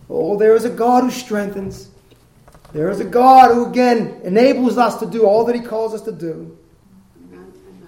Oh, 0.10 0.38
there 0.38 0.56
is 0.56 0.66
a 0.66 0.70
God 0.70 1.04
who 1.04 1.12
strengthens. 1.12 1.89
There 2.74 2.89
is 2.89 3.00
a 3.00 3.06
God 3.06 3.54
who, 3.54 3.66
again, 3.66 4.20
enables 4.24 4.78
us 4.78 5.00
to 5.00 5.06
do 5.06 5.26
all 5.26 5.46
that 5.46 5.56
He 5.56 5.62
calls 5.62 5.93
us 5.93 6.02
to 6.02 6.12
do. 6.12 6.58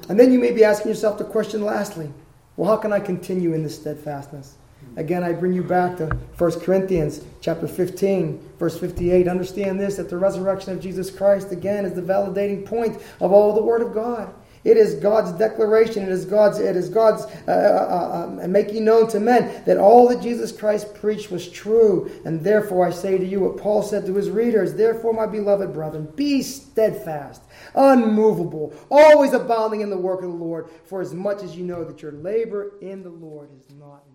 And 0.10 0.20
then 0.20 0.32
you 0.32 0.40
may 0.40 0.52
be 0.52 0.64
asking 0.64 0.90
yourself 0.90 1.18
the 1.18 1.26
question 1.26 1.64
lastly 1.64 2.12
well, 2.56 2.72
how 2.72 2.78
can 2.78 2.92
I 2.92 3.00
continue 3.00 3.54
in 3.54 3.62
this 3.62 3.76
steadfastness? 3.76 4.56
Again, 4.96 5.24
I 5.24 5.32
bring 5.32 5.54
you 5.54 5.62
back 5.62 5.98
to 5.98 6.08
1 6.38 6.60
Corinthians 6.62 7.22
chapter 7.40 7.68
15, 7.68 8.40
verse 8.58 8.80
58. 8.80 9.28
Understand 9.28 9.80
this 9.80 9.98
that 9.98 10.10
the 10.10 10.18
resurrection 10.18 10.74
of 10.74 10.82
Jesus 10.82 11.12
Christ, 11.12 11.52
again, 11.52 11.86
is 11.86 11.94
the 11.94 12.02
validating 12.02 12.66
point 12.66 13.00
of 13.22 13.32
all 13.32 13.54
the 13.54 13.62
Word 13.62 13.84
of 13.84 13.94
God. 13.94 14.34
It 14.68 14.76
is 14.76 14.96
God's 14.96 15.32
declaration. 15.32 16.04
It 16.04 16.10
is 16.10 16.26
God's. 16.26 16.60
It 16.60 16.76
is 16.76 16.90
God's 16.90 17.24
uh, 17.48 17.52
uh, 17.52 17.52
uh, 17.52 18.44
uh, 18.44 18.48
making 18.50 18.84
known 18.84 19.08
to 19.08 19.20
men 19.22 19.64
that 19.64 19.78
all 19.78 20.10
that 20.10 20.22
Jesus 20.22 20.52
Christ 20.52 20.94
preached 20.94 21.32
was 21.32 21.48
true. 21.48 22.12
And 22.26 22.44
therefore, 22.44 22.86
I 22.86 22.92
say 22.92 23.18
to 23.18 23.26
you 23.26 23.40
what 23.40 23.56
Paul 23.56 23.82
said 23.82 24.06
to 24.08 24.16
his 24.16 24.30
readers. 24.30 24.74
Therefore, 24.74 25.14
my 25.14 25.26
beloved 25.26 25.72
brethren, 25.72 26.12
be 26.18 26.42
steadfast, 26.42 27.44
unmovable, 27.76 28.74
always 28.92 29.32
abounding 29.32 29.80
in 29.80 29.90
the 29.90 29.98
work 29.98 30.22
of 30.22 30.32
the 30.32 30.36
Lord. 30.36 30.70
For 30.84 31.00
as 31.00 31.14
much 31.14 31.44
as 31.44 31.56
you 31.56 31.64
know 31.64 31.86
that 31.86 32.02
your 32.02 32.12
labor 32.12 32.74
in 32.82 33.04
the 33.04 33.10
Lord 33.10 33.50
is 33.58 33.74
not. 33.74 34.07